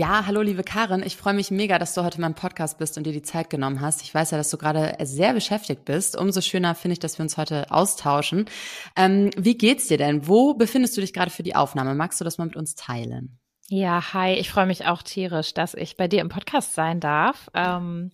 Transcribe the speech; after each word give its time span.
Ja, 0.00 0.24
hallo 0.26 0.40
liebe 0.40 0.62
Karin, 0.62 1.02
ich 1.04 1.14
freue 1.14 1.34
mich 1.34 1.50
mega, 1.50 1.78
dass 1.78 1.92
du 1.92 2.02
heute 2.02 2.16
in 2.16 2.22
meinem 2.22 2.34
Podcast 2.34 2.78
bist 2.78 2.96
und 2.96 3.04
dir 3.04 3.12
die 3.12 3.20
Zeit 3.20 3.50
genommen 3.50 3.82
hast. 3.82 4.00
Ich 4.00 4.14
weiß 4.14 4.30
ja, 4.30 4.38
dass 4.38 4.48
du 4.48 4.56
gerade 4.56 4.96
sehr 5.02 5.34
beschäftigt 5.34 5.84
bist. 5.84 6.16
Umso 6.16 6.40
schöner 6.40 6.74
finde 6.74 6.94
ich, 6.94 7.00
dass 7.00 7.18
wir 7.18 7.22
uns 7.22 7.36
heute 7.36 7.70
austauschen. 7.70 8.46
Ähm, 8.96 9.28
wie 9.36 9.58
geht's 9.58 9.88
dir 9.88 9.98
denn? 9.98 10.26
Wo 10.26 10.54
befindest 10.54 10.96
du 10.96 11.02
dich 11.02 11.12
gerade 11.12 11.30
für 11.30 11.42
die 11.42 11.54
Aufnahme? 11.54 11.94
Magst 11.94 12.18
du 12.18 12.24
das 12.24 12.38
mal 12.38 12.46
mit 12.46 12.56
uns 12.56 12.76
teilen? 12.76 13.38
Ja, 13.68 14.14
hi, 14.14 14.32
ich 14.32 14.48
freue 14.48 14.64
mich 14.64 14.86
auch 14.86 15.02
tierisch, 15.02 15.52
dass 15.52 15.74
ich 15.74 15.98
bei 15.98 16.08
dir 16.08 16.22
im 16.22 16.30
Podcast 16.30 16.72
sein 16.72 16.98
darf. 16.98 17.50
Ähm, 17.52 18.10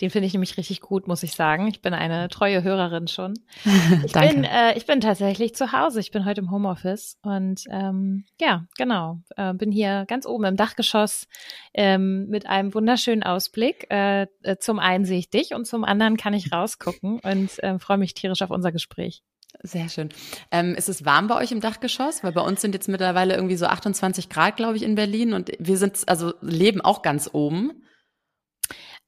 den 0.00 0.10
finde 0.10 0.26
ich 0.26 0.32
nämlich 0.32 0.56
richtig 0.56 0.80
gut, 0.80 1.06
muss 1.06 1.22
ich 1.22 1.32
sagen. 1.32 1.68
Ich 1.68 1.82
bin 1.82 1.92
eine 1.92 2.28
treue 2.28 2.62
Hörerin 2.62 3.08
schon. 3.08 3.34
Ich, 4.04 4.12
bin, 4.12 4.44
äh, 4.44 4.76
ich 4.76 4.86
bin 4.86 5.00
tatsächlich 5.00 5.54
zu 5.54 5.72
Hause. 5.72 6.00
Ich 6.00 6.10
bin 6.10 6.24
heute 6.24 6.40
im 6.40 6.50
Homeoffice 6.50 7.18
und 7.22 7.64
ähm, 7.70 8.24
ja, 8.40 8.64
genau. 8.76 9.20
Äh, 9.36 9.52
bin 9.54 9.70
hier 9.70 10.04
ganz 10.06 10.26
oben 10.26 10.44
im 10.44 10.56
Dachgeschoss 10.56 11.26
ähm, 11.74 12.26
mit 12.28 12.46
einem 12.46 12.72
wunderschönen 12.74 13.22
Ausblick. 13.22 13.86
Äh, 13.90 14.26
äh 14.42 14.56
zum 14.58 14.78
einen 14.78 15.04
sehe 15.04 15.18
ich 15.18 15.30
dich 15.30 15.54
und 15.54 15.66
zum 15.66 15.84
anderen 15.84 16.16
kann 16.16 16.34
ich 16.34 16.52
rausgucken 16.52 17.20
und 17.20 17.62
äh, 17.62 17.78
freue 17.78 17.98
mich 17.98 18.14
tierisch 18.14 18.42
auf 18.42 18.50
unser 18.50 18.72
Gespräch. 18.72 19.22
Sehr 19.62 19.88
schön. 19.88 20.08
Ähm, 20.50 20.74
ist 20.74 20.88
es 20.88 21.04
warm 21.04 21.26
bei 21.26 21.36
euch 21.36 21.52
im 21.52 21.60
Dachgeschoss? 21.60 22.24
Weil 22.24 22.32
bei 22.32 22.40
uns 22.40 22.60
sind 22.60 22.74
jetzt 22.74 22.88
mittlerweile 22.88 23.34
irgendwie 23.34 23.56
so 23.56 23.66
28 23.66 24.28
Grad, 24.28 24.56
glaube 24.56 24.76
ich, 24.76 24.82
in 24.82 24.94
Berlin 24.94 25.34
und 25.34 25.50
wir 25.58 25.76
sind 25.76 26.08
also 26.08 26.32
leben 26.40 26.80
auch 26.80 27.02
ganz 27.02 27.28
oben. 27.32 27.82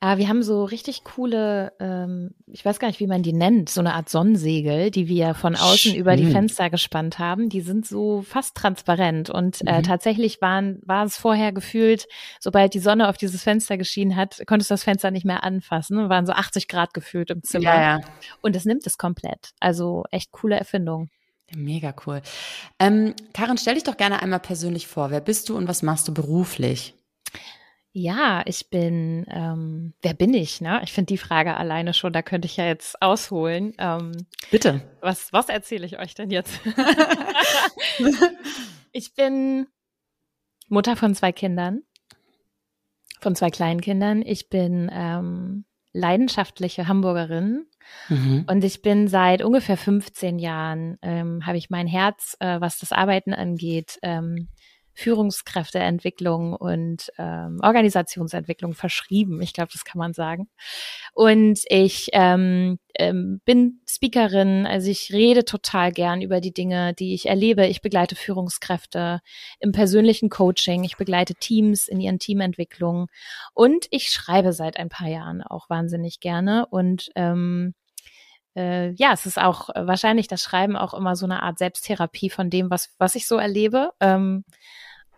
Ah, 0.05 0.19
wir 0.19 0.29
haben 0.29 0.43
so 0.43 0.65
richtig 0.65 1.05
coole, 1.05 1.73
ähm, 1.79 2.35
ich 2.49 2.65
weiß 2.65 2.81
gar 2.81 2.89
nicht, 2.89 2.99
wie 2.99 3.07
man 3.07 3.23
die 3.23 3.33
nennt, 3.33 3.69
so 3.69 3.79
eine 3.79 3.95
Art 3.95 4.09
Sonnensegel, 4.09 4.91
die 4.91 5.07
wir 5.07 5.35
von 5.35 5.55
außen 5.55 5.93
Schön. 5.93 5.95
über 5.95 6.17
die 6.17 6.27
Fenster 6.27 6.71
gespannt 6.71 7.21
haben. 7.21 7.49
Die 7.49 7.61
sind 7.61 7.87
so 7.87 8.23
fast 8.23 8.57
transparent 8.57 9.31
und 9.31 9.61
äh, 9.65 9.79
mhm. 9.79 9.83
tatsächlich 9.85 10.41
waren, 10.41 10.81
war 10.85 11.05
es 11.05 11.17
vorher 11.17 11.53
gefühlt, 11.53 12.09
sobald 12.41 12.75
die 12.75 12.81
Sonne 12.81 13.09
auf 13.09 13.17
dieses 13.17 13.45
Fenster 13.45 13.79
geschienen 13.79 14.17
hat, 14.17 14.43
konntest 14.49 14.71
du 14.71 14.75
das 14.75 14.83
Fenster 14.83 15.13
nicht 15.13 15.25
mehr 15.25 15.45
anfassen. 15.45 16.09
Waren 16.09 16.27
so 16.27 16.33
80 16.33 16.67
Grad 16.67 16.95
gefühlt 16.95 17.31
im 17.31 17.45
Zimmer. 17.45 17.67
Ja, 17.67 17.81
ja. 17.81 18.01
Und 18.41 18.57
es 18.57 18.65
nimmt 18.65 18.85
es 18.89 18.99
komplett. 18.99 19.53
Also 19.61 20.03
echt 20.11 20.33
coole 20.33 20.57
Erfindung. 20.57 21.11
Mega 21.55 21.95
cool. 22.09 22.23
Ähm, 22.81 23.15
Karin, 23.35 23.57
stell 23.57 23.75
dich 23.75 23.85
doch 23.85 23.97
gerne 23.97 24.21
einmal 24.21 24.41
persönlich 24.41 24.89
vor. 24.89 25.13
Wer 25.13 25.21
bist 25.21 25.49
du 25.49 25.57
und 25.57 25.69
was 25.69 25.85
machst 25.85 26.09
du 26.09 26.13
beruflich? 26.13 26.97
Ja, 27.95 28.43
ich 28.47 28.71
bin, 28.71 29.27
ähm, 29.29 29.93
wer 30.01 30.15
bin 30.15 30.33
ich? 30.33 30.63
Ne? 30.63 30.81
Ich 30.83 30.93
finde 30.93 31.09
die 31.09 31.19
Frage 31.19 31.57
alleine 31.57 31.93
schon, 31.93 32.13
da 32.13 32.23
könnte 32.23 32.47
ich 32.47 32.57
ja 32.57 32.65
jetzt 32.65 33.01
ausholen. 33.03 33.75
Ähm, 33.77 34.27
Bitte. 34.51 34.81
Was, 35.03 35.31
was 35.33 35.51
erzähle 35.51 35.85
ich 35.85 35.99
euch 35.99 36.15
denn 36.15 36.31
jetzt? 36.31 36.59
ich 38.93 39.15
bin 39.15 39.67
Mutter 40.69 40.97
von 40.97 41.15
zwei 41.15 41.33
Kindern, 41.33 41.83
von 43.21 43.37
zwei 43.37 43.51
kleinen 43.51 43.83
Kindern. 43.83 44.23
Ich 44.23 44.49
bin 44.49 44.91
ähm, 44.91 45.67
leidenschaftliche 45.93 46.89
Hamburgerin 46.89 47.67
mhm. 48.09 48.47
und 48.49 48.65
ich 48.65 48.81
bin 48.81 49.07
seit 49.07 49.43
ungefähr 49.43 49.77
15 49.77 50.39
Jahren, 50.39 50.97
ähm, 51.03 51.45
habe 51.45 51.59
ich 51.59 51.69
mein 51.69 51.87
Herz, 51.87 52.39
äh, 52.41 52.59
was 52.59 52.79
das 52.79 52.93
Arbeiten 52.93 53.35
angeht, 53.35 53.99
ähm, 54.03 54.49
Führungskräfteentwicklung 54.95 56.55
und 56.55 57.11
ähm, 57.19 57.61
Organisationsentwicklung 57.63 58.75
verschrieben. 58.75 59.41
Ich 59.41 59.53
glaube, 59.53 59.71
das 59.73 59.85
kann 59.85 59.99
man 59.99 60.13
sagen. 60.13 60.49
Und 61.15 61.61
ich 61.69 62.09
ähm, 62.13 62.79
ähm, 62.99 63.41
bin 63.45 63.81
Speakerin, 63.89 64.67
also 64.67 64.91
ich 64.91 65.13
rede 65.13 65.45
total 65.45 65.93
gern 65.93 66.23
über 66.23 66.41
die 66.41 66.53
Dinge, 66.53 66.95
die 66.95 67.15
ich 67.15 67.27
erlebe. 67.27 67.67
Ich 67.67 67.83
begleite 67.83 68.17
Führungskräfte 68.17 69.21
im 69.61 69.73
persönlichen 69.73 70.29
Coaching, 70.29 70.85
ich 70.85 70.97
begleite 70.97 71.35
Teams 71.35 71.89
in 71.89 72.01
ihren 72.01 72.19
Teamentwicklungen 72.19 73.07
und 73.55 73.87
ich 73.91 74.09
schreibe 74.09 74.53
seit 74.53 74.77
ein 74.77 74.89
paar 74.89 75.09
Jahren 75.09 75.43
auch 75.43 75.71
wahnsinnig 75.71 76.21
gerne 76.21 76.67
und 76.67 77.11
ähm, 77.15 77.75
äh, 78.57 78.91
ja, 78.93 79.13
es 79.13 79.27
ist 79.27 79.41
auch 79.41 79.71
wahrscheinlich 79.75 80.29
das 80.29 80.43
Schreiben 80.43 80.77
auch 80.77 80.95
immer 80.95 81.17
so 81.17 81.27
eine 81.27 81.43
Art 81.43 81.59
Selbsttherapie 81.59 82.31
von 82.31 82.51
dem, 82.51 82.71
was, 82.71 82.95
was 82.99 83.15
ich 83.15 83.27
so 83.27 83.37
erlebe. 83.37 83.91
Ähm, 84.01 84.45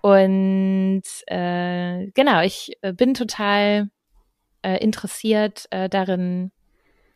und 0.00 1.02
äh, 1.26 2.06
genau, 2.14 2.42
ich 2.42 2.72
äh, 2.82 2.92
bin 2.92 3.14
total 3.14 3.88
äh, 4.62 4.76
interessiert 4.78 5.66
äh, 5.70 5.88
darin, 5.88 6.52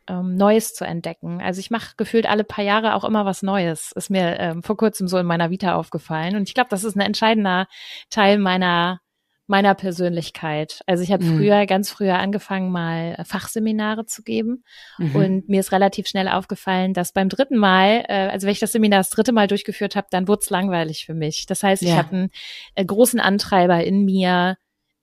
ähm, 0.09 0.35
Neues 0.35 0.73
zu 0.73 0.85
entdecken. 0.85 1.41
Also 1.41 1.59
ich 1.59 1.69
mache 1.69 1.93
gefühlt 1.95 2.25
alle 2.25 2.43
paar 2.43 2.63
Jahre 2.63 2.95
auch 2.95 3.03
immer 3.03 3.25
was 3.25 3.43
Neues. 3.43 3.91
Ist 3.93 4.09
mir 4.09 4.39
ähm, 4.39 4.63
vor 4.63 4.75
kurzem 4.75 5.07
so 5.07 5.17
in 5.17 5.25
meiner 5.25 5.51
Vita 5.51 5.75
aufgefallen. 5.75 6.35
Und 6.35 6.49
ich 6.49 6.55
glaube, 6.55 6.69
das 6.71 6.83
ist 6.83 6.95
ein 6.95 7.01
entscheidender 7.01 7.67
Teil 8.09 8.39
meiner 8.39 8.99
meiner 9.49 9.73
Persönlichkeit. 9.73 10.81
Also 10.85 11.03
ich 11.03 11.11
habe 11.11 11.23
mhm. 11.23 11.37
früher, 11.37 11.65
ganz 11.65 11.89
früher 11.89 12.19
angefangen, 12.19 12.71
mal 12.71 13.15
äh, 13.17 13.25
Fachseminare 13.25 14.05
zu 14.05 14.21
geben. 14.23 14.63
Mhm. 14.97 15.15
Und 15.15 15.49
mir 15.49 15.59
ist 15.59 15.71
relativ 15.71 16.07
schnell 16.07 16.27
aufgefallen, 16.27 16.93
dass 16.93 17.11
beim 17.11 17.29
dritten 17.29 17.57
Mal, 17.57 18.05
äh, 18.07 18.29
also 18.29 18.45
wenn 18.45 18.53
ich 18.53 18.59
das 18.59 18.71
Seminar 18.71 18.99
das 18.99 19.09
dritte 19.09 19.31
Mal 19.31 19.47
durchgeführt 19.47 19.95
habe, 19.95 20.07
dann 20.11 20.27
wurde 20.27 20.41
es 20.43 20.49
langweilig 20.49 21.05
für 21.05 21.15
mich. 21.15 21.47
Das 21.47 21.63
heißt, 21.63 21.81
ja. 21.81 21.89
ich 21.89 21.95
habe 21.95 22.15
einen 22.15 22.29
äh, 22.75 22.85
großen 22.85 23.19
Antreiber 23.19 23.83
in 23.83 24.05
mir, 24.05 24.57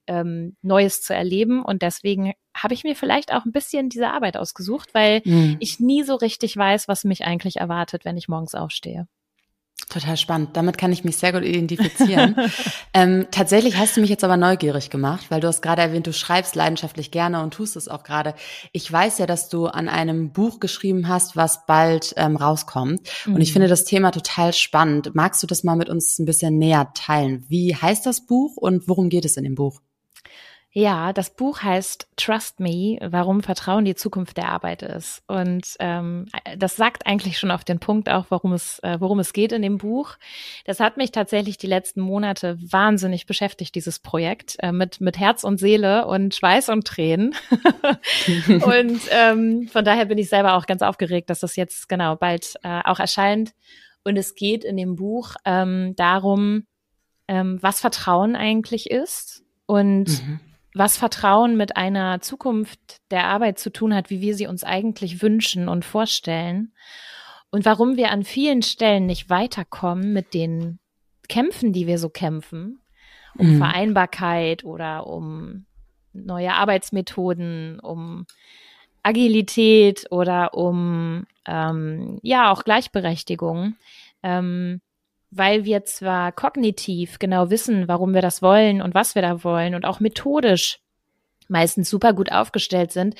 ähm, 0.07 0.55
Neues 0.61 1.01
zu 1.01 1.13
erleben. 1.13 1.63
Und 1.63 1.81
deswegen 1.81 2.33
habe 2.55 2.73
ich 2.73 2.83
mir 2.83 2.95
vielleicht 2.95 3.33
auch 3.33 3.45
ein 3.45 3.51
bisschen 3.51 3.89
diese 3.89 4.09
Arbeit 4.09 4.37
ausgesucht, 4.37 4.93
weil 4.93 5.21
mhm. 5.25 5.57
ich 5.59 5.79
nie 5.79 6.03
so 6.03 6.15
richtig 6.15 6.55
weiß, 6.55 6.87
was 6.87 7.03
mich 7.03 7.25
eigentlich 7.25 7.57
erwartet, 7.57 8.05
wenn 8.05 8.17
ich 8.17 8.29
morgens 8.29 8.55
aufstehe. 8.55 9.07
Total 9.89 10.17
spannend. 10.17 10.49
Damit 10.57 10.77
kann 10.77 10.91
ich 10.91 11.05
mich 11.05 11.15
sehr 11.15 11.31
gut 11.31 11.43
identifizieren. 11.43 12.35
ähm, 12.93 13.27
tatsächlich 13.31 13.77
hast 13.77 13.95
du 13.95 14.01
mich 14.01 14.09
jetzt 14.09 14.25
aber 14.25 14.35
neugierig 14.35 14.89
gemacht, 14.89 15.27
weil 15.29 15.39
du 15.39 15.47
hast 15.47 15.61
gerade 15.61 15.81
erwähnt, 15.81 16.05
du 16.05 16.11
schreibst 16.11 16.55
leidenschaftlich 16.55 17.09
gerne 17.09 17.41
und 17.41 17.53
tust 17.53 17.77
es 17.77 17.87
auch 17.87 18.03
gerade. 18.03 18.35
Ich 18.73 18.91
weiß 18.91 19.17
ja, 19.19 19.25
dass 19.25 19.47
du 19.47 19.67
an 19.67 19.87
einem 19.87 20.31
Buch 20.31 20.59
geschrieben 20.59 21.07
hast, 21.07 21.37
was 21.37 21.65
bald 21.65 22.13
ähm, 22.17 22.35
rauskommt. 22.35 23.01
Mhm. 23.25 23.35
Und 23.35 23.41
ich 23.41 23.49
mhm. 23.51 23.53
finde 23.53 23.67
das 23.69 23.85
Thema 23.85 24.11
total 24.11 24.51
spannend. 24.51 25.15
Magst 25.15 25.41
du 25.41 25.47
das 25.47 25.63
mal 25.63 25.77
mit 25.77 25.87
uns 25.87 26.19
ein 26.19 26.25
bisschen 26.25 26.57
näher 26.57 26.91
teilen? 26.93 27.45
Wie 27.47 27.73
heißt 27.73 28.05
das 28.05 28.25
Buch 28.25 28.57
und 28.57 28.89
worum 28.89 29.07
geht 29.07 29.23
es 29.23 29.37
in 29.37 29.45
dem 29.45 29.55
Buch? 29.55 29.79
Ja, 30.77 31.11
das 31.11 31.31
Buch 31.31 31.63
heißt 31.63 32.07
Trust 32.17 32.59
Me, 32.59 32.99
warum 33.01 33.41
Vertrauen 33.41 33.83
die 33.83 33.95
Zukunft 33.95 34.37
der 34.37 34.49
Arbeit 34.49 34.83
ist. 34.83 35.23
Und 35.25 35.75
ähm, 35.79 36.27
das 36.55 36.75
sagt 36.75 37.07
eigentlich 37.07 37.39
schon 37.39 37.49
auf 37.49 37.63
den 37.63 37.79
Punkt 37.79 38.09
auch, 38.09 38.27
worum 38.29 38.53
es, 38.53 38.77
äh, 38.83 38.97
worum 38.99 39.17
es 39.17 39.33
geht 39.33 39.53
in 39.53 39.63
dem 39.63 39.79
Buch. 39.79 40.17
Das 40.65 40.79
hat 40.79 40.95
mich 40.95 41.09
tatsächlich 41.09 41.57
die 41.57 41.65
letzten 41.65 42.01
Monate 42.01 42.59
wahnsinnig 42.61 43.25
beschäftigt, 43.25 43.73
dieses 43.73 43.97
Projekt, 43.97 44.57
äh, 44.59 44.71
mit, 44.71 45.01
mit 45.01 45.17
Herz 45.17 45.43
und 45.43 45.57
Seele 45.57 46.05
und 46.05 46.35
Schweiß 46.35 46.69
und 46.69 46.85
Tränen. 46.85 47.33
und 48.47 49.01
ähm, 49.09 49.67
von 49.69 49.83
daher 49.83 50.05
bin 50.05 50.19
ich 50.19 50.29
selber 50.29 50.53
auch 50.53 50.67
ganz 50.67 50.83
aufgeregt, 50.83 51.31
dass 51.31 51.39
das 51.39 51.55
jetzt 51.55 51.89
genau 51.89 52.17
bald 52.17 52.53
äh, 52.61 52.81
auch 52.85 52.99
erscheint. 52.99 53.55
Und 54.03 54.15
es 54.15 54.35
geht 54.35 54.63
in 54.63 54.77
dem 54.77 54.95
Buch 54.95 55.37
ähm, 55.43 55.95
darum, 55.95 56.67
ähm, 57.27 57.57
was 57.61 57.79
Vertrauen 57.79 58.35
eigentlich 58.35 58.91
ist 58.91 59.43
und 59.65 60.23
mhm 60.23 60.39
was 60.73 60.97
Vertrauen 60.97 61.57
mit 61.57 61.75
einer 61.77 62.21
Zukunft 62.21 62.97
der 63.11 63.25
Arbeit 63.25 63.59
zu 63.59 63.71
tun 63.71 63.93
hat, 63.93 64.09
wie 64.09 64.21
wir 64.21 64.35
sie 64.35 64.47
uns 64.47 64.63
eigentlich 64.63 65.21
wünschen 65.21 65.69
und 65.69 65.85
vorstellen 65.85 66.73
und 67.49 67.65
warum 67.65 67.97
wir 67.97 68.11
an 68.11 68.23
vielen 68.23 68.61
Stellen 68.61 69.05
nicht 69.05 69.29
weiterkommen 69.29 70.13
mit 70.13 70.33
den 70.33 70.79
Kämpfen, 71.27 71.73
die 71.73 71.87
wir 71.87 71.97
so 71.97 72.09
kämpfen, 72.09 72.79
um 73.37 73.53
mhm. 73.53 73.57
Vereinbarkeit 73.57 74.63
oder 74.63 75.07
um 75.07 75.65
neue 76.13 76.53
Arbeitsmethoden, 76.53 77.79
um 77.79 78.25
Agilität 79.03 80.05
oder 80.11 80.53
um 80.53 81.25
ähm, 81.45 82.19
ja 82.23 82.51
auch 82.51 82.63
Gleichberechtigung. 82.63 83.75
Ähm, 84.23 84.81
weil 85.31 85.65
wir 85.65 85.83
zwar 85.85 86.31
kognitiv 86.31 87.19
genau 87.19 87.49
wissen, 87.49 87.87
warum 87.87 88.13
wir 88.13 88.21
das 88.21 88.41
wollen 88.41 88.81
und 88.81 88.93
was 88.93 89.15
wir 89.15 89.21
da 89.21 89.43
wollen 89.43 89.75
und 89.75 89.85
auch 89.85 89.99
methodisch 89.99 90.79
meistens 91.49 91.89
super 91.89 92.13
gut 92.13 92.31
aufgestellt 92.31 92.91
sind, 92.91 93.15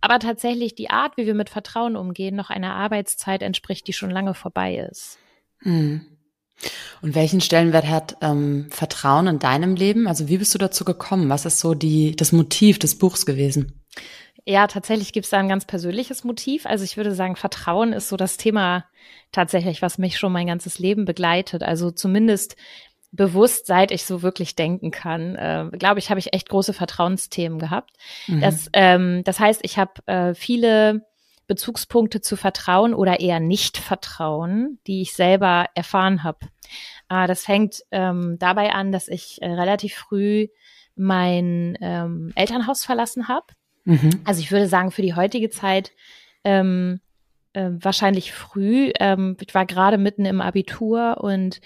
aber 0.00 0.18
tatsächlich 0.18 0.74
die 0.74 0.90
Art, 0.90 1.16
wie 1.16 1.26
wir 1.26 1.34
mit 1.34 1.50
Vertrauen 1.50 1.96
umgehen, 1.96 2.36
noch 2.36 2.50
einer 2.50 2.74
Arbeitszeit 2.74 3.42
entspricht, 3.42 3.86
die 3.86 3.92
schon 3.92 4.10
lange 4.10 4.34
vorbei 4.34 4.76
ist. 4.90 5.18
Hm. 5.60 6.06
Und 7.02 7.14
welchen 7.14 7.40
Stellenwert 7.40 7.86
hat 7.86 8.16
ähm, 8.20 8.66
Vertrauen 8.70 9.28
in 9.28 9.38
deinem 9.38 9.76
Leben? 9.76 10.08
Also 10.08 10.28
wie 10.28 10.38
bist 10.38 10.54
du 10.54 10.58
dazu 10.58 10.84
gekommen? 10.84 11.28
Was 11.28 11.44
ist 11.44 11.60
so 11.60 11.74
die, 11.74 12.16
das 12.16 12.32
Motiv 12.32 12.80
des 12.80 12.98
Buchs 12.98 13.26
gewesen? 13.26 13.80
Ja, 14.48 14.66
tatsächlich 14.66 15.12
gibt 15.12 15.24
es 15.24 15.30
da 15.30 15.36
ein 15.36 15.48
ganz 15.50 15.66
persönliches 15.66 16.24
Motiv. 16.24 16.64
Also 16.64 16.82
ich 16.82 16.96
würde 16.96 17.14
sagen, 17.14 17.36
Vertrauen 17.36 17.92
ist 17.92 18.08
so 18.08 18.16
das 18.16 18.38
Thema 18.38 18.86
tatsächlich, 19.30 19.82
was 19.82 19.98
mich 19.98 20.16
schon 20.16 20.32
mein 20.32 20.46
ganzes 20.46 20.78
Leben 20.78 21.04
begleitet. 21.04 21.62
Also 21.62 21.90
zumindest 21.90 22.56
bewusst, 23.12 23.66
seit 23.66 23.90
ich 23.90 24.06
so 24.06 24.22
wirklich 24.22 24.56
denken 24.56 24.90
kann, 24.90 25.36
äh, 25.36 25.68
glaube 25.76 25.98
ich, 25.98 26.08
habe 26.08 26.18
ich 26.18 26.32
echt 26.32 26.48
große 26.48 26.72
Vertrauensthemen 26.72 27.58
gehabt. 27.58 27.90
Mhm. 28.26 28.40
Das, 28.40 28.70
ähm, 28.72 29.22
das 29.22 29.38
heißt, 29.38 29.60
ich 29.64 29.76
habe 29.76 30.06
äh, 30.06 30.32
viele 30.32 31.06
Bezugspunkte 31.46 32.22
zu 32.22 32.34
Vertrauen 32.34 32.94
oder 32.94 33.20
eher 33.20 33.40
Nicht-Vertrauen, 33.40 34.78
die 34.86 35.02
ich 35.02 35.12
selber 35.12 35.66
erfahren 35.74 36.24
habe. 36.24 36.46
Äh, 37.10 37.26
das 37.26 37.42
fängt 37.42 37.82
ähm, 37.90 38.36
dabei 38.38 38.72
an, 38.72 38.92
dass 38.92 39.08
ich 39.08 39.42
äh, 39.42 39.52
relativ 39.52 39.94
früh 39.94 40.48
mein 40.96 41.76
ähm, 41.82 42.32
Elternhaus 42.34 42.86
verlassen 42.86 43.28
habe. 43.28 43.44
Mhm. 43.88 44.10
Also 44.24 44.40
ich 44.40 44.52
würde 44.52 44.68
sagen, 44.68 44.90
für 44.90 45.00
die 45.00 45.14
heutige 45.14 45.48
Zeit 45.48 45.92
ähm, 46.44 47.00
äh, 47.54 47.70
wahrscheinlich 47.72 48.32
früh. 48.32 48.92
Ähm, 49.00 49.36
ich 49.40 49.54
war 49.54 49.64
gerade 49.64 49.96
mitten 49.96 50.26
im 50.26 50.42
Abitur 50.42 51.16
und 51.22 51.60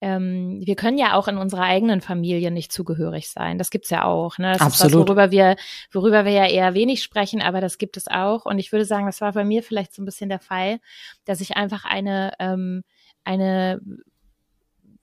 ähm, 0.00 0.60
wir 0.64 0.74
können 0.74 0.98
ja 0.98 1.14
auch 1.14 1.28
in 1.28 1.38
unserer 1.38 1.62
eigenen 1.62 2.00
Familie 2.00 2.50
nicht 2.50 2.72
zugehörig 2.72 3.30
sein. 3.30 3.58
Das 3.58 3.70
gibt's 3.70 3.90
ja 3.90 4.04
auch. 4.04 4.38
Ne? 4.38 4.54
Das 4.54 4.62
Absolut. 4.62 4.92
ist 4.92 4.98
was, 4.98 5.06
worüber 5.06 5.30
wir, 5.30 5.56
worüber 5.92 6.24
wir 6.24 6.32
ja 6.32 6.46
eher 6.46 6.74
wenig 6.74 7.04
sprechen, 7.04 7.40
aber 7.40 7.60
das 7.60 7.78
gibt 7.78 7.96
es 7.96 8.08
auch. 8.08 8.44
Und 8.46 8.58
ich 8.58 8.72
würde 8.72 8.84
sagen, 8.84 9.06
das 9.06 9.20
war 9.20 9.32
bei 9.32 9.44
mir 9.44 9.62
vielleicht 9.62 9.94
so 9.94 10.02
ein 10.02 10.06
bisschen 10.06 10.28
der 10.28 10.40
Fall, 10.40 10.80
dass 11.24 11.40
ich 11.40 11.56
einfach 11.56 11.84
eine, 11.84 12.32
ähm, 12.40 12.82
eine 13.22 13.80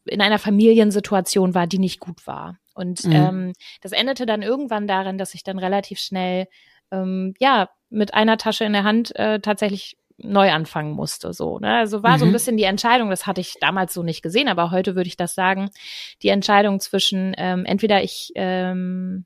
in 0.06 0.22
einer 0.22 0.40
Familiensituation 0.40 1.54
war, 1.56 1.68
die 1.68 1.80
nicht 1.80 2.00
gut 2.00 2.26
war. 2.28 2.58
Und 2.74 3.06
mhm. 3.06 3.12
ähm, 3.12 3.54
das 3.82 3.92
endete 3.92 4.26
dann 4.26 4.42
irgendwann 4.42 4.88
darin, 4.88 5.18
dass 5.18 5.34
ich 5.34 5.44
dann 5.44 5.60
relativ 5.60 6.00
schnell 6.00 6.48
ähm, 6.92 7.34
ja 7.40 7.70
mit 7.90 8.14
einer 8.14 8.38
Tasche 8.38 8.66
in 8.66 8.74
der 8.74 8.84
Hand 8.84 9.16
äh, 9.16 9.40
tatsächlich 9.40 9.98
neu 10.18 10.52
anfangen 10.52 10.92
musste. 10.92 11.34
So, 11.34 11.60
ne? 11.60 11.78
Also 11.78 12.04
war 12.04 12.14
mhm. 12.14 12.20
so 12.20 12.26
ein 12.26 12.30
mhm. 12.30 12.34
bisschen 12.34 12.58
die 12.58 12.64
Entscheidung, 12.64 13.10
das 13.10 13.28
hatte 13.28 13.42
ich 13.42 13.56
damals 13.60 13.94
so 13.94 14.04
nicht 14.04 14.22
gesehen, 14.22 14.48
aber 14.48 14.72
heute 14.72 14.96
würde 14.96 15.08
ich 15.08 15.18
das 15.18 15.36
sagen, 15.36 15.70
die 16.22 16.30
Entscheidung 16.30 16.80
zwischen 16.80 17.34
ähm, 17.38 17.66
entweder 17.66 18.04
ich 18.04 18.32
ähm, 18.36 19.26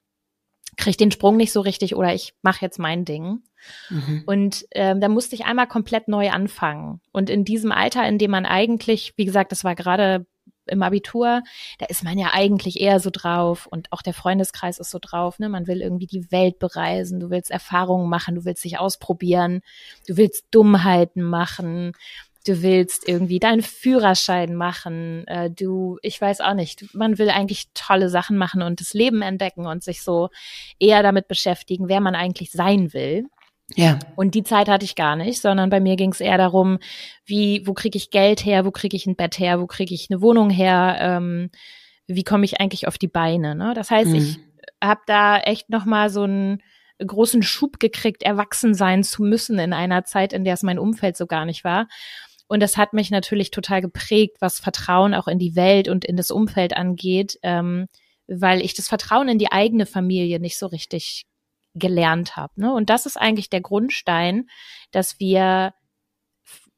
kriege 0.77 0.97
den 0.97 1.11
Sprung 1.11 1.37
nicht 1.37 1.51
so 1.51 1.61
richtig 1.61 1.95
oder 1.95 2.13
ich 2.13 2.33
mache 2.41 2.61
jetzt 2.61 2.79
mein 2.79 3.05
Ding. 3.05 3.43
Mhm. 3.89 4.23
Und 4.25 4.65
ähm, 4.71 5.01
da 5.01 5.09
musste 5.09 5.35
ich 5.35 5.45
einmal 5.45 5.67
komplett 5.67 6.07
neu 6.07 6.29
anfangen. 6.29 7.01
Und 7.11 7.29
in 7.29 7.43
diesem 7.43 7.71
Alter, 7.71 8.07
in 8.07 8.17
dem 8.17 8.31
man 8.31 8.45
eigentlich, 8.45 9.13
wie 9.17 9.25
gesagt, 9.25 9.51
das 9.51 9.63
war 9.63 9.75
gerade 9.75 10.25
im 10.69 10.83
Abitur, 10.83 11.41
da 11.79 11.85
ist 11.87 12.03
man 12.03 12.17
ja 12.17 12.29
eigentlich 12.33 12.79
eher 12.79 12.99
so 12.99 13.09
drauf 13.11 13.67
und 13.67 13.91
auch 13.91 14.01
der 14.01 14.13
Freundeskreis 14.13 14.79
ist 14.79 14.91
so 14.91 14.99
drauf, 15.01 15.39
ne? 15.39 15.49
Man 15.49 15.67
will 15.67 15.81
irgendwie 15.81 16.07
die 16.07 16.31
Welt 16.31 16.59
bereisen, 16.59 17.19
du 17.19 17.29
willst 17.29 17.51
Erfahrungen 17.51 18.09
machen, 18.09 18.35
du 18.35 18.45
willst 18.45 18.63
dich 18.63 18.79
ausprobieren, 18.79 19.61
du 20.07 20.17
willst 20.17 20.45
Dummheiten 20.51 21.23
machen, 21.23 21.93
du 22.45 22.61
willst 22.61 23.07
irgendwie 23.07 23.39
deinen 23.39 23.61
Führerschein 23.61 24.55
machen, 24.55 25.27
äh, 25.27 25.51
du, 25.51 25.97
ich 26.01 26.19
weiß 26.19 26.41
auch 26.41 26.53
nicht, 26.53 26.93
man 26.93 27.17
will 27.17 27.29
eigentlich 27.29 27.67
tolle 27.73 28.09
Sachen 28.09 28.37
machen 28.37 28.61
und 28.61 28.79
das 28.79 28.93
Leben 28.93 29.21
entdecken 29.21 29.65
und 29.65 29.83
sich 29.83 30.03
so 30.03 30.29
eher 30.79 31.03
damit 31.03 31.27
beschäftigen, 31.27 31.89
wer 31.89 32.01
man 32.01 32.15
eigentlich 32.15 32.51
sein 32.51 32.93
will. 32.93 33.25
Ja. 33.75 33.99
Und 34.15 34.35
die 34.35 34.43
Zeit 34.43 34.67
hatte 34.67 34.85
ich 34.85 34.95
gar 34.95 35.15
nicht, 35.15 35.41
sondern 35.41 35.69
bei 35.69 35.79
mir 35.79 35.95
ging 35.95 36.11
es 36.11 36.21
eher 36.21 36.37
darum, 36.37 36.79
wie, 37.25 37.65
wo 37.65 37.73
kriege 37.73 37.97
ich 37.97 38.09
Geld 38.09 38.45
her, 38.45 38.65
wo 38.65 38.71
kriege 38.71 38.95
ich 38.95 39.05
ein 39.05 39.15
Bett 39.15 39.39
her, 39.39 39.59
wo 39.59 39.67
kriege 39.67 39.93
ich 39.93 40.07
eine 40.09 40.21
Wohnung 40.21 40.49
her, 40.49 40.97
ähm, 40.99 41.49
wie 42.07 42.23
komme 42.23 42.45
ich 42.45 42.59
eigentlich 42.59 42.87
auf 42.87 42.97
die 42.97 43.07
Beine. 43.07 43.55
Ne? 43.55 43.73
Das 43.75 43.91
heißt, 43.91 44.09
mhm. 44.09 44.15
ich 44.15 44.39
habe 44.83 45.01
da 45.05 45.39
echt 45.39 45.69
nochmal 45.69 46.09
so 46.09 46.23
einen 46.23 46.61
großen 47.05 47.43
Schub 47.43 47.79
gekriegt, 47.79 48.23
erwachsen 48.23 48.73
sein 48.73 49.03
zu 49.03 49.23
müssen 49.23 49.59
in 49.59 49.73
einer 49.73 50.03
Zeit, 50.03 50.33
in 50.33 50.43
der 50.43 50.55
es 50.55 50.63
mein 50.63 50.79
Umfeld 50.79 51.15
so 51.15 51.27
gar 51.27 51.45
nicht 51.45 51.63
war. 51.63 51.87
Und 52.47 52.61
das 52.61 52.77
hat 52.77 52.93
mich 52.93 53.11
natürlich 53.11 53.51
total 53.51 53.81
geprägt, 53.81 54.37
was 54.39 54.59
Vertrauen 54.59 55.13
auch 55.13 55.27
in 55.27 55.37
die 55.37 55.55
Welt 55.55 55.87
und 55.87 56.03
in 56.03 56.17
das 56.17 56.31
Umfeld 56.31 56.75
angeht, 56.75 57.37
ähm, 57.43 57.87
weil 58.27 58.61
ich 58.61 58.73
das 58.73 58.87
Vertrauen 58.87 59.29
in 59.29 59.37
die 59.37 59.51
eigene 59.51 59.85
Familie 59.85 60.39
nicht 60.39 60.57
so 60.57 60.65
richtig 60.65 61.25
gelernt 61.75 62.35
habe. 62.35 62.53
Ne? 62.55 62.73
Und 62.73 62.89
das 62.89 63.05
ist 63.05 63.17
eigentlich 63.17 63.49
der 63.49 63.61
Grundstein, 63.61 64.47
dass 64.91 65.19
wir 65.19 65.73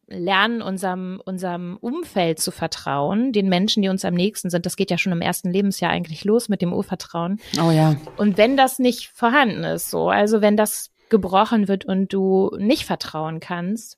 lernen, 0.07 0.61
unserem, 0.61 1.21
unserem 1.23 1.77
Umfeld 1.77 2.39
zu 2.39 2.51
vertrauen, 2.51 3.31
den 3.31 3.49
Menschen, 3.49 3.81
die 3.81 3.89
uns 3.89 4.05
am 4.05 4.13
nächsten 4.13 4.49
sind. 4.49 4.65
Das 4.65 4.75
geht 4.75 4.91
ja 4.91 4.97
schon 4.97 5.13
im 5.13 5.21
ersten 5.21 5.49
Lebensjahr 5.51 5.91
eigentlich 5.91 6.25
los 6.25 6.49
mit 6.49 6.61
dem 6.61 6.73
Urvertrauen. 6.73 7.39
Oh 7.61 7.71
ja. 7.71 7.95
Und 8.17 8.38
wenn 8.38 8.57
das 8.57 8.79
nicht 8.79 9.09
vorhanden 9.13 9.63
ist, 9.63 9.89
so, 9.89 10.09
also 10.09 10.41
wenn 10.41 10.57
das 10.57 10.91
gebrochen 11.09 11.67
wird 11.67 11.85
und 11.85 12.11
du 12.13 12.51
nicht 12.57 12.85
vertrauen 12.85 13.39
kannst, 13.39 13.97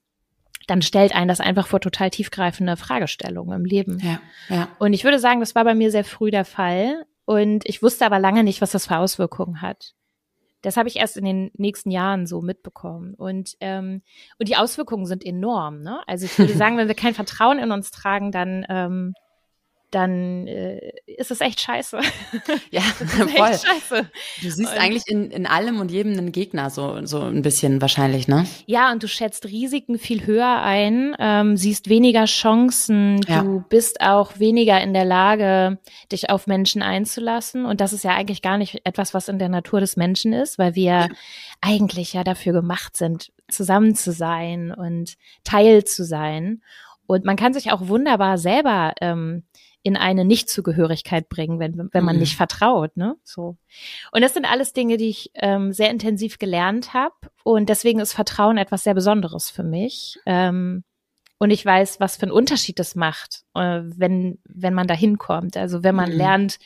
dann 0.68 0.81
stellt 0.81 1.13
einen 1.13 1.28
das 1.28 1.42
einfach 1.42 1.68
vor 1.68 1.81
total 1.81 2.10
tiefgreifende 2.10 2.78
Fragestellungen 2.78 3.60
im 3.60 3.66
Leben. 3.66 4.00
Ja, 4.00 4.22
ja. 4.50 4.69
Und 4.80 4.94
ich 4.94 5.04
würde 5.04 5.19
sagen, 5.19 5.39
das 5.39 5.56
war 5.56 5.63
bei 5.63 5.75
mir 5.75 5.92
sehr 5.92 6.06
früh 6.06 6.31
der 6.31 6.46
Fall. 6.46 7.06
Und 7.25 7.68
ich 7.68 7.81
wusste 7.81 8.06
aber 8.06 8.19
lange 8.19 8.44
nicht, 8.44 8.62
was 8.62 8.72
das 8.72 8.88
für 8.88 8.98
Auswirkungen 8.98 9.62
hat. 9.62 9.94
Das 10.63 10.77
habe 10.77 10.89
ich 10.89 10.95
erst 10.95 11.18
in 11.18 11.25
den 11.25 11.51
nächsten 11.56 11.92
Jahren 11.92 12.25
so 12.25 12.42
mitbekommen. 12.42 13.13
Und, 13.13 13.56
ähm, 13.60 14.01
und 14.39 14.50
die 14.50 14.56
Auswirkungen 14.56 15.06
sind 15.06 15.24
enorm. 15.25 15.81
Ne? 15.81 16.01
Also 16.07 16.25
ich 16.25 16.39
würde 16.39 16.54
sagen, 16.57 16.77
wenn 16.77 16.88
wir 16.88 16.95
kein 16.95 17.13
Vertrauen 17.13 17.60
in 17.60 17.71
uns 17.71 17.92
tragen, 17.92 18.31
dann 18.31 18.65
ähm, 18.69 19.13
dann 19.94 20.48
äh, 20.48 20.92
ist 21.06 21.31
es 21.31 21.42
echt 21.42 21.62
scheiße. 21.62 22.00
Ja, 22.72 22.81
voll. 22.81 23.54
scheiße. 23.54 24.10
Du 24.42 24.50
siehst 24.50 24.74
und, 24.74 24.80
eigentlich 24.80 25.04
in, 25.07 25.31
in 25.31 25.45
allem 25.45 25.80
und 25.80 25.92
jedem 25.92 26.13
einen 26.13 26.31
Gegner, 26.31 26.69
so, 26.69 27.06
so 27.06 27.22
ein 27.22 27.42
bisschen 27.42 27.81
wahrscheinlich, 27.81 28.28
ne? 28.28 28.45
Ja, 28.66 28.92
und 28.92 29.04
du 29.04 29.07
schätzt 29.07 29.45
Risiken 29.45 30.00
viel 30.00 30.25
höher 30.25 30.62
ein, 30.62 31.16
ähm, 31.19 31.57
siehst 31.57 31.90
weniger 31.90 32.25
Chancen, 32.25 33.22
ja. 33.28 33.44
du 33.44 33.63
bist 33.69 34.01
auch 34.01 34.40
weniger 34.40 34.81
in 34.81 34.94
der 34.94 35.06
Lage, 35.06 35.80
dich 36.12 36.30
auf 36.30 36.48
Menschen 36.48 36.81
einzulassen. 36.81 37.66
Und 37.66 37.80
das 37.81 37.94
ist 37.94 38.04
ja 38.04 38.12
eigentlich 38.12 38.42
gar 38.42 38.57
nicht 38.57 38.81
etwas, 38.84 39.13
was 39.13 39.28
in 39.28 39.39
der 39.39 39.50
Natur 39.50 39.80
des 39.80 39.98
Menschen 39.98 40.34
ist, 40.34 40.57
weil 40.57 40.75
wir 40.75 40.84
ja. 40.84 41.07
eigentlich 41.62 42.13
ja 42.13 42.24
dafür 42.24 42.54
gemacht 42.54 42.98
sind, 42.98 43.31
zusammen 43.50 43.96
zu 43.96 44.12
sein 44.12 44.72
und 44.72 45.16
Teil 45.44 45.84
zu 45.84 46.04
sein. 46.04 46.62
Und 47.06 47.25
man 47.25 47.36
kann 47.36 47.54
sich 47.54 47.72
auch 47.72 47.88
wunderbar 47.88 48.38
selber 48.38 48.94
ähm, 49.01 49.44
in 49.84 49.98
eine 49.98 50.24
Nichtzugehörigkeit 50.24 51.28
bringen, 51.28 51.60
wenn, 51.60 51.90
wenn 51.92 52.06
man 52.06 52.16
mhm. 52.16 52.22
nicht 52.22 52.38
vertraut, 52.38 52.96
ne? 52.96 53.18
So. 53.24 53.58
Und 54.12 54.22
das 54.22 54.34
sind 54.34 54.46
alles 54.46 54.72
Dinge, 54.72 54.96
die 54.98 55.10
ich 55.10 55.32
ähm, 55.36 55.74
sehr 55.74 55.90
intensiv 55.90 56.40
gelernt 56.40 56.94
habe. 56.94 57.13
Und 57.44 57.68
deswegen 57.68 58.00
ist 58.00 58.13
Vertrauen 58.13 58.58
etwas 58.58 58.84
sehr 58.84 58.94
Besonderes 58.94 59.50
für 59.50 59.63
mich. 59.63 60.18
Ähm, 60.25 60.86
und 61.38 61.52
ich 61.52 61.66
weiß, 61.66 62.00
was 62.00 62.16
für 62.16 62.24
einen 62.24 62.32
Unterschied 62.32 62.80
das 62.80 62.96
macht, 62.96 63.44
äh, 63.56 63.82
wenn, 63.84 64.40
wenn 64.46 64.74
man 64.74 64.88
da 64.88 64.94
hinkommt. 64.94 65.58
Also 65.58 65.84
wenn 65.84 65.96
man 65.96 66.12
mhm. 66.12 66.18
lernt, 66.18 66.60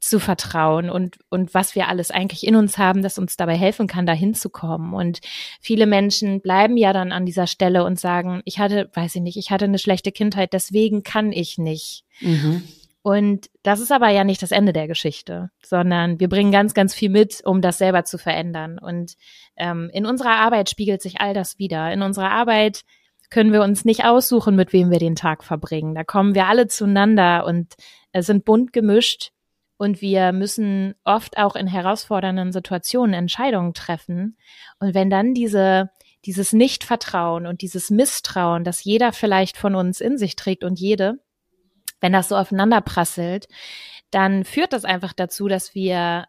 zu 0.00 0.20
vertrauen 0.20 0.90
und, 0.90 1.18
und 1.28 1.54
was 1.54 1.74
wir 1.74 1.88
alles 1.88 2.10
eigentlich 2.10 2.46
in 2.46 2.54
uns 2.54 2.78
haben, 2.78 3.02
das 3.02 3.18
uns 3.18 3.36
dabei 3.36 3.56
helfen 3.56 3.86
kann, 3.86 4.06
da 4.06 4.12
hinzukommen. 4.12 4.94
Und 4.94 5.20
viele 5.60 5.86
Menschen 5.86 6.40
bleiben 6.40 6.76
ja 6.76 6.92
dann 6.92 7.10
an 7.10 7.26
dieser 7.26 7.46
Stelle 7.46 7.84
und 7.84 7.98
sagen, 7.98 8.40
ich 8.44 8.58
hatte, 8.58 8.90
weiß 8.94 9.16
ich 9.16 9.22
nicht, 9.22 9.36
ich 9.36 9.50
hatte 9.50 9.64
eine 9.64 9.78
schlechte 9.78 10.12
Kindheit, 10.12 10.52
deswegen 10.52 11.02
kann 11.02 11.32
ich 11.32 11.58
nicht. 11.58 12.04
Mhm. 12.20 12.62
Und 13.02 13.48
das 13.62 13.80
ist 13.80 13.90
aber 13.90 14.10
ja 14.10 14.22
nicht 14.22 14.42
das 14.42 14.52
Ende 14.52 14.72
der 14.72 14.86
Geschichte, 14.86 15.50
sondern 15.64 16.20
wir 16.20 16.28
bringen 16.28 16.52
ganz, 16.52 16.74
ganz 16.74 16.94
viel 16.94 17.10
mit, 17.10 17.40
um 17.44 17.60
das 17.60 17.78
selber 17.78 18.04
zu 18.04 18.18
verändern. 18.18 18.78
Und 18.78 19.14
ähm, 19.56 19.90
in 19.92 20.06
unserer 20.06 20.36
Arbeit 20.36 20.68
spiegelt 20.68 21.02
sich 21.02 21.20
all 21.20 21.32
das 21.32 21.58
wieder. 21.58 21.92
In 21.92 22.02
unserer 22.02 22.30
Arbeit 22.30 22.82
können 23.30 23.52
wir 23.52 23.62
uns 23.62 23.84
nicht 23.84 24.04
aussuchen, 24.04 24.56
mit 24.56 24.72
wem 24.72 24.90
wir 24.90 24.98
den 24.98 25.16
Tag 25.16 25.42
verbringen. 25.42 25.94
Da 25.94 26.04
kommen 26.04 26.34
wir 26.34 26.46
alle 26.46 26.66
zueinander 26.66 27.46
und 27.46 27.74
äh, 28.12 28.22
sind 28.22 28.44
bunt 28.44 28.72
gemischt 28.72 29.32
und 29.78 30.02
wir 30.02 30.32
müssen 30.32 30.94
oft 31.04 31.38
auch 31.38 31.56
in 31.56 31.68
herausfordernden 31.68 32.52
Situationen 32.52 33.14
Entscheidungen 33.14 33.74
treffen. 33.74 34.36
Und 34.80 34.92
wenn 34.92 35.08
dann 35.08 35.34
diese, 35.34 35.90
dieses 36.26 36.52
Nichtvertrauen 36.52 37.46
und 37.46 37.62
dieses 37.62 37.88
Misstrauen, 37.88 38.64
das 38.64 38.84
jeder 38.84 39.12
vielleicht 39.12 39.56
von 39.56 39.76
uns 39.76 40.00
in 40.00 40.18
sich 40.18 40.34
trägt 40.36 40.64
und 40.64 40.78
jede, 40.80 41.20
wenn 42.00 42.12
das 42.12 42.28
so 42.28 42.36
aufeinander 42.36 42.80
prasselt, 42.80 43.46
dann 44.10 44.44
führt 44.44 44.72
das 44.72 44.84
einfach 44.84 45.12
dazu, 45.12 45.48
dass 45.48 45.74
wir 45.74 46.26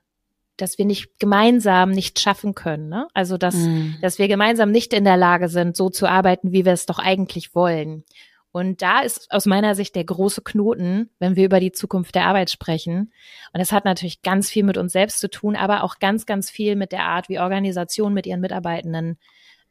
dass 0.58 0.78
wir 0.78 0.84
nicht 0.84 1.20
gemeinsam 1.20 1.90
nicht 1.90 2.20
schaffen 2.20 2.54
können. 2.54 2.90
Ne? 2.90 3.08
Also 3.14 3.38
dass, 3.38 3.56
mm. 3.56 3.94
dass 4.02 4.20
wir 4.20 4.28
gemeinsam 4.28 4.72
nicht 4.72 4.92
in 4.92 5.06
der 5.06 5.16
Lage 5.16 5.48
sind, 5.48 5.78
so 5.78 5.90
zu 5.90 6.06
arbeiten, 6.06 6.52
wie 6.52 6.66
wir 6.66 6.74
es 6.74 6.86
doch 6.86 7.00
eigentlich 7.00 7.56
wollen. 7.56 8.04
Und 8.52 8.82
da 8.82 9.02
ist 9.02 9.32
aus 9.32 9.46
meiner 9.46 9.76
Sicht 9.76 9.96
der 9.96 10.04
große 10.04 10.42
Knoten, 10.42 11.10
wenn 11.20 11.36
wir 11.36 11.46
über 11.46 11.60
die 11.60 11.72
Zukunft 11.72 12.16
der 12.16 12.26
Arbeit 12.26 12.50
sprechen. 12.50 13.14
Und 13.54 13.60
das 13.60 13.72
hat 13.72 13.86
natürlich 13.86 14.24
ganz 14.24 14.50
viel 14.50 14.64
mit 14.64 14.78
uns 14.78 14.92
selbst 14.92 15.20
zu 15.20 15.30
tun, 15.30 15.56
aber 15.56 15.84
auch 15.84 16.00
ganz, 16.00 16.26
ganz 16.26 16.50
viel 16.50 16.76
mit 16.76 16.92
der 16.92 17.04
Art, 17.04 17.30
wie 17.30 17.40
Organisationen 17.40 18.16
mit 18.16 18.26
ihren 18.26 18.42
Mitarbeitenden 18.42 19.20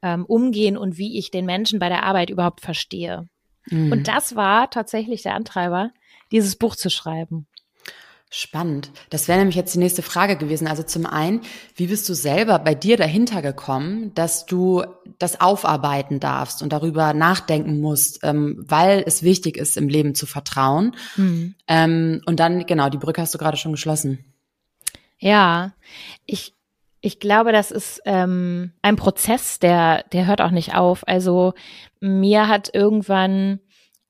ähm, 0.02 0.24
umgehen 0.24 0.76
und 0.76 0.96
wie 0.96 1.18
ich 1.18 1.30
den 1.30 1.44
Menschen 1.44 1.80
bei 1.80 1.88
der 1.88 2.04
Arbeit 2.04 2.30
überhaupt 2.30 2.60
verstehe. 2.60 3.28
Mhm. 3.66 3.90
Und 3.90 4.08
das 4.08 4.36
war 4.36 4.70
tatsächlich 4.70 5.22
der 5.22 5.34
Antreiber, 5.34 5.90
dieses 6.30 6.56
Buch 6.56 6.76
zu 6.76 6.88
schreiben. 6.88 7.46
Spannend. 8.30 8.90
Das 9.08 9.26
wäre 9.26 9.38
nämlich 9.38 9.56
jetzt 9.56 9.74
die 9.74 9.78
nächste 9.78 10.02
Frage 10.02 10.36
gewesen. 10.36 10.68
Also 10.68 10.82
zum 10.82 11.06
einen, 11.06 11.40
wie 11.76 11.86
bist 11.86 12.06
du 12.10 12.14
selber 12.14 12.58
bei 12.58 12.74
dir 12.74 12.98
dahinter 12.98 13.40
gekommen, 13.40 14.12
dass 14.14 14.44
du 14.44 14.84
das 15.18 15.40
aufarbeiten 15.40 16.20
darfst 16.20 16.62
und 16.62 16.70
darüber 16.74 17.14
nachdenken 17.14 17.80
musst, 17.80 18.20
ähm, 18.24 18.62
weil 18.68 19.02
es 19.06 19.22
wichtig 19.22 19.56
ist, 19.56 19.78
im 19.78 19.88
Leben 19.88 20.14
zu 20.14 20.26
vertrauen. 20.26 20.94
Mhm. 21.16 21.54
Ähm, 21.68 22.20
und 22.26 22.38
dann, 22.38 22.66
genau, 22.66 22.90
die 22.90 22.98
Brücke 22.98 23.22
hast 23.22 23.32
du 23.32 23.38
gerade 23.38 23.56
schon 23.56 23.72
geschlossen. 23.72 24.18
Ja, 25.18 25.72
ich, 26.26 26.52
ich 27.00 27.20
glaube, 27.20 27.52
das 27.52 27.70
ist 27.70 28.02
ähm, 28.04 28.72
ein 28.82 28.96
Prozess, 28.96 29.58
der, 29.58 30.04
der 30.12 30.26
hört 30.26 30.42
auch 30.42 30.50
nicht 30.50 30.74
auf. 30.74 31.02
Also 31.08 31.54
mir 32.00 32.46
hat 32.46 32.68
irgendwann 32.74 33.60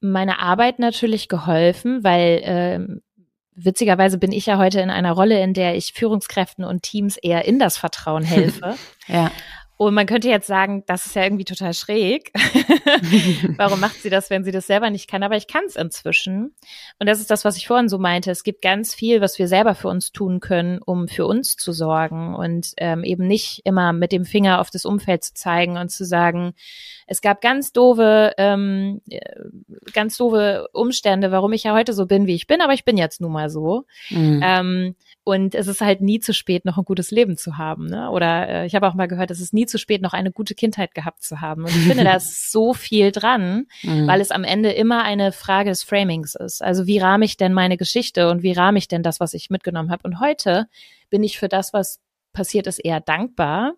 meine 0.01 0.41
Arbeit 0.41 0.81
natürlich 0.81 1.29
geholfen, 1.29 2.03
weil 2.03 2.41
ähm, 2.43 3.01
witzigerweise 3.65 4.19
bin 4.19 4.33
ich 4.33 4.47
ja 4.47 4.59
heute 4.59 4.81
in 4.81 4.91
einer 4.91 5.13
Rolle, 5.13 5.43
in 5.43 5.55
der 5.55 5.77
ich 5.77 5.93
Führungskräften 5.93 6.65
und 6.65 6.83
Teams 6.83 7.17
eher 7.17 7.45
in 7.45 7.59
das 7.59 7.77
Vertrauen 7.77 8.25
helfe. 8.25 8.77
ja. 9.07 9.31
Und 9.79 9.95
man 9.95 10.07
könnte 10.07 10.29
jetzt 10.29 10.49
sagen, 10.49 10.83
das 10.87 11.07
ist 11.07 11.15
ja 11.15 11.23
irgendwie 11.23 11.45
total 11.45 11.73
schräg. 11.73 12.33
Warum 13.57 13.79
macht 13.79 14.03
sie 14.03 14.11
das, 14.11 14.29
wenn 14.29 14.43
sie 14.43 14.51
das 14.51 14.67
selber 14.67 14.91
nicht 14.91 15.09
kann? 15.09 15.23
Aber 15.23 15.37
ich 15.37 15.47
kann 15.47 15.63
es 15.67 15.77
inzwischen. 15.77 16.57
Und 16.99 17.07
das 17.07 17.21
ist 17.21 17.31
das, 17.31 17.45
was 17.45 17.57
ich 17.57 17.69
vorhin 17.69 17.89
so 17.89 17.97
meinte. 17.97 18.33
Es 18.33 18.43
gibt 18.43 18.61
ganz 18.61 18.93
viel, 18.93 19.21
was 19.21 19.39
wir 19.39 19.47
selber 19.47 19.77
für 19.77 19.87
uns 19.87 20.11
tun 20.11 20.41
können, 20.41 20.81
um 20.85 21.07
für 21.07 21.27
uns 21.27 21.57
zu 21.57 21.71
sorgen 21.71 22.35
und 22.35 22.73
ähm, 22.79 23.05
eben 23.05 23.29
nicht 23.29 23.61
immer 23.65 23.93
mit 23.93 24.11
dem 24.11 24.25
Finger 24.25 24.61
auf 24.61 24.71
das 24.71 24.85
Umfeld 24.85 25.23
zu 25.23 25.35
zeigen 25.35 25.77
und 25.77 25.91
zu 25.91 26.05
sagen, 26.05 26.55
es 27.07 27.21
gab 27.21 27.41
ganz 27.41 27.73
doofe, 27.73 28.33
ähm, 28.37 29.01
äh, 29.09 29.21
ganz 29.93 30.17
doofe 30.17 30.67
Umstände, 30.73 31.31
warum 31.31 31.53
ich 31.53 31.63
ja 31.63 31.73
heute 31.73 31.93
so 31.93 32.07
bin, 32.07 32.27
wie 32.27 32.35
ich 32.35 32.49
bin, 32.49 32.61
aber 32.61 32.73
ich 32.73 32.85
bin 32.85 32.97
jetzt 32.97 33.21
nun 33.21 33.31
mal 33.31 33.49
so. 33.49 33.85
Mhm. 34.11 34.41
Ähm, 34.45 34.97
und 35.29 35.55
es 35.55 35.67
ist 35.67 35.83
halt 35.83 36.01
nie 36.01 36.21
zu 36.21 36.33
spät, 36.33 36.65
noch 36.65 36.79
ein 36.79 36.87
gutes 36.87 37.11
Leben 37.11 37.37
zu 37.37 37.59
haben. 37.59 37.85
Ne? 37.85 38.11
Oder 38.11 38.49
äh, 38.49 38.67
ich 38.67 38.75
habe 38.75 38.89
auch 38.89 38.95
mal 38.95 39.09
gehört, 39.09 39.31
es 39.31 39.41
ist 39.41 39.53
nie 39.53 39.67
zu 39.67 39.77
spät, 39.77 40.01
noch 40.01 40.15
eine 40.15 40.33
gute 40.33 40.55
Kindheit 40.55 40.95
gehabt 40.95 41.23
zu 41.23 41.43
haben. 41.43 41.65
Und 41.65 41.69
ich 41.69 41.87
finde, 41.87 42.03
da 42.05 42.17
ist 42.17 42.51
so 42.51 42.73
viel 42.73 43.13
dran, 43.13 43.67
mhm. 43.83 44.07
weil 44.07 44.23
es 44.23 44.31
am 44.31 44.43
Ende 44.43 44.73
immer 44.73 45.05
eine 45.05 45.33
Frage 45.33 45.69
des 45.69 45.83
Framings 45.83 46.35
ist. 46.35 46.63
Also 46.63 46.87
wie 46.87 46.97
rahme 46.97 47.27
ich 47.27 47.37
denn 47.37 47.53
meine 47.53 47.77
Geschichte 47.77 48.31
und 48.31 48.43
wie 48.43 48.53
rahme 48.53 48.79
ich 48.79 48.89
denn 48.89 49.03
das, 49.03 49.21
was 49.21 49.35
ich 49.35 49.51
mitgenommen 49.51 49.91
habe? 49.91 50.01
Und 50.05 50.19
heute 50.19 50.67
bin 51.11 51.23
ich 51.23 51.39
für 51.39 51.51
das, 51.51 51.75
was 51.75 52.01
passiert 52.33 52.67
ist, 52.67 52.79
eher 52.79 53.01
dankbar 53.01 53.75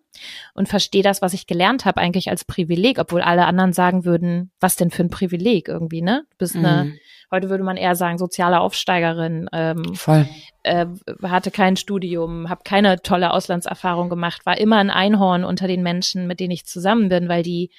und 0.53 0.69
verstehe 0.69 1.03
das, 1.03 1.21
was 1.21 1.33
ich 1.33 1.47
gelernt 1.47 1.85
habe, 1.85 1.99
eigentlich 2.01 2.29
als 2.29 2.45
Privileg, 2.45 2.99
obwohl 2.99 3.21
alle 3.21 3.45
anderen 3.45 3.73
sagen 3.73 4.05
würden, 4.05 4.51
was 4.59 4.75
denn 4.75 4.91
für 4.91 5.03
ein 5.03 5.09
Privileg 5.09 5.67
irgendwie, 5.67 6.01
ne? 6.01 6.25
Du 6.31 6.37
bist 6.37 6.55
mhm. 6.55 6.65
eine 6.65 6.93
Heute 7.33 7.49
würde 7.49 7.63
man 7.63 7.77
eher 7.77 7.95
sagen, 7.95 8.17
soziale 8.17 8.59
Aufsteigerin. 8.59 9.47
Ähm, 9.53 9.95
Voll. 9.95 10.27
Äh, 10.63 10.87
hatte 11.23 11.49
kein 11.49 11.77
Studium, 11.77 12.49
habe 12.49 12.63
keine 12.65 13.01
tolle 13.01 13.31
Auslandserfahrung 13.31 14.09
gemacht, 14.09 14.45
war 14.45 14.57
immer 14.57 14.77
ein 14.77 14.89
Einhorn 14.89 15.45
unter 15.45 15.67
den 15.67 15.81
Menschen, 15.81 16.27
mit 16.27 16.41
denen 16.41 16.51
ich 16.51 16.65
zusammen 16.65 17.07
bin, 17.07 17.29
weil 17.29 17.41
die 17.41 17.71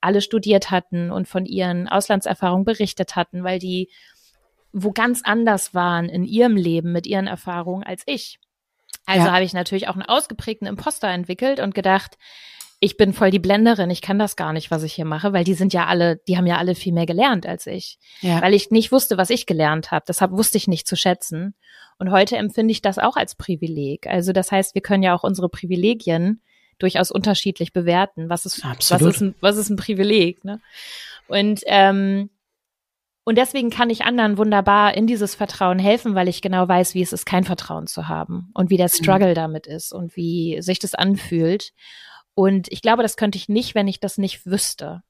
alle 0.00 0.20
studiert 0.20 0.70
hatten 0.70 1.10
und 1.10 1.26
von 1.26 1.44
ihren 1.44 1.88
Auslandserfahrungen 1.88 2.64
berichtet 2.64 3.16
hatten, 3.16 3.42
weil 3.42 3.58
die 3.58 3.90
wo 4.72 4.92
ganz 4.92 5.22
anders 5.24 5.74
waren 5.74 6.08
in 6.08 6.24
ihrem 6.24 6.54
Leben 6.56 6.92
mit 6.92 7.04
ihren 7.04 7.26
Erfahrungen 7.26 7.82
als 7.82 8.04
ich. 8.06 8.38
Also 9.10 9.26
ja. 9.26 9.32
habe 9.32 9.44
ich 9.44 9.52
natürlich 9.52 9.88
auch 9.88 9.94
einen 9.94 10.02
ausgeprägten 10.04 10.66
Imposter 10.66 11.08
entwickelt 11.08 11.60
und 11.60 11.74
gedacht, 11.74 12.16
ich 12.78 12.96
bin 12.96 13.12
voll 13.12 13.30
die 13.30 13.38
Blenderin, 13.38 13.90
ich 13.90 14.00
kann 14.00 14.18
das 14.18 14.36
gar 14.36 14.54
nicht, 14.54 14.70
was 14.70 14.82
ich 14.82 14.94
hier 14.94 15.04
mache, 15.04 15.34
weil 15.34 15.44
die 15.44 15.54
sind 15.54 15.74
ja 15.74 15.86
alle, 15.86 16.16
die 16.28 16.38
haben 16.38 16.46
ja 16.46 16.56
alle 16.56 16.74
viel 16.74 16.94
mehr 16.94 17.04
gelernt 17.04 17.44
als 17.44 17.66
ich. 17.66 17.98
Ja. 18.22 18.40
Weil 18.40 18.54
ich 18.54 18.70
nicht 18.70 18.90
wusste, 18.90 19.18
was 19.18 19.28
ich 19.28 19.44
gelernt 19.44 19.90
habe. 19.90 20.04
Deshalb 20.08 20.32
wusste 20.32 20.56
ich 20.56 20.66
nicht 20.66 20.86
zu 20.86 20.96
schätzen. 20.96 21.54
Und 21.98 22.10
heute 22.10 22.38
empfinde 22.38 22.72
ich 22.72 22.80
das 22.80 22.98
auch 22.98 23.16
als 23.16 23.34
Privileg. 23.34 24.06
Also 24.06 24.32
das 24.32 24.50
heißt, 24.50 24.74
wir 24.74 24.80
können 24.80 25.02
ja 25.02 25.14
auch 25.14 25.24
unsere 25.24 25.50
Privilegien 25.50 26.40
durchaus 26.78 27.10
unterschiedlich 27.10 27.74
bewerten. 27.74 28.30
Was 28.30 28.46
ist, 28.46 28.64
was 28.64 29.02
ist, 29.02 29.20
ein, 29.20 29.34
was 29.40 29.58
ist 29.58 29.68
ein 29.68 29.76
Privileg? 29.76 30.42
Ne? 30.44 30.60
Und 31.28 31.60
ähm, 31.66 32.30
und 33.24 33.36
deswegen 33.36 33.70
kann 33.70 33.90
ich 33.90 34.04
anderen 34.04 34.38
wunderbar 34.38 34.94
in 34.94 35.06
dieses 35.06 35.34
Vertrauen 35.34 35.78
helfen, 35.78 36.14
weil 36.14 36.28
ich 36.28 36.42
genau 36.42 36.66
weiß, 36.66 36.94
wie 36.94 37.02
es 37.02 37.12
ist, 37.12 37.26
kein 37.26 37.44
Vertrauen 37.44 37.86
zu 37.86 38.08
haben 38.08 38.50
und 38.54 38.70
wie 38.70 38.76
der 38.76 38.86
mhm. 38.86 39.02
Struggle 39.02 39.30
mhm. 39.30 39.34
damit 39.34 39.66
ist 39.66 39.92
und 39.92 40.16
wie 40.16 40.58
sich 40.62 40.78
das 40.78 40.94
anfühlt. 40.94 41.72
Und 42.34 42.68
ich 42.72 42.80
glaube, 42.80 43.02
das 43.02 43.16
könnte 43.16 43.36
ich 43.36 43.48
nicht, 43.48 43.74
wenn 43.74 43.88
ich 43.88 44.00
das 44.00 44.16
nicht 44.16 44.46
wüsste, 44.46 45.02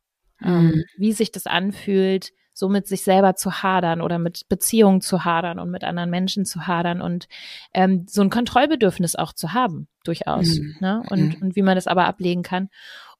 ähm, 0.43 0.67
mhm. 0.67 0.85
wie 0.97 1.12
sich 1.12 1.31
das 1.31 1.47
anfühlt, 1.47 2.31
so 2.52 2.69
mit 2.69 2.88
sich 2.88 3.05
selber 3.05 3.37
zu 3.37 3.62
hadern 3.62 4.02
oder 4.02 4.19
mit 4.19 4.49
Beziehungen 4.49 5.00
zu 5.00 5.25
hadern 5.25 5.59
und 5.59 5.71
mit 5.71 5.85
anderen 5.85 6.11
Menschen 6.11 6.45
zu 6.45 6.67
hadern 6.67 7.00
und 7.00 7.29
ähm, 7.73 8.07
so 8.09 8.23
ein 8.23 8.29
Kontrollbedürfnis 8.29 9.14
auch 9.14 9.33
zu 9.33 9.52
haben, 9.52 9.88
durchaus. 10.05 10.59
Mhm. 10.59 10.76
Ne? 10.81 11.02
Und, 11.09 11.21
mhm. 11.21 11.43
und 11.43 11.57
wie 11.57 11.62
man 11.62 11.76
das 11.76 11.87
aber 11.87 12.07
ablegen 12.07 12.43
kann. 12.43 12.69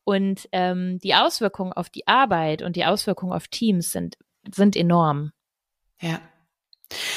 Und 0.03 0.49
ähm, 0.51 0.99
die 0.99 1.15
Auswirkungen 1.15 1.73
auf 1.73 1.91
die 1.91 2.09
Arbeit 2.09 2.63
und 2.63 2.75
die 2.75 2.85
Auswirkungen 2.85 3.33
auf 3.33 3.47
Teams 3.49 3.93
sind, 3.93 4.17
sind 4.55 4.77
enorm. 4.77 5.33
Ja. 6.01 6.21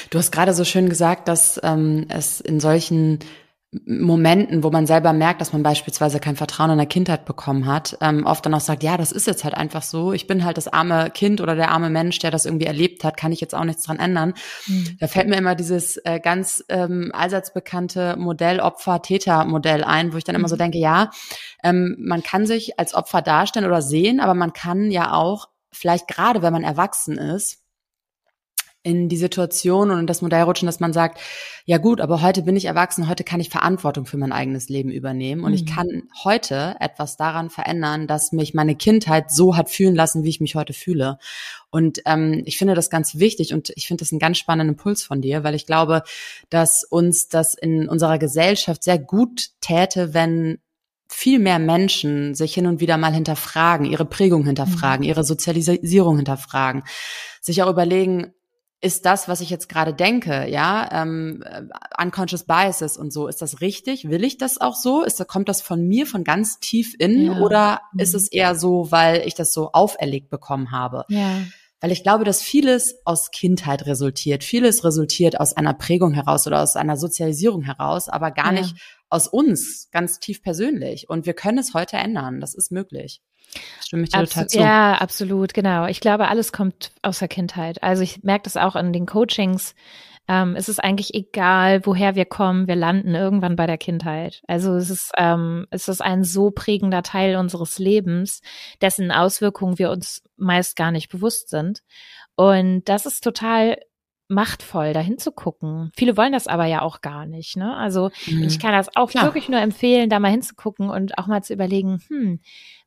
Du 0.10 0.20
hast 0.20 0.32
gerade 0.32 0.54
so 0.54 0.66
schön 0.66 0.90
gesagt, 0.90 1.28
dass 1.28 1.60
ähm, 1.63 2.06
es 2.10 2.42
in 2.42 2.60
solchen 2.60 3.20
Momenten, 3.88 4.63
wo 4.63 4.70
man 4.70 4.86
selber 4.86 5.13
merkt, 5.13 5.42
dass 5.42 5.52
man 5.52 5.63
beispielsweise 5.63 6.20
kein 6.20 6.36
Vertrauen 6.36 6.70
in 6.72 6.78
der 6.78 6.86
Kindheit 6.86 7.25
bekommen 7.25 7.66
hat, 7.66 7.98
ähm, 8.02 8.25
oft 8.25 8.46
dann 8.46 8.54
auch 8.54 8.60
sagt, 8.60 8.84
ja, 8.84 8.98
das 8.98 9.12
ist 9.12 9.25
jetzt 9.25 9.44
halt 9.44 9.56
einfach 9.56 9.82
so. 9.82 10.13
Ich 10.13 10.28
bin 10.28 10.46
halt 10.46 10.58
das 10.58 10.68
arme 10.68 11.10
Kind 11.10 11.42
oder 11.42 11.56
der 11.56 11.72
arme 11.72 11.90
Mensch, 11.90 12.20
der 12.20 12.30
das 12.30 12.46
irgendwie 12.46 12.68
erlebt 12.68 13.04
hat, 13.04 13.18
kann 13.18 13.32
ich 13.32 13.42
jetzt 13.42 13.56
auch 13.56 13.63
nichts 13.63 13.84
dran 13.84 14.00
ändern. 14.00 14.36
Mhm. 14.68 14.98
Da 15.00 15.08
fällt 15.08 15.28
mir 15.28 15.38
immer 15.38 15.56
dieses 15.56 15.98
äh, 16.06 16.20
ganz 16.20 16.63
ähm, 16.70 17.12
allseits 17.13 17.54
bekannte 17.54 18.16
Modell 18.18 18.60
Opfer-Täter-Modell 18.60 19.84
ein, 19.84 20.13
wo 20.13 20.18
ich 20.18 20.24
dann 20.24 20.36
immer 20.36 20.50
so 20.50 20.56
mhm. 20.56 20.60
denke, 20.60 20.78
ja, 20.78 21.10
ähm, 21.63 21.96
man 22.00 22.22
kann 22.22 22.46
sich 22.46 22.80
als 22.80 22.94
Opfer 22.94 23.22
darstellen 23.22 23.66
oder 23.66 23.82
sehen, 23.82 24.20
aber 24.20 24.36
man 24.36 24.54
kann 24.54 24.92
ja 24.92 25.13
auch 25.13 25.48
vielleicht 25.74 26.08
gerade, 26.08 26.42
wenn 26.42 26.53
man 26.53 26.63
erwachsen 26.63 27.18
ist, 27.18 27.63
in 28.84 29.08
die 29.08 29.18
Situation 29.18 29.92
und 29.92 30.00
in 30.00 30.08
das 30.08 30.22
Modell 30.22 30.42
rutschen, 30.42 30.65
dass 30.65 30.82
man 30.82 30.92
sagt, 30.92 31.18
ja 31.65 31.77
gut, 31.77 32.01
aber 32.01 32.22
heute 32.22 32.42
bin 32.42 32.58
ich 32.58 32.65
erwachsen, 32.65 33.08
heute 33.08 33.24
kann 33.24 33.39
ich 33.39 33.50
Verantwortung 33.50 34.06
für 34.06 34.18
mein 34.18 34.34
eigenes 34.34 34.68
Leben 34.68 34.92
übernehmen 34.92 35.46
und 35.46 35.51
mhm. 35.51 35.56
ich 35.56 35.65
kann 35.65 36.03
heute 36.25 36.75
etwas 36.82 37.15
daran 37.15 37.50
verändern, 37.50 38.08
dass 38.08 38.34
mich 38.34 38.53
meine 38.53 38.75
Kindheit 38.75 39.32
so 39.32 39.56
hat 39.56 39.70
fühlen 39.70 39.96
lassen, 39.96 40.25
wie 40.25 40.30
ich 40.30 40.42
mich 40.42 40.56
heute 40.56 40.74
fühle. 40.74 41.18
Und 41.72 42.01
ähm, 42.06 42.44
ich 42.46 42.58
finde 42.58 42.75
das 42.75 42.89
ganz 42.89 43.18
wichtig 43.18 43.53
und 43.53 43.72
ich 43.75 43.88
finde 43.88 44.01
das 44.01 44.12
einen 44.12 44.20
ganz 44.20 44.38
spannenden 44.38 44.75
Impuls 44.75 45.03
von 45.03 45.22
dir, 45.22 45.46
weil 45.46 45.56
ich 45.56 45.65
glaube, 45.65 46.03
dass 46.50 46.84
uns 46.84 47.30
das 47.30 47.53
in 47.53 47.88
unserer 47.88 48.20
Gesellschaft 48.20 48.84
sehr 48.84 49.00
gut 49.00 49.51
täte, 49.62 50.13
wenn 50.13 50.60
viel 51.13 51.39
mehr 51.39 51.60
Menschen 51.60 52.36
sich 52.36 52.53
hin 52.53 52.67
und 52.67 52.79
wieder 52.79 52.98
mal 52.98 53.13
hinterfragen, 53.13 53.86
ihre 53.86 54.05
Prägung 54.05 54.46
hinterfragen, 54.46 55.03
mhm. 55.03 55.10
ihre 55.10 55.24
Sozialisierung 55.24 56.17
hinterfragen, 56.17 56.84
sich 57.41 57.63
auch 57.63 57.70
überlegen, 57.70 58.34
ist 58.84 59.05
das, 59.05 59.29
was 59.29 59.39
ich 59.39 59.50
jetzt 59.50 59.70
gerade 59.70 59.93
denke, 59.93 60.46
ja, 60.50 60.89
ähm, 60.91 61.41
äh, 61.46 61.62
unconscious 62.03 62.43
biases 62.43 62.98
und 62.98 63.13
so, 63.13 63.29
ist 63.29 63.41
das 63.41 63.62
richtig? 63.62 64.10
Will 64.10 64.25
ich 64.25 64.38
das 64.38 64.60
auch 64.60 64.75
so? 64.75 65.03
Ist, 65.03 65.25
kommt 65.27 65.48
das 65.48 65.62
von 65.62 65.88
mir 65.88 66.05
von 66.05 66.25
ganz 66.25 66.60
tief 66.60 66.93
innen 67.00 67.27
ja. 67.27 67.39
oder 67.39 67.82
mhm. 67.93 68.00
ist 68.01 68.13
es 68.13 68.29
eher 68.29 68.55
so, 68.55 68.91
weil 68.91 69.25
ich 69.25 69.36
das 69.36 69.53
so 69.53 69.72
auferlegt 69.72 70.29
bekommen 70.29 70.72
habe? 70.72 71.05
Ja. 71.08 71.43
Weil 71.84 71.92
ich 71.92 72.02
glaube, 72.02 72.24
dass 72.24 72.42
vieles 72.42 72.96
aus 73.04 73.32
Kindheit 73.32 73.86
resultiert, 73.86 74.46
vieles 74.46 74.86
resultiert 74.86 75.38
aus 75.38 75.58
einer 75.58 75.74
Prägung 75.74 76.13
heraus 76.13 76.48
oder 76.48 76.62
aus 76.62 76.78
einer 76.78 76.96
Sozialisierung 76.96 77.63
heraus, 77.63 78.08
aber 78.08 78.32
gar 78.32 78.54
ja. 78.54 78.62
nicht 78.62 78.75
aus 79.10 79.28
uns 79.28 79.90
ganz 79.92 80.22
tief 80.22 80.42
persönlich. 80.42 81.10
Und 81.10 81.25
wir 81.25 81.34
können 81.34 81.58
es 81.58 81.74
heute 81.74 81.98
ändern. 81.98 82.40
Das 82.40 82.54
ist 82.54 82.72
möglich. 82.72 83.22
Stimme 83.82 84.04
ich 84.04 84.12
dir 84.12 84.24
total 84.24 84.48
zu. 84.48 84.60
Ja, 84.60 84.94
absolut, 84.94 85.54
genau. 85.54 85.86
Ich 85.88 86.00
glaube, 86.00 86.30
alles 86.30 86.54
kommt 86.54 86.94
aus 87.02 87.20
der 87.20 87.28
Kindheit. 87.28 87.84
Also 87.84 88.02
ich 88.02 88.24
merke 88.24 88.46
das 88.46 88.56
auch 88.56 88.78
in 88.78 88.94
den 88.94 89.06
Coachings. 89.06 89.75
Ähm, 90.27 90.56
es 90.56 90.70
ist 90.70 90.82
eigentlich 90.82 91.13
egal, 91.13 91.86
woher 91.86 92.15
wir 92.15 92.25
kommen, 92.25 92.68
wir 92.68 92.75
landen 92.75 93.13
irgendwann 93.13 93.56
bei 93.56 93.68
der 93.68 93.77
Kindheit. 93.77 94.42
Also 94.48 94.75
es 94.75 94.89
ist, 94.89 95.12
ähm, 95.18 95.68
es 95.70 95.88
ist 95.88 96.01
ein 96.01 96.24
so 96.24 96.51
prägender 96.51 97.03
Teil 97.03 97.36
unseres 97.36 97.77
Lebens, 97.77 98.42
dessen 98.82 99.12
Auswirkungen 99.12 99.80
wir 99.80 99.92
uns 99.92 100.24
meist 100.38 100.75
gar 100.75 100.92
nicht 100.92 101.10
bewusst 101.10 101.50
sind. 101.50 101.84
Und 102.36 102.88
das 102.88 103.06
ist 103.06 103.24
total 103.24 103.77
machtvoll, 104.30 104.94
da 104.94 105.01
hinzugucken. 105.01 105.92
Viele 105.96 106.18
wollen 106.18 106.32
das 106.32 106.48
aber 106.48 106.65
ja 106.65 106.82
auch 106.82 107.01
gar 107.01 107.25
nicht. 107.25 107.58
Ne? 107.58 107.75
Also 107.75 108.10
mhm. 108.27 108.44
ich 108.44 108.60
kann 108.60 108.72
das 108.72 108.96
auch 108.96 109.10
Klar. 109.10 109.25
wirklich 109.25 109.50
nur 109.50 109.60
empfehlen, 109.60 110.10
da 110.10 110.20
mal 110.20 110.32
hinzugucken 110.32 110.89
und 110.89 111.18
auch 111.18 111.27
mal 111.27 111.44
zu 111.44 111.53
überlegen, 111.53 112.01
hm, 112.08 112.39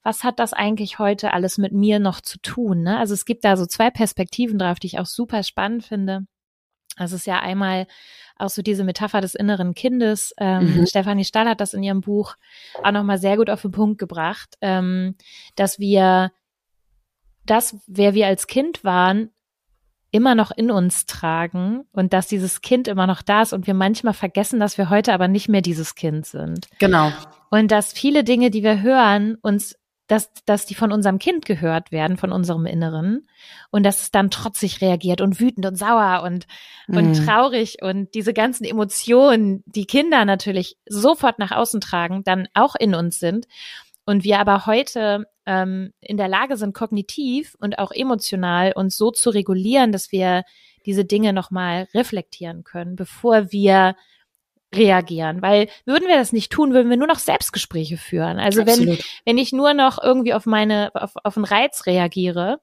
was 0.02 0.24
hat 0.24 0.38
das 0.38 0.52
eigentlich 0.52 0.98
heute 0.98 1.32
alles 1.32 1.58
mit 1.58 1.72
mir 1.72 1.98
noch 1.98 2.20
zu 2.20 2.38
tun? 2.40 2.82
Ne? 2.82 2.98
Also 2.98 3.14
es 3.14 3.24
gibt 3.24 3.44
da 3.44 3.56
so 3.56 3.66
zwei 3.66 3.90
Perspektiven 3.90 4.58
drauf, 4.58 4.78
die 4.78 4.86
ich 4.88 4.98
auch 4.98 5.06
super 5.06 5.42
spannend 5.42 5.84
finde. 5.84 6.26
Also 6.96 7.14
es 7.14 7.22
ist 7.22 7.26
ja 7.26 7.40
einmal 7.40 7.86
auch 8.38 8.50
so 8.50 8.62
diese 8.62 8.84
Metapher 8.84 9.20
des 9.20 9.34
inneren 9.34 9.74
Kindes. 9.74 10.34
Ähm, 10.38 10.76
mhm. 10.76 10.86
Stefanie 10.86 11.24
Stahl 11.24 11.48
hat 11.48 11.60
das 11.60 11.74
in 11.74 11.82
ihrem 11.82 12.00
Buch 12.00 12.36
auch 12.82 12.92
nochmal 12.92 13.18
sehr 13.18 13.36
gut 13.36 13.50
auf 13.50 13.62
den 13.62 13.70
Punkt 13.70 13.98
gebracht, 13.98 14.56
ähm, 14.60 15.14
dass 15.54 15.78
wir 15.78 16.32
das, 17.44 17.76
wer 17.86 18.14
wir 18.14 18.26
als 18.26 18.46
Kind 18.46 18.84
waren, 18.84 19.30
immer 20.10 20.34
noch 20.34 20.50
in 20.50 20.70
uns 20.70 21.06
tragen 21.06 21.84
und 21.92 22.12
dass 22.12 22.26
dieses 22.26 22.62
Kind 22.62 22.88
immer 22.88 23.06
noch 23.06 23.22
da 23.22 23.42
ist 23.42 23.52
und 23.52 23.66
wir 23.66 23.74
manchmal 23.74 24.14
vergessen, 24.14 24.60
dass 24.60 24.78
wir 24.78 24.88
heute 24.88 25.12
aber 25.12 25.28
nicht 25.28 25.48
mehr 25.48 25.62
dieses 25.62 25.94
Kind 25.94 26.26
sind. 26.26 26.68
Genau. 26.78 27.12
Und 27.50 27.70
dass 27.70 27.92
viele 27.92 28.24
Dinge, 28.24 28.50
die 28.50 28.62
wir 28.62 28.82
hören, 28.82 29.36
uns 29.42 29.76
dass, 30.06 30.32
dass 30.44 30.66
die 30.66 30.74
von 30.74 30.92
unserem 30.92 31.18
Kind 31.18 31.44
gehört 31.44 31.90
werden, 31.90 32.16
von 32.16 32.32
unserem 32.32 32.66
Inneren. 32.66 33.28
Und 33.70 33.84
dass 33.84 34.02
es 34.02 34.10
dann 34.10 34.30
trotzig 34.30 34.80
reagiert 34.80 35.20
und 35.20 35.40
wütend 35.40 35.66
und 35.66 35.76
sauer 35.76 36.22
und, 36.24 36.46
mhm. 36.86 36.96
und 36.96 37.26
traurig. 37.26 37.78
Und 37.82 38.14
diese 38.14 38.32
ganzen 38.32 38.64
Emotionen, 38.64 39.62
die 39.66 39.86
Kinder 39.86 40.24
natürlich 40.24 40.76
sofort 40.86 41.38
nach 41.38 41.52
außen 41.52 41.80
tragen, 41.80 42.22
dann 42.24 42.48
auch 42.54 42.74
in 42.76 42.94
uns 42.94 43.18
sind. 43.18 43.46
Und 44.04 44.22
wir 44.22 44.38
aber 44.38 44.66
heute 44.66 45.26
ähm, 45.46 45.92
in 46.00 46.16
der 46.16 46.28
Lage 46.28 46.56
sind, 46.56 46.74
kognitiv 46.74 47.56
und 47.58 47.78
auch 47.80 47.90
emotional 47.90 48.72
uns 48.72 48.96
so 48.96 49.10
zu 49.10 49.30
regulieren, 49.30 49.90
dass 49.90 50.12
wir 50.12 50.44
diese 50.86 51.04
Dinge 51.04 51.32
nochmal 51.32 51.88
reflektieren 51.92 52.62
können, 52.62 52.94
bevor 52.94 53.50
wir 53.50 53.96
reagieren, 54.76 55.42
weil 55.42 55.68
würden 55.84 56.08
wir 56.08 56.16
das 56.16 56.32
nicht 56.32 56.52
tun, 56.52 56.72
würden 56.72 56.90
wir 56.90 56.96
nur 56.96 57.06
noch 57.06 57.18
Selbstgespräche 57.18 57.96
führen. 57.96 58.38
Also 58.38 58.62
Absolut. 58.62 58.98
wenn, 58.98 59.04
wenn 59.24 59.38
ich 59.38 59.52
nur 59.52 59.74
noch 59.74 60.02
irgendwie 60.02 60.34
auf 60.34 60.46
meine, 60.46 60.90
auf, 60.94 61.12
auf 61.22 61.36
einen 61.36 61.44
Reiz 61.44 61.86
reagiere, 61.86 62.60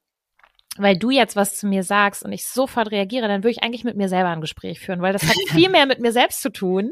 weil 0.77 0.97
du 0.97 1.11
jetzt 1.11 1.35
was 1.35 1.57
zu 1.57 1.67
mir 1.67 1.83
sagst 1.83 2.23
und 2.23 2.31
ich 2.31 2.45
sofort 2.45 2.91
reagiere, 2.91 3.27
dann 3.27 3.43
würde 3.43 3.51
ich 3.51 3.63
eigentlich 3.63 3.83
mit 3.83 3.95
mir 3.95 4.09
selber 4.09 4.29
ein 4.29 4.41
Gespräch 4.41 4.79
führen, 4.79 5.01
weil 5.01 5.13
das 5.13 5.23
hat 5.23 5.35
viel 5.49 5.69
mehr 5.69 5.85
mit 5.85 5.99
mir 5.99 6.11
selbst 6.11 6.41
zu 6.41 6.51
tun 6.51 6.91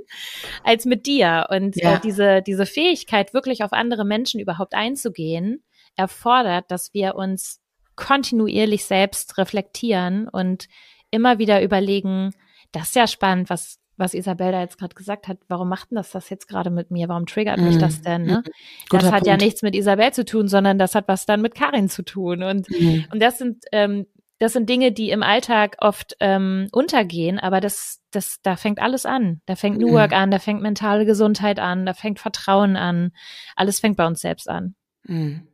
als 0.63 0.85
mit 0.85 1.05
dir. 1.05 1.47
Und 1.49 1.77
äh, 1.77 1.83
ja. 1.83 1.95
äh, 1.95 1.99
diese, 1.99 2.41
diese 2.41 2.65
Fähigkeit, 2.65 3.33
wirklich 3.33 3.63
auf 3.63 3.73
andere 3.73 4.05
Menschen 4.05 4.39
überhaupt 4.39 4.75
einzugehen, 4.75 5.63
erfordert, 5.95 6.69
dass 6.69 6.93
wir 6.93 7.15
uns 7.15 7.59
kontinuierlich 7.95 8.85
selbst 8.85 9.37
reflektieren 9.37 10.27
und 10.27 10.67
immer 11.09 11.39
wieder 11.39 11.61
überlegen, 11.61 12.33
das 12.71 12.89
ist 12.89 12.95
ja 12.95 13.07
spannend, 13.07 13.49
was, 13.49 13.79
was 14.01 14.13
Isabel 14.13 14.51
da 14.51 14.59
jetzt 14.59 14.77
gerade 14.77 14.95
gesagt 14.95 15.29
hat, 15.29 15.37
warum 15.47 15.69
macht 15.69 15.91
denn 15.91 15.95
das 15.95 16.11
das 16.11 16.29
jetzt 16.29 16.49
gerade 16.49 16.69
mit 16.69 16.91
mir? 16.91 17.07
Warum 17.07 17.25
triggert 17.25 17.59
mich 17.59 17.77
das 17.77 17.99
mhm. 17.99 18.03
denn? 18.03 18.23
Ne? 18.23 18.43
Das 18.89 19.05
hat 19.05 19.11
Punkt. 19.11 19.27
ja 19.27 19.37
nichts 19.37 19.61
mit 19.61 19.75
Isabel 19.75 20.11
zu 20.11 20.25
tun, 20.25 20.49
sondern 20.49 20.77
das 20.77 20.95
hat 20.95 21.07
was 21.07 21.25
dann 21.25 21.41
mit 21.41 21.55
Karin 21.55 21.87
zu 21.87 22.03
tun. 22.03 22.43
Und, 22.43 22.69
mhm. 22.69 23.05
und 23.13 23.21
das 23.21 23.37
sind 23.37 23.63
ähm, 23.71 24.05
das 24.41 24.53
sind 24.53 24.67
Dinge, 24.67 24.91
die 24.91 25.11
im 25.11 25.21
Alltag 25.21 25.77
oft 25.81 26.15
ähm, 26.19 26.67
untergehen, 26.71 27.37
aber 27.37 27.61
das, 27.61 28.01
das, 28.09 28.39
da 28.41 28.55
fängt 28.55 28.81
alles 28.81 29.05
an. 29.05 29.39
Da 29.45 29.55
fängt 29.55 29.77
New 29.77 29.91
Work 29.91 30.11
mhm. 30.11 30.17
an, 30.17 30.31
da 30.31 30.39
fängt 30.39 30.63
mentale 30.63 31.05
Gesundheit 31.05 31.59
an, 31.59 31.85
da 31.85 31.93
fängt 31.93 32.19
Vertrauen 32.19 32.75
an. 32.75 33.11
Alles 33.55 33.79
fängt 33.79 33.97
bei 33.97 34.07
uns 34.07 34.19
selbst 34.19 34.49
an. 34.49 34.73
Mhm. 35.03 35.47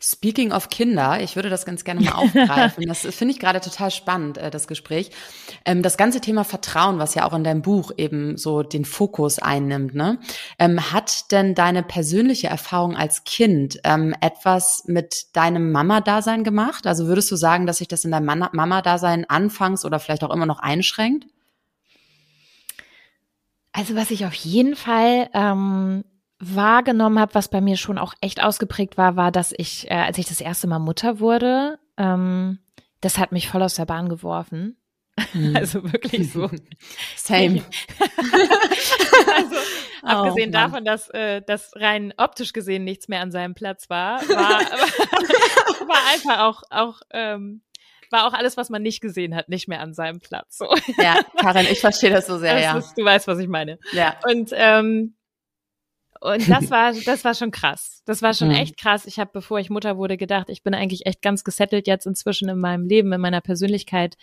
Speaking 0.00 0.52
of 0.52 0.68
Kinder, 0.68 1.20
ich 1.20 1.36
würde 1.36 1.48
das 1.48 1.64
ganz 1.64 1.84
gerne 1.84 2.00
mal 2.00 2.12
aufgreifen. 2.14 2.84
Das 2.86 3.00
finde 3.00 3.34
ich 3.34 3.40
gerade 3.40 3.60
total 3.60 3.90
spannend, 3.90 4.38
äh, 4.38 4.50
das 4.50 4.66
Gespräch. 4.66 5.10
Ähm, 5.64 5.82
das 5.82 5.96
ganze 5.96 6.20
Thema 6.20 6.44
Vertrauen, 6.44 6.98
was 6.98 7.14
ja 7.14 7.24
auch 7.24 7.32
in 7.32 7.44
deinem 7.44 7.62
Buch 7.62 7.92
eben 7.96 8.36
so 8.36 8.62
den 8.62 8.84
Fokus 8.84 9.38
einnimmt, 9.38 9.94
ne? 9.94 10.18
Ähm, 10.58 10.92
hat 10.92 11.30
denn 11.30 11.54
deine 11.54 11.82
persönliche 11.82 12.48
Erfahrung 12.48 12.96
als 12.96 13.24
Kind 13.24 13.78
ähm, 13.84 14.14
etwas 14.20 14.84
mit 14.86 15.36
deinem 15.36 15.70
Mama-Dasein 15.70 16.42
gemacht? 16.42 16.86
Also 16.86 17.06
würdest 17.06 17.30
du 17.30 17.36
sagen, 17.36 17.66
dass 17.66 17.78
sich 17.78 17.88
das 17.88 18.04
in 18.04 18.10
deinem 18.10 18.26
Mama-Dasein 18.52 19.28
anfangs 19.28 19.84
oder 19.84 20.00
vielleicht 20.00 20.24
auch 20.24 20.34
immer 20.34 20.46
noch 20.46 20.58
einschränkt? 20.58 21.26
Also 23.72 23.94
was 23.96 24.10
ich 24.10 24.26
auf 24.26 24.34
jeden 24.34 24.76
Fall 24.76 25.30
ähm, 25.32 26.04
wahrgenommen 26.42 27.20
habe, 27.20 27.34
was 27.34 27.48
bei 27.48 27.60
mir 27.60 27.76
schon 27.76 27.98
auch 27.98 28.14
echt 28.20 28.42
ausgeprägt 28.42 28.98
war, 28.98 29.16
war, 29.16 29.30
dass 29.30 29.54
ich, 29.56 29.88
äh, 29.90 29.94
als 29.94 30.18
ich 30.18 30.26
das 30.26 30.40
erste 30.40 30.66
Mal 30.66 30.80
Mutter 30.80 31.20
wurde, 31.20 31.78
ähm, 31.96 32.58
das 33.00 33.18
hat 33.18 33.32
mich 33.32 33.48
voll 33.48 33.62
aus 33.62 33.74
der 33.74 33.86
Bahn 33.86 34.08
geworfen. 34.08 34.76
Mhm. 35.32 35.56
Also 35.56 35.84
wirklich 35.92 36.32
so. 36.32 36.50
Same. 37.16 37.62
also, 39.36 39.56
oh, 40.02 40.06
abgesehen 40.06 40.50
Mann. 40.50 40.70
davon, 40.70 40.84
dass 40.84 41.08
äh, 41.10 41.42
das 41.46 41.70
rein 41.76 42.12
optisch 42.16 42.52
gesehen 42.52 42.84
nichts 42.84 43.08
mehr 43.08 43.20
an 43.20 43.30
seinem 43.30 43.54
Platz 43.54 43.88
war, 43.88 44.20
war, 44.28 44.60
war 45.86 46.12
einfach 46.12 46.40
auch, 46.40 46.62
auch 46.70 47.02
ähm, 47.10 47.62
war 48.10 48.26
auch 48.26 48.32
alles, 48.32 48.56
was 48.56 48.68
man 48.68 48.82
nicht 48.82 49.00
gesehen 49.00 49.36
hat, 49.36 49.48
nicht 49.48 49.68
mehr 49.68 49.80
an 49.80 49.94
seinem 49.94 50.18
Platz. 50.18 50.58
So. 50.58 50.74
Ja, 50.98 51.20
Karin, 51.36 51.66
ich 51.70 51.80
verstehe 51.80 52.10
das 52.10 52.26
so 52.26 52.38
sehr, 52.38 52.54
das 52.54 52.62
ja. 52.62 52.78
Ist, 52.78 52.94
du 52.94 53.04
weißt, 53.04 53.26
was 53.28 53.38
ich 53.38 53.48
meine. 53.48 53.78
Ja. 53.92 54.16
Und 54.28 54.50
ähm, 54.54 55.14
und 56.22 56.48
das 56.48 56.70
war, 56.70 56.92
das 57.04 57.24
war 57.24 57.34
schon 57.34 57.50
krass. 57.50 58.00
Das 58.06 58.22
war 58.22 58.32
schon 58.32 58.48
mhm. 58.48 58.54
echt 58.54 58.78
krass. 58.78 59.06
Ich 59.06 59.18
habe, 59.18 59.30
bevor 59.32 59.58
ich 59.58 59.70
Mutter 59.70 59.96
wurde, 59.96 60.16
gedacht, 60.16 60.50
ich 60.50 60.62
bin 60.62 60.72
eigentlich 60.72 61.04
echt 61.04 61.20
ganz 61.20 61.42
gesettelt 61.42 61.88
jetzt 61.88 62.06
inzwischen 62.06 62.48
in 62.48 62.58
meinem 62.58 62.86
Leben, 62.86 63.12
in 63.12 63.20
meiner 63.20 63.40
Persönlichkeit. 63.40 64.16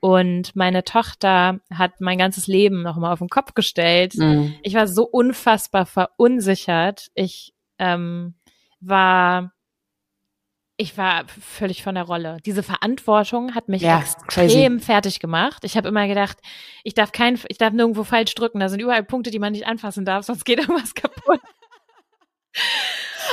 Und 0.00 0.56
meine 0.56 0.82
Tochter 0.82 1.60
hat 1.72 2.00
mein 2.00 2.18
ganzes 2.18 2.48
Leben 2.48 2.82
nochmal 2.82 3.12
auf 3.12 3.20
den 3.20 3.28
Kopf 3.28 3.54
gestellt. 3.54 4.16
Mhm. 4.16 4.54
Ich 4.62 4.74
war 4.74 4.88
so 4.88 5.04
unfassbar 5.04 5.86
verunsichert. 5.86 7.12
Ich 7.14 7.54
ähm, 7.78 8.34
war 8.80 9.53
ich 10.76 10.98
war 10.98 11.24
völlig 11.26 11.82
von 11.82 11.94
der 11.94 12.04
Rolle. 12.04 12.38
Diese 12.44 12.62
Verantwortung 12.62 13.54
hat 13.54 13.68
mich 13.68 13.82
ja, 13.82 14.00
extrem 14.00 14.76
crazy. 14.76 14.80
fertig 14.80 15.20
gemacht. 15.20 15.62
Ich 15.64 15.76
habe 15.76 15.88
immer 15.88 16.08
gedacht, 16.08 16.38
ich 16.82 16.94
darf 16.94 17.12
kein, 17.12 17.38
ich 17.48 17.58
darf 17.58 17.72
nirgendwo 17.72 18.02
falsch 18.02 18.34
drücken. 18.34 18.58
Da 18.58 18.68
sind 18.68 18.80
überall 18.80 19.04
Punkte, 19.04 19.30
die 19.30 19.38
man 19.38 19.52
nicht 19.52 19.66
anfassen 19.66 20.04
darf, 20.04 20.24
sonst 20.24 20.44
geht 20.44 20.58
irgendwas 20.68 20.94
kaputt. 20.94 21.40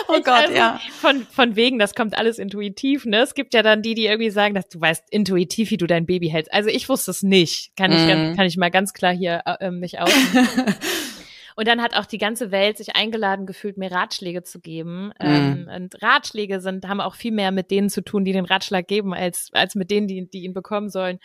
Oh 0.07 0.15
ich 0.17 0.23
Gott, 0.23 0.35
also, 0.35 0.53
ja. 0.53 0.79
Von, 0.99 1.25
von 1.25 1.55
wegen, 1.55 1.79
das 1.79 1.95
kommt 1.95 2.17
alles 2.17 2.37
intuitiv, 2.37 3.05
ne? 3.05 3.21
Es 3.21 3.33
gibt 3.33 3.53
ja 3.53 3.63
dann 3.63 3.81
die, 3.81 3.95
die 3.95 4.05
irgendwie 4.05 4.31
sagen, 4.31 4.53
dass 4.53 4.67
du 4.69 4.79
weißt 4.79 5.05
intuitiv, 5.09 5.71
wie 5.71 5.77
du 5.77 5.87
dein 5.87 6.05
Baby 6.05 6.29
hältst. 6.29 6.53
Also 6.53 6.69
ich 6.69 6.89
wusste 6.89 7.11
es 7.11 7.23
nicht. 7.23 7.75
Kann 7.75 7.91
ich, 7.91 7.99
mm. 7.99 8.35
kann 8.35 8.45
ich 8.45 8.57
mal 8.57 8.71
ganz 8.71 8.93
klar 8.93 9.13
hier 9.13 9.41
äh, 9.45 9.71
mich 9.71 9.99
aus. 9.99 10.13
Und 11.55 11.67
dann 11.67 11.81
hat 11.81 11.95
auch 11.95 12.05
die 12.05 12.17
ganze 12.17 12.51
Welt 12.51 12.77
sich 12.77 12.95
eingeladen 12.95 13.45
gefühlt, 13.45 13.77
mir 13.77 13.91
Ratschläge 13.91 14.43
zu 14.43 14.59
geben. 14.59 15.13
Mhm. 15.19 15.67
Ähm, 15.67 15.69
und 15.75 16.01
Ratschläge 16.01 16.61
sind, 16.61 16.87
haben 16.87 17.01
auch 17.01 17.15
viel 17.15 17.31
mehr 17.31 17.51
mit 17.51 17.71
denen 17.71 17.89
zu 17.89 18.01
tun, 18.01 18.25
die 18.25 18.33
den 18.33 18.45
Ratschlag 18.45 18.87
geben, 18.87 19.13
als, 19.13 19.49
als 19.53 19.75
mit 19.75 19.91
denen, 19.91 20.07
die, 20.07 20.29
die 20.29 20.43
ihn 20.43 20.53
bekommen 20.53 20.89
sollen. 20.89 21.19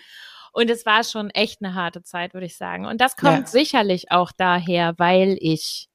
Und 0.53 0.71
es 0.71 0.87
war 0.87 1.05
schon 1.05 1.29
echt 1.31 1.63
eine 1.63 1.75
harte 1.75 2.03
Zeit, 2.03 2.33
würde 2.33 2.47
ich 2.47 2.57
sagen. 2.57 2.87
Und 2.87 3.01
das 3.01 3.17
kommt 3.17 3.41
ja. 3.41 3.47
sicherlich 3.47 4.11
auch 4.11 4.33
daher, 4.33 4.95
weil 4.97 5.37
ich 5.41 5.89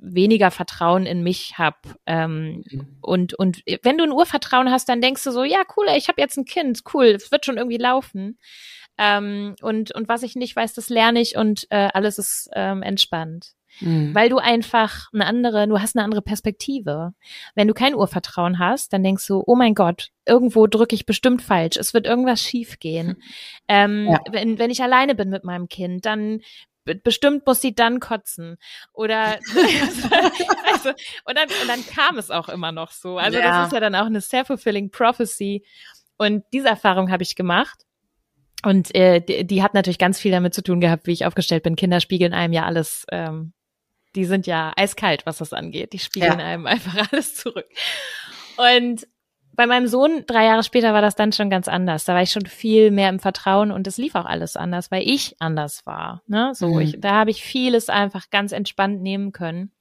weniger 0.00 0.50
Vertrauen 0.50 1.06
in 1.06 1.22
mich 1.22 1.58
habe. 1.58 1.76
Ähm, 2.06 2.64
mhm. 2.68 2.96
und, 3.00 3.34
und 3.34 3.62
wenn 3.82 3.98
du 3.98 4.04
ein 4.04 4.12
Urvertrauen 4.12 4.70
hast, 4.70 4.88
dann 4.88 5.00
denkst 5.00 5.22
du 5.24 5.30
so, 5.30 5.44
ja, 5.44 5.62
cool, 5.76 5.86
ich 5.96 6.08
habe 6.08 6.20
jetzt 6.20 6.36
ein 6.36 6.44
Kind, 6.44 6.80
cool, 6.92 7.06
es 7.06 7.30
wird 7.30 7.44
schon 7.44 7.58
irgendwie 7.58 7.78
laufen. 7.78 8.38
Ähm, 8.98 9.54
und, 9.62 9.94
und 9.94 10.08
was 10.08 10.22
ich 10.22 10.36
nicht 10.36 10.56
weiß, 10.56 10.74
das 10.74 10.88
lerne 10.88 11.20
ich 11.20 11.36
und 11.36 11.66
äh, 11.70 11.88
alles 11.94 12.18
ist 12.18 12.50
ähm, 12.54 12.82
entspannt. 12.82 13.52
Mhm. 13.80 14.14
Weil 14.14 14.28
du 14.28 14.38
einfach 14.38 15.08
eine 15.12 15.26
andere, 15.26 15.68
du 15.68 15.78
hast 15.80 15.96
eine 15.96 16.04
andere 16.04 16.22
Perspektive. 16.22 17.12
Wenn 17.54 17.68
du 17.68 17.74
kein 17.74 17.94
Urvertrauen 17.94 18.58
hast, 18.58 18.92
dann 18.92 19.04
denkst 19.04 19.26
du, 19.26 19.42
oh 19.46 19.54
mein 19.54 19.74
Gott, 19.74 20.08
irgendwo 20.26 20.66
drücke 20.66 20.94
ich 20.94 21.06
bestimmt 21.06 21.42
falsch, 21.42 21.76
es 21.76 21.94
wird 21.94 22.06
irgendwas 22.06 22.42
schief 22.42 22.78
gehen. 22.78 23.16
Ähm, 23.68 24.08
ja. 24.10 24.20
wenn, 24.30 24.58
wenn 24.58 24.70
ich 24.70 24.82
alleine 24.82 25.14
bin 25.14 25.30
mit 25.30 25.44
meinem 25.44 25.68
Kind, 25.68 26.06
dann 26.06 26.40
bestimmt 26.84 27.46
muss 27.46 27.60
sie 27.60 27.74
dann 27.74 28.00
kotzen. 28.00 28.56
Oder 28.92 29.38
also, 30.72 30.90
und, 31.24 31.38
dann, 31.38 31.48
und 31.62 31.68
dann 31.68 31.86
kam 31.86 32.18
es 32.18 32.30
auch 32.30 32.48
immer 32.48 32.72
noch 32.72 32.90
so. 32.90 33.18
Also 33.18 33.38
ja. 33.38 33.44
das 33.44 33.66
ist 33.68 33.72
ja 33.72 33.80
dann 33.80 33.94
auch 33.94 34.06
eine 34.06 34.20
self-fulfilling 34.20 34.90
prophecy. 34.90 35.64
Und 36.16 36.44
diese 36.52 36.68
Erfahrung 36.68 37.10
habe 37.10 37.22
ich 37.22 37.36
gemacht. 37.36 37.86
Und 38.62 38.94
äh, 38.94 39.20
die, 39.20 39.46
die, 39.46 39.62
hat 39.62 39.72
natürlich 39.74 39.98
ganz 39.98 40.20
viel 40.20 40.32
damit 40.32 40.52
zu 40.52 40.62
tun 40.62 40.80
gehabt, 40.80 41.06
wie 41.06 41.12
ich 41.12 41.24
aufgestellt 41.24 41.62
bin. 41.62 41.76
Kinder 41.76 42.00
spiegeln 42.00 42.34
einem 42.34 42.52
ja 42.52 42.66
alles 42.66 43.06
ähm, 43.10 43.52
die 44.14 44.24
sind 44.24 44.46
ja 44.46 44.72
eiskalt, 44.76 45.26
was 45.26 45.38
das 45.38 45.52
angeht. 45.52 45.92
Die 45.92 45.98
spiegeln 45.98 46.38
ja. 46.38 46.44
einem 46.44 46.66
einfach 46.68 47.10
alles 47.10 47.36
zurück. 47.36 47.68
Und 48.56 49.06
bei 49.52 49.66
meinem 49.66 49.88
Sohn 49.88 50.24
drei 50.26 50.44
Jahre 50.44 50.62
später 50.62 50.94
war 50.94 51.02
das 51.02 51.16
dann 51.16 51.32
schon 51.32 51.50
ganz 51.50 51.68
anders. 51.68 52.04
Da 52.04 52.14
war 52.14 52.22
ich 52.22 52.30
schon 52.30 52.46
viel 52.46 52.90
mehr 52.90 53.08
im 53.08 53.18
Vertrauen 53.18 53.72
und 53.72 53.86
es 53.86 53.98
lief 53.98 54.14
auch 54.14 54.24
alles 54.24 54.56
anders, 54.56 54.90
weil 54.90 55.06
ich 55.06 55.36
anders 55.38 55.84
war. 55.84 56.22
Ne? 56.26 56.52
So, 56.54 56.68
mhm. 56.74 56.80
ich, 56.80 57.00
da 57.00 57.12
habe 57.12 57.30
ich 57.30 57.42
vieles 57.42 57.88
einfach 57.88 58.30
ganz 58.30 58.52
entspannt 58.52 59.02
nehmen 59.02 59.32
können, 59.32 59.72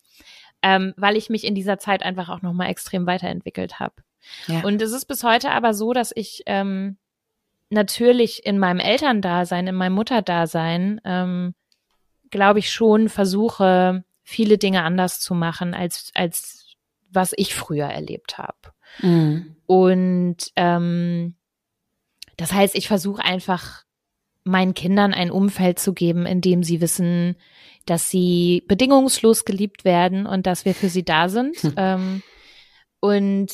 ähm, 0.61 0.93
weil 0.97 1.15
ich 1.15 1.29
mich 1.29 1.45
in 1.45 1.55
dieser 1.55 1.77
Zeit 1.77 2.03
einfach 2.03 2.29
auch 2.29 2.41
nochmal 2.41 2.69
extrem 2.69 3.05
weiterentwickelt 3.05 3.79
habe. 3.79 3.95
Ja. 4.47 4.61
Und 4.61 4.81
es 4.81 4.91
ist 4.91 5.05
bis 5.05 5.23
heute 5.23 5.51
aber 5.51 5.73
so, 5.73 5.93
dass 5.93 6.11
ich 6.13 6.43
ähm, 6.45 6.97
natürlich 7.69 8.45
in 8.45 8.59
meinem 8.59 8.79
Elterndasein, 8.79 9.67
in 9.67 9.75
meinem 9.75 9.93
Mutterdasein, 9.93 10.99
ähm, 11.05 11.53
glaube 12.31 12.59
ich 12.59 12.71
schon 12.71 13.09
versuche, 13.09 14.03
viele 14.29 14.59
Dinge 14.59 14.83
anders 14.83 15.19
zu 15.19 15.33
machen, 15.33 15.73
als, 15.73 16.11
als 16.13 16.75
was 17.09 17.33
ich 17.35 17.55
früher 17.55 17.87
erlebt 17.87 18.37
habe. 18.37 18.73
Mhm. 19.01 19.55
Und 19.65 20.37
ähm, 20.55 21.35
das 22.37 22.53
heißt, 22.53 22.75
ich 22.75 22.87
versuche 22.87 23.23
einfach 23.25 23.85
meinen 24.43 24.75
Kindern 24.75 25.15
ein 25.15 25.31
Umfeld 25.31 25.79
zu 25.79 25.93
geben, 25.93 26.27
in 26.27 26.41
dem 26.41 26.61
sie 26.63 26.79
wissen, 26.79 27.37
dass 27.85 28.09
sie 28.09 28.63
bedingungslos 28.67 29.45
geliebt 29.45 29.83
werden 29.83 30.27
und 30.27 30.45
dass 30.45 30.63
wir 30.63 30.75
für 30.75 30.89
sie 30.89 31.03
da 31.03 31.27
sind. 31.27 31.57
Hm. 31.57 31.73
Ähm, 31.75 32.23
und 32.99 33.47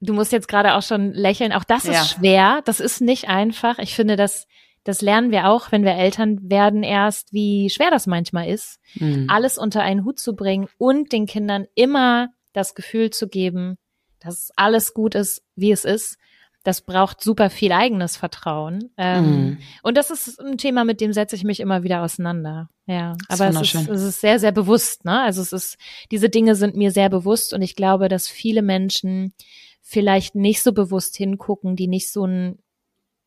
du 0.00 0.12
musst 0.12 0.32
jetzt 0.32 0.48
gerade 0.48 0.74
auch 0.74 0.82
schon 0.82 1.12
lächeln. 1.14 1.52
Auch 1.52 1.64
das 1.64 1.84
ja. 1.84 1.92
ist 1.92 2.10
schwer. 2.10 2.60
Das 2.66 2.80
ist 2.80 3.00
nicht 3.00 3.28
einfach. 3.28 3.78
Ich 3.78 3.94
finde, 3.94 4.16
das 4.16 4.46
das 4.84 5.02
lernen 5.02 5.30
wir 5.30 5.48
auch, 5.48 5.72
wenn 5.72 5.84
wir 5.84 5.92
Eltern 5.92 6.50
werden, 6.50 6.82
erst, 6.82 7.32
wie 7.32 7.68
schwer 7.70 7.90
das 7.90 8.06
manchmal 8.06 8.48
ist, 8.48 8.78
mhm. 8.94 9.26
alles 9.28 9.58
unter 9.58 9.82
einen 9.82 10.04
Hut 10.04 10.18
zu 10.18 10.34
bringen 10.34 10.68
und 10.78 11.12
den 11.12 11.26
Kindern 11.26 11.66
immer 11.74 12.28
das 12.52 12.74
Gefühl 12.74 13.10
zu 13.10 13.28
geben, 13.28 13.76
dass 14.20 14.50
alles 14.56 14.94
gut 14.94 15.14
ist, 15.14 15.42
wie 15.54 15.72
es 15.72 15.84
ist. 15.84 16.16
Das 16.62 16.82
braucht 16.82 17.22
super 17.22 17.48
viel 17.48 17.72
eigenes 17.72 18.18
Vertrauen. 18.18 18.90
Ähm, 18.98 19.24
mhm. 19.24 19.58
Und 19.82 19.96
das 19.96 20.10
ist 20.10 20.38
ein 20.40 20.58
Thema, 20.58 20.84
mit 20.84 21.00
dem 21.00 21.14
setze 21.14 21.34
ich 21.34 21.44
mich 21.44 21.60
immer 21.60 21.82
wieder 21.82 22.02
auseinander. 22.02 22.68
Ja, 22.86 23.16
aber 23.28 23.48
es 23.48 23.60
ist, 23.60 23.88
es 23.88 24.02
ist 24.02 24.20
sehr, 24.20 24.38
sehr 24.38 24.52
bewusst. 24.52 25.06
Ne? 25.06 25.22
Also 25.22 25.40
es 25.40 25.52
ist, 25.52 25.78
diese 26.10 26.28
Dinge 26.28 26.54
sind 26.56 26.76
mir 26.76 26.90
sehr 26.90 27.08
bewusst 27.08 27.54
und 27.54 27.62
ich 27.62 27.76
glaube, 27.76 28.08
dass 28.08 28.28
viele 28.28 28.60
Menschen 28.60 29.32
vielleicht 29.80 30.34
nicht 30.34 30.62
so 30.62 30.72
bewusst 30.72 31.16
hingucken, 31.16 31.76
die 31.76 31.88
nicht 31.88 32.12
so 32.12 32.26
ein 32.26 32.58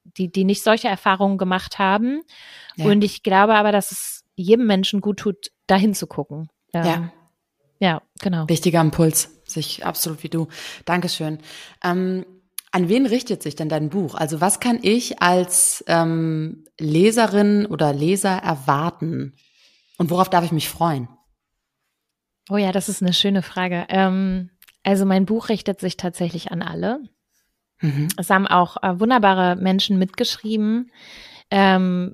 die, 0.03 0.31
die 0.31 0.43
nicht 0.43 0.63
solche 0.63 0.87
Erfahrungen 0.87 1.37
gemacht 1.37 1.79
haben. 1.79 2.21
Ja. 2.75 2.85
Und 2.85 3.03
ich 3.03 3.23
glaube 3.23 3.55
aber, 3.55 3.71
dass 3.71 3.91
es 3.91 4.23
jedem 4.35 4.65
Menschen 4.67 5.01
gut 5.01 5.19
tut, 5.19 5.51
dahin 5.67 5.93
zu 5.93 6.07
gucken. 6.07 6.49
Ähm, 6.73 6.85
ja. 6.85 7.13
Ja, 7.79 8.01
genau. 8.21 8.47
Wichtiger 8.47 8.79
Impuls, 8.79 9.41
sich 9.45 9.85
absolut 9.85 10.23
wie 10.23 10.29
du. 10.29 10.47
Dankeschön. 10.85 11.39
Ähm, 11.83 12.25
an 12.71 12.87
wen 12.87 13.05
richtet 13.05 13.43
sich 13.43 13.55
denn 13.55 13.67
dein 13.69 13.89
Buch? 13.89 14.15
Also 14.15 14.41
was 14.41 14.59
kann 14.59 14.79
ich 14.81 15.21
als 15.21 15.83
ähm, 15.87 16.65
Leserin 16.79 17.65
oder 17.65 17.93
Leser 17.93 18.37
erwarten? 18.37 19.35
Und 19.97 20.09
worauf 20.09 20.29
darf 20.29 20.45
ich 20.45 20.51
mich 20.51 20.69
freuen? 20.69 21.07
Oh 22.49 22.57
ja, 22.57 22.71
das 22.71 22.89
ist 22.89 23.01
eine 23.01 23.13
schöne 23.13 23.41
Frage. 23.41 23.85
Ähm, 23.89 24.49
also 24.83 25.05
mein 25.05 25.25
Buch 25.25 25.49
richtet 25.49 25.79
sich 25.79 25.97
tatsächlich 25.97 26.51
an 26.51 26.61
alle. 26.61 26.99
Mhm. 27.83 28.07
Es 28.17 28.29
haben 28.29 28.47
auch 28.47 28.77
äh, 28.81 28.99
wunderbare 28.99 29.55
Menschen 29.55 29.99
mitgeschrieben, 29.99 30.91
ähm, 31.51 32.13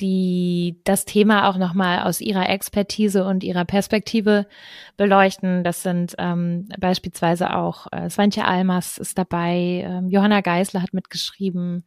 die 0.00 0.80
das 0.84 1.04
Thema 1.04 1.48
auch 1.48 1.56
nochmal 1.56 2.00
aus 2.00 2.20
ihrer 2.20 2.50
Expertise 2.50 3.24
und 3.24 3.44
ihrer 3.44 3.64
Perspektive 3.64 4.46
beleuchten. 4.96 5.64
Das 5.64 5.82
sind 5.82 6.14
ähm, 6.18 6.68
beispielsweise 6.78 7.54
auch 7.54 7.86
äh, 7.92 8.10
Svantje 8.10 8.44
Almas 8.44 8.98
ist 8.98 9.16
dabei, 9.16 9.84
ähm, 9.86 10.08
Johanna 10.08 10.40
Geisler 10.40 10.82
hat 10.82 10.92
mitgeschrieben, 10.92 11.84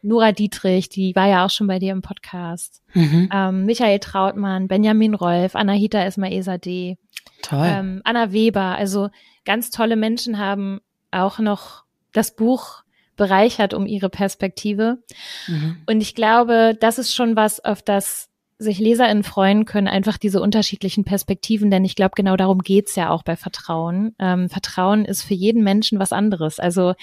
Nora 0.00 0.30
Dietrich, 0.30 0.88
die 0.88 1.16
war 1.16 1.26
ja 1.26 1.44
auch 1.44 1.50
schon 1.50 1.66
bei 1.66 1.80
dir 1.80 1.90
im 1.90 2.02
Podcast, 2.02 2.82
mhm. 2.94 3.28
ähm, 3.32 3.64
Michael 3.64 3.98
Trautmann, 3.98 4.68
Benjamin 4.68 5.14
Rolf, 5.14 5.56
Anahita 5.56 6.04
Esmaesadeh, 6.04 6.98
Toll. 7.42 7.66
Ähm, 7.66 8.00
Anna 8.04 8.32
Weber, 8.32 8.76
also 8.76 9.08
ganz 9.44 9.70
tolle 9.70 9.96
Menschen 9.96 10.38
haben 10.38 10.80
auch 11.10 11.38
noch 11.38 11.84
das 12.18 12.36
Buch 12.36 12.82
bereichert 13.16 13.74
um 13.74 13.86
ihre 13.86 14.10
Perspektive. 14.10 14.98
Mhm. 15.46 15.78
Und 15.86 16.00
ich 16.00 16.14
glaube, 16.14 16.76
das 16.78 16.98
ist 16.98 17.14
schon 17.14 17.36
was, 17.36 17.62
auf 17.64 17.82
das 17.82 18.28
sich 18.60 18.80
LeserInnen 18.80 19.22
freuen 19.22 19.66
können, 19.66 19.86
einfach 19.86 20.18
diese 20.18 20.40
unterschiedlichen 20.40 21.04
Perspektiven, 21.04 21.70
denn 21.70 21.84
ich 21.84 21.94
glaube, 21.94 22.14
genau 22.16 22.36
darum 22.36 22.58
geht's 22.58 22.96
ja 22.96 23.10
auch 23.10 23.22
bei 23.22 23.36
Vertrauen. 23.36 24.16
Ähm, 24.18 24.48
Vertrauen 24.48 25.04
ist 25.04 25.22
für 25.22 25.34
jeden 25.34 25.62
Menschen 25.62 26.00
was 26.00 26.12
anderes. 26.12 26.58
Also 26.58 26.94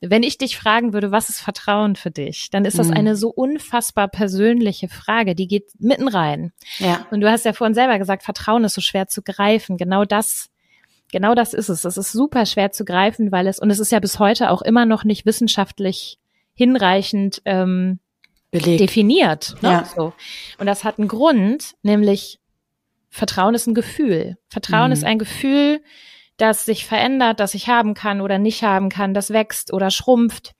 wenn 0.00 0.22
ich 0.22 0.38
dich 0.38 0.56
fragen 0.56 0.94
würde, 0.94 1.10
was 1.10 1.28
ist 1.28 1.40
Vertrauen 1.40 1.96
für 1.96 2.10
dich, 2.10 2.48
dann 2.48 2.64
ist 2.64 2.78
das 2.78 2.88
mhm. 2.88 2.94
eine 2.94 3.16
so 3.16 3.28
unfassbar 3.28 4.08
persönliche 4.08 4.88
Frage, 4.88 5.34
die 5.34 5.48
geht 5.48 5.70
mitten 5.78 6.08
rein. 6.08 6.52
Ja. 6.78 7.06
Und 7.10 7.20
du 7.20 7.30
hast 7.30 7.44
ja 7.44 7.52
vorhin 7.52 7.74
selber 7.74 7.98
gesagt, 7.98 8.22
Vertrauen 8.22 8.64
ist 8.64 8.74
so 8.74 8.80
schwer 8.80 9.06
zu 9.06 9.20
greifen. 9.20 9.76
Genau 9.76 10.06
das 10.06 10.48
Genau 11.12 11.34
das 11.34 11.54
ist 11.54 11.68
es. 11.68 11.84
Es 11.84 11.96
ist 11.96 12.10
super 12.10 12.46
schwer 12.46 12.72
zu 12.72 12.84
greifen, 12.84 13.30
weil 13.30 13.46
es, 13.46 13.58
und 13.58 13.70
es 13.70 13.78
ist 13.78 13.92
ja 13.92 14.00
bis 14.00 14.18
heute 14.18 14.50
auch 14.50 14.62
immer 14.62 14.86
noch 14.86 15.04
nicht 15.04 15.26
wissenschaftlich 15.26 16.18
hinreichend 16.54 17.42
ähm, 17.44 18.00
definiert. 18.52 19.54
Ne? 19.60 19.70
Ja. 19.70 19.84
So. 19.84 20.14
Und 20.58 20.66
das 20.66 20.84
hat 20.84 20.98
einen 20.98 21.08
Grund, 21.08 21.74
nämlich 21.82 22.40
Vertrauen 23.10 23.54
ist 23.54 23.66
ein 23.66 23.74
Gefühl. 23.74 24.38
Vertrauen 24.48 24.88
mhm. 24.88 24.92
ist 24.94 25.04
ein 25.04 25.18
Gefühl, 25.18 25.82
das 26.38 26.64
sich 26.64 26.86
verändert, 26.86 27.40
das 27.40 27.54
ich 27.54 27.68
haben 27.68 27.92
kann 27.92 28.22
oder 28.22 28.38
nicht 28.38 28.62
haben 28.62 28.88
kann, 28.88 29.12
das 29.12 29.30
wächst 29.30 29.72
oder 29.72 29.90
schrumpft. 29.90 30.54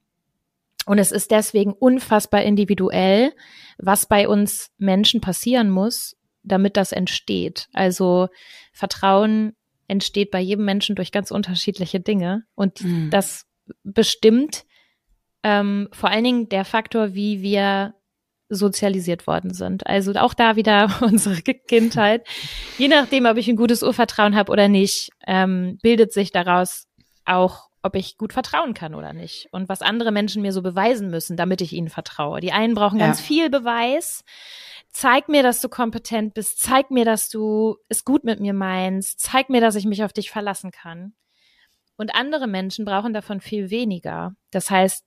Und 0.84 0.98
es 0.98 1.12
ist 1.12 1.30
deswegen 1.30 1.72
unfassbar 1.72 2.42
individuell, 2.42 3.32
was 3.78 4.04
bei 4.04 4.28
uns 4.28 4.70
Menschen 4.76 5.22
passieren 5.22 5.70
muss, 5.70 6.16
damit 6.42 6.76
das 6.76 6.92
entsteht. 6.92 7.68
Also 7.72 8.28
Vertrauen 8.72 9.54
entsteht 9.92 10.30
bei 10.30 10.40
jedem 10.40 10.64
Menschen 10.64 10.96
durch 10.96 11.12
ganz 11.12 11.30
unterschiedliche 11.30 12.00
Dinge. 12.00 12.44
Und 12.54 12.82
mhm. 12.82 13.10
das 13.10 13.46
bestimmt 13.84 14.64
ähm, 15.44 15.88
vor 15.92 16.10
allen 16.10 16.24
Dingen 16.24 16.48
der 16.48 16.64
Faktor, 16.64 17.14
wie 17.14 17.42
wir 17.42 17.94
sozialisiert 18.48 19.26
worden 19.26 19.54
sind. 19.54 19.86
Also 19.86 20.12
auch 20.14 20.34
da 20.34 20.56
wieder 20.56 20.90
unsere 21.00 21.40
Kindheit. 21.42 22.26
Je 22.78 22.88
nachdem, 22.88 23.26
ob 23.26 23.36
ich 23.36 23.48
ein 23.48 23.56
gutes 23.56 23.82
Urvertrauen 23.82 24.36
habe 24.36 24.52
oder 24.52 24.68
nicht, 24.68 25.10
ähm, 25.26 25.78
bildet 25.82 26.12
sich 26.12 26.32
daraus 26.32 26.86
auch, 27.24 27.68
ob 27.82 27.96
ich 27.96 28.18
gut 28.18 28.32
vertrauen 28.32 28.74
kann 28.74 28.94
oder 28.94 29.12
nicht. 29.12 29.48
Und 29.52 29.68
was 29.68 29.82
andere 29.82 30.12
Menschen 30.12 30.42
mir 30.42 30.52
so 30.52 30.62
beweisen 30.62 31.10
müssen, 31.10 31.36
damit 31.36 31.60
ich 31.60 31.72
ihnen 31.72 31.88
vertraue. 31.88 32.40
Die 32.40 32.52
einen 32.52 32.74
brauchen 32.74 32.98
ja. 32.98 33.06
ganz 33.06 33.20
viel 33.20 33.50
Beweis 33.50 34.22
zeig 34.92 35.28
mir, 35.28 35.42
dass 35.42 35.60
du 35.60 35.68
kompetent 35.68 36.34
bist, 36.34 36.60
zeig 36.60 36.90
mir, 36.90 37.04
dass 37.04 37.28
du 37.28 37.76
es 37.88 38.04
gut 38.04 38.24
mit 38.24 38.40
mir 38.40 38.52
meinst, 38.52 39.20
zeig 39.20 39.48
mir, 39.48 39.60
dass 39.60 39.74
ich 39.74 39.86
mich 39.86 40.04
auf 40.04 40.12
dich 40.12 40.30
verlassen 40.30 40.70
kann. 40.70 41.14
Und 41.96 42.14
andere 42.14 42.46
Menschen 42.46 42.84
brauchen 42.84 43.12
davon 43.12 43.40
viel 43.40 43.70
weniger. 43.70 44.34
Das 44.50 44.70
heißt, 44.70 45.04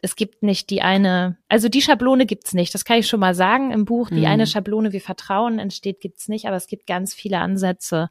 es 0.00 0.14
gibt 0.14 0.42
nicht 0.42 0.70
die 0.70 0.80
eine, 0.80 1.38
also 1.48 1.68
die 1.68 1.82
Schablone 1.82 2.24
gibt's 2.24 2.54
nicht, 2.54 2.72
das 2.72 2.84
kann 2.84 2.98
ich 2.98 3.08
schon 3.08 3.18
mal 3.18 3.34
sagen 3.34 3.72
im 3.72 3.84
Buch. 3.84 4.10
Die 4.10 4.20
mhm. 4.20 4.26
eine 4.26 4.46
Schablone, 4.46 4.92
wie 4.92 5.00
Vertrauen 5.00 5.58
entsteht, 5.58 6.00
gibt's 6.00 6.28
nicht, 6.28 6.46
aber 6.46 6.56
es 6.56 6.68
gibt 6.68 6.86
ganz 6.86 7.14
viele 7.14 7.38
Ansätze, 7.38 8.10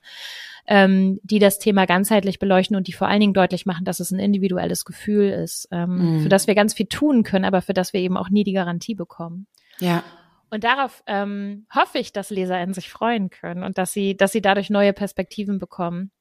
ähm, 0.68 1.20
die 1.24 1.40
das 1.40 1.60
Thema 1.60 1.86
ganzheitlich 1.86 2.40
beleuchten 2.40 2.76
und 2.76 2.88
die 2.88 2.94
vor 2.94 3.08
allen 3.08 3.22
Dingen 3.22 3.34
deutlich 3.34 3.66
machen, 3.66 3.86
dass 3.86 4.02
es 4.02 4.12
ein 4.12 4.20
individuelles 4.20 4.84
Gefühl 4.84 5.30
ist, 5.30 5.70
ähm, 5.72 6.18
mhm. 6.18 6.24
für 6.24 6.30
das 6.30 6.48
wir 6.48 6.56
ganz 6.56 6.74
viel 6.74 6.88
tun 6.88 7.24
können, 7.24 7.46
aber 7.46 7.62
für 7.62 7.74
das 7.74 7.94
wir 7.94 8.02
eben 8.02 8.18
auch 8.18 8.30
nie 8.30 8.44
die 8.44 8.54
Garantie 8.54 8.96
bekommen. 8.96 9.48
Ja. 9.80 10.04
Und 10.50 10.64
darauf 10.64 11.04
ähm, 11.08 11.66
hoffe 11.74 11.98
ich, 11.98 12.14
dass 12.14 12.30
LeserInnen 12.30 12.74
sich 12.74 12.90
freuen 12.90 13.30
können 13.30 13.64
und 13.64 13.78
dass 13.78 13.92
sie, 13.92 14.16
dass 14.16 14.32
sie 14.32 14.42
dadurch 14.42 14.70
neue 14.70 14.94
Perspektiven 14.94 15.60
bekommen. 15.60 16.12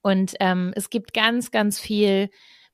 Und 0.00 0.34
ähm, 0.40 0.72
es 0.74 0.90
gibt 0.90 1.12
ganz, 1.12 1.50
ganz 1.50 1.78
viel 1.78 2.30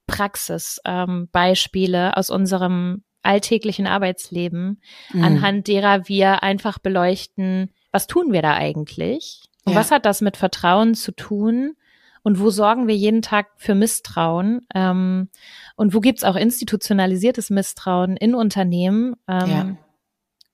Praxisbeispiele 0.06 2.06
ähm, 2.06 2.12
aus 2.14 2.30
unserem 2.30 3.02
alltäglichen 3.22 3.86
Arbeitsleben, 3.86 4.80
mhm. 5.12 5.24
anhand 5.24 5.66
derer 5.66 6.08
wir 6.08 6.42
einfach 6.42 6.78
beleuchten, 6.78 7.70
was 7.90 8.06
tun 8.06 8.32
wir 8.32 8.42
da 8.42 8.54
eigentlich? 8.54 9.42
Und 9.64 9.72
ja. 9.72 9.78
was 9.78 9.90
hat 9.90 10.04
das 10.04 10.20
mit 10.20 10.36
Vertrauen 10.36 10.94
zu 10.94 11.12
tun? 11.12 11.74
Und 12.22 12.40
wo 12.40 12.50
sorgen 12.50 12.86
wir 12.86 12.96
jeden 12.96 13.22
Tag 13.22 13.48
für 13.56 13.74
Misstrauen? 13.74 14.66
Ähm, 14.74 15.28
und 15.76 15.94
wo 15.94 16.00
gibt's 16.00 16.24
auch 16.24 16.36
institutionalisiertes 16.36 17.50
Misstrauen 17.50 18.16
in 18.16 18.34
Unternehmen? 18.34 19.16
Ähm, 19.26 19.50
ja 19.50 19.76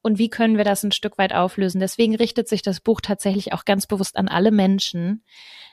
und 0.02 0.18
wie 0.18 0.30
können 0.30 0.56
wir 0.56 0.64
das 0.64 0.82
ein 0.82 0.92
Stück 0.92 1.18
weit 1.18 1.34
auflösen. 1.34 1.80
Deswegen 1.80 2.14
richtet 2.14 2.48
sich 2.48 2.62
das 2.62 2.80
Buch 2.80 3.00
tatsächlich 3.00 3.52
auch 3.52 3.64
ganz 3.64 3.86
bewusst 3.86 4.16
an 4.16 4.28
alle 4.28 4.50
Menschen, 4.50 5.24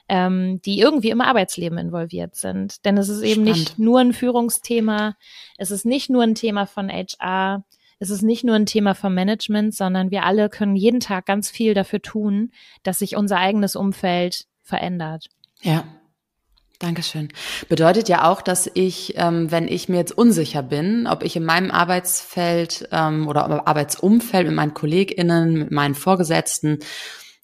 ähm, 0.09 0.61
die 0.63 0.79
irgendwie 0.79 1.09
im 1.09 1.21
Arbeitsleben 1.21 1.77
involviert 1.77 2.35
sind. 2.35 2.85
Denn 2.85 2.97
es 2.97 3.09
ist 3.09 3.21
eben 3.21 3.43
Spannend. 3.43 3.57
nicht 3.57 3.79
nur 3.79 3.99
ein 3.99 4.13
Führungsthema, 4.13 5.15
es 5.57 5.71
ist 5.71 5.85
nicht 5.85 6.09
nur 6.09 6.23
ein 6.23 6.35
Thema 6.35 6.65
von 6.65 6.89
HR, 6.89 7.65
es 7.99 8.09
ist 8.09 8.21
nicht 8.21 8.43
nur 8.43 8.55
ein 8.55 8.65
Thema 8.65 8.93
vom 8.93 9.13
Management, 9.13 9.73
sondern 9.73 10.11
wir 10.11 10.23
alle 10.23 10.49
können 10.49 10.75
jeden 10.75 10.99
Tag 10.99 11.25
ganz 11.25 11.49
viel 11.49 11.73
dafür 11.73 12.01
tun, 12.01 12.51
dass 12.83 12.99
sich 12.99 13.15
unser 13.15 13.37
eigenes 13.37 13.75
Umfeld 13.75 14.45
verändert. 14.61 15.27
Ja, 15.61 15.85
Dankeschön. 16.79 17.29
Bedeutet 17.69 18.07
ja 18.07 18.29
auch, 18.29 18.41
dass 18.41 18.69
ich, 18.71 19.13
ähm, 19.17 19.49
wenn 19.51 19.67
ich 19.67 19.89
mir 19.89 19.97
jetzt 19.97 20.15
unsicher 20.15 20.61
bin, 20.61 21.07
ob 21.07 21.23
ich 21.23 21.35
in 21.35 21.43
meinem 21.43 21.71
Arbeitsfeld 21.71 22.87
ähm, 22.91 23.27
oder 23.27 23.67
Arbeitsumfeld 23.67 24.45
mit 24.45 24.55
meinen 24.55 24.75
KollegInnen, 24.75 25.53
mit 25.53 25.71
meinen 25.71 25.95
Vorgesetzten 25.95 26.79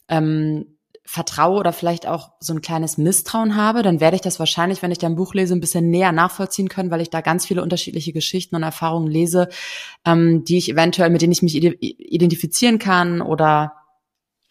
ähm, 0.07 0.77
vertraue 1.03 1.59
oder 1.59 1.73
vielleicht 1.73 2.07
auch 2.07 2.31
so 2.39 2.53
ein 2.53 2.61
kleines 2.61 2.97
Misstrauen 2.97 3.55
habe, 3.55 3.81
dann 3.81 3.99
werde 3.99 4.15
ich 4.15 4.21
das 4.21 4.39
wahrscheinlich, 4.39 4.81
wenn 4.81 4.91
ich 4.91 4.99
dein 4.99 5.15
Buch 5.15 5.33
lese, 5.33 5.53
ein 5.53 5.59
bisschen 5.59 5.89
näher 5.89 6.11
nachvollziehen 6.11 6.69
können, 6.69 6.91
weil 6.91 7.01
ich 7.01 7.09
da 7.09 7.21
ganz 7.21 7.45
viele 7.45 7.61
unterschiedliche 7.61 8.13
Geschichten 8.13 8.55
und 8.55 8.63
Erfahrungen 8.63 9.07
lese, 9.07 9.49
ähm, 10.05 10.43
die 10.43 10.57
ich 10.57 10.69
eventuell, 10.69 11.09
mit 11.09 11.21
denen 11.21 11.33
ich 11.33 11.41
mich 11.41 11.55
identifizieren 11.55 12.79
kann 12.79 13.21
oder 13.21 13.73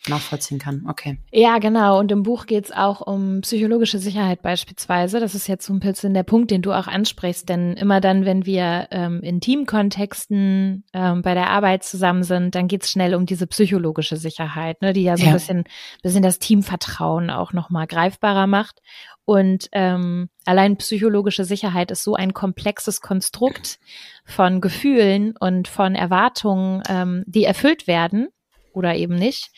nachvollziehen 0.08 0.58
kann. 0.58 0.84
Okay. 0.88 1.18
Ja, 1.30 1.58
genau. 1.58 1.98
Und 1.98 2.10
im 2.10 2.22
Buch 2.22 2.46
geht 2.46 2.64
es 2.64 2.72
auch 2.72 3.00
um 3.00 3.40
psychologische 3.42 3.98
Sicherheit 3.98 4.42
beispielsweise. 4.42 5.20
Das 5.20 5.34
ist 5.34 5.46
jetzt 5.46 5.64
so 5.64 5.72
ein 5.72 5.80
bisschen 5.80 6.12
der 6.12 6.24
Punkt, 6.24 6.50
den 6.50 6.62
du 6.62 6.72
auch 6.72 6.88
ansprichst. 6.88 7.48
Denn 7.48 7.74
immer 7.74 8.00
dann, 8.00 8.24
wenn 8.24 8.44
wir 8.44 8.88
ähm, 8.90 9.20
in 9.22 9.40
Teamkontexten 9.40 10.84
ähm, 10.92 11.22
bei 11.22 11.34
der 11.34 11.50
Arbeit 11.50 11.84
zusammen 11.84 12.24
sind, 12.24 12.54
dann 12.54 12.66
geht 12.66 12.82
es 12.82 12.90
schnell 12.90 13.14
um 13.14 13.26
diese 13.26 13.46
psychologische 13.46 14.16
Sicherheit, 14.16 14.82
ne, 14.82 14.92
die 14.92 15.04
ja 15.04 15.16
so 15.16 15.24
ja. 15.24 15.30
ein 15.30 15.34
bisschen, 15.34 15.64
bisschen 16.02 16.22
das 16.22 16.40
Teamvertrauen 16.40 17.30
auch 17.30 17.52
nochmal 17.52 17.86
greifbarer 17.86 18.48
macht. 18.48 18.80
Und 19.24 19.68
ähm, 19.70 20.30
allein 20.46 20.76
psychologische 20.78 21.44
Sicherheit 21.44 21.92
ist 21.92 22.02
so 22.02 22.14
ein 22.14 22.34
komplexes 22.34 23.00
Konstrukt 23.00 23.78
von 24.24 24.60
Gefühlen 24.60 25.36
und 25.38 25.68
von 25.68 25.94
Erwartungen, 25.94 26.82
ähm, 26.88 27.22
die 27.26 27.44
erfüllt 27.44 27.86
werden 27.86 28.28
oder 28.72 28.94
eben 28.96 29.14
nicht, 29.14 29.50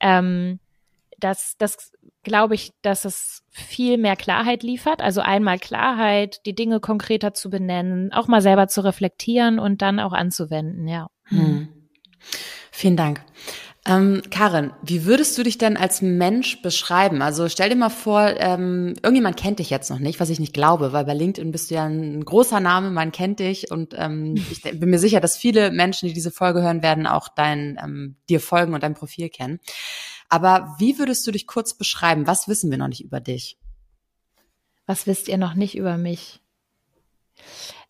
ähm, 0.00 0.58
das, 1.18 1.56
das 1.58 1.92
glaube 2.22 2.54
ich, 2.54 2.72
dass 2.82 3.04
es 3.04 3.42
viel 3.50 3.98
mehr 3.98 4.16
Klarheit 4.16 4.62
liefert. 4.62 5.02
Also 5.02 5.20
einmal 5.20 5.58
Klarheit, 5.58 6.40
die 6.46 6.54
Dinge 6.54 6.80
konkreter 6.80 7.34
zu 7.34 7.50
benennen, 7.50 8.12
auch 8.12 8.28
mal 8.28 8.42
selber 8.42 8.68
zu 8.68 8.82
reflektieren 8.82 9.58
und 9.58 9.82
dann 9.82 10.00
auch 10.00 10.12
anzuwenden, 10.12 10.88
ja. 10.88 11.08
Hm. 11.24 11.68
Vielen 12.70 12.96
Dank. 12.96 13.22
Ähm, 13.86 14.20
Karin, 14.30 14.72
wie 14.82 15.06
würdest 15.06 15.38
du 15.38 15.42
dich 15.42 15.56
denn 15.56 15.78
als 15.78 16.02
Mensch 16.02 16.60
beschreiben? 16.60 17.22
Also 17.22 17.48
stell 17.48 17.70
dir 17.70 17.76
mal 17.76 17.88
vor, 17.88 18.20
ähm, 18.36 18.94
irgendjemand 19.02 19.38
kennt 19.38 19.58
dich 19.58 19.70
jetzt 19.70 19.88
noch 19.88 19.98
nicht, 19.98 20.20
was 20.20 20.28
ich 20.28 20.38
nicht 20.38 20.52
glaube, 20.52 20.92
weil 20.92 21.06
bei 21.06 21.14
LinkedIn 21.14 21.50
bist 21.50 21.70
du 21.70 21.76
ja 21.76 21.86
ein 21.86 22.22
großer 22.22 22.60
Name, 22.60 22.90
man 22.90 23.10
kennt 23.10 23.40
dich 23.40 23.70
und 23.70 23.94
ähm, 23.96 24.34
ich 24.50 24.62
bin 24.62 24.90
mir 24.90 24.98
sicher, 24.98 25.20
dass 25.20 25.38
viele 25.38 25.70
Menschen, 25.70 26.08
die 26.08 26.14
diese 26.14 26.30
Folge 26.30 26.60
hören 26.60 26.82
werden, 26.82 27.06
auch 27.06 27.28
dein 27.28 27.80
ähm, 27.82 28.16
dir 28.28 28.40
folgen 28.40 28.74
und 28.74 28.82
dein 28.82 28.94
Profil 28.94 29.30
kennen. 29.30 29.60
Aber 30.28 30.76
wie 30.78 30.98
würdest 30.98 31.26
du 31.26 31.30
dich 31.30 31.46
kurz 31.46 31.72
beschreiben? 31.74 32.26
Was 32.26 32.48
wissen 32.48 32.70
wir 32.70 32.78
noch 32.78 32.88
nicht 32.88 33.02
über 33.02 33.20
dich? 33.20 33.58
Was 34.84 35.06
wisst 35.06 35.28
ihr 35.28 35.38
noch 35.38 35.54
nicht 35.54 35.74
über 35.76 35.96
mich? 35.96 36.40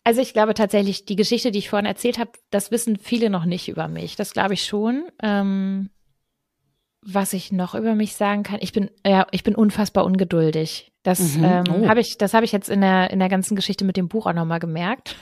Also 0.03 0.21
ich 0.21 0.33
glaube 0.33 0.53
tatsächlich, 0.53 1.05
die 1.05 1.15
Geschichte, 1.15 1.51
die 1.51 1.59
ich 1.59 1.69
vorhin 1.69 1.85
erzählt 1.85 2.17
habe, 2.17 2.31
das 2.49 2.71
wissen 2.71 2.97
viele 2.97 3.29
noch 3.29 3.45
nicht 3.45 3.67
über 3.69 3.87
mich. 3.87 4.15
Das 4.15 4.33
glaube 4.33 4.55
ich 4.55 4.65
schon. 4.65 5.05
Ähm, 5.21 5.91
was 7.03 7.33
ich 7.33 7.51
noch 7.51 7.73
über 7.73 7.95
mich 7.95 8.15
sagen 8.15 8.43
kann, 8.43 8.59
ich 8.61 8.73
bin 8.73 8.91
ja, 9.05 9.25
ich 9.31 9.43
bin 9.43 9.55
unfassbar 9.55 10.05
ungeduldig. 10.05 10.91
Das 11.03 11.35
mhm. 11.35 11.43
ähm, 11.43 11.63
oh. 11.69 11.87
habe 11.87 11.99
ich, 11.99 12.19
das 12.19 12.35
habe 12.35 12.45
ich 12.45 12.51
jetzt 12.51 12.69
in 12.69 12.81
der 12.81 13.09
in 13.09 13.17
der 13.17 13.29
ganzen 13.29 13.55
Geschichte 13.55 13.85
mit 13.85 13.97
dem 13.97 14.07
Buch 14.07 14.27
auch 14.27 14.33
nochmal 14.33 14.59
gemerkt. 14.59 15.15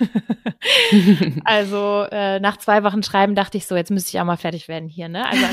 also 1.45 2.05
äh, 2.11 2.41
nach 2.41 2.57
zwei 2.57 2.83
Wochen 2.83 3.01
Schreiben 3.01 3.33
dachte 3.33 3.57
ich 3.57 3.65
so, 3.65 3.77
jetzt 3.77 3.89
müsste 3.89 4.09
ich 4.09 4.19
auch 4.19 4.25
mal 4.25 4.35
fertig 4.35 4.67
werden 4.67 4.89
hier, 4.89 5.07
ne? 5.07 5.25
Also 5.25 5.45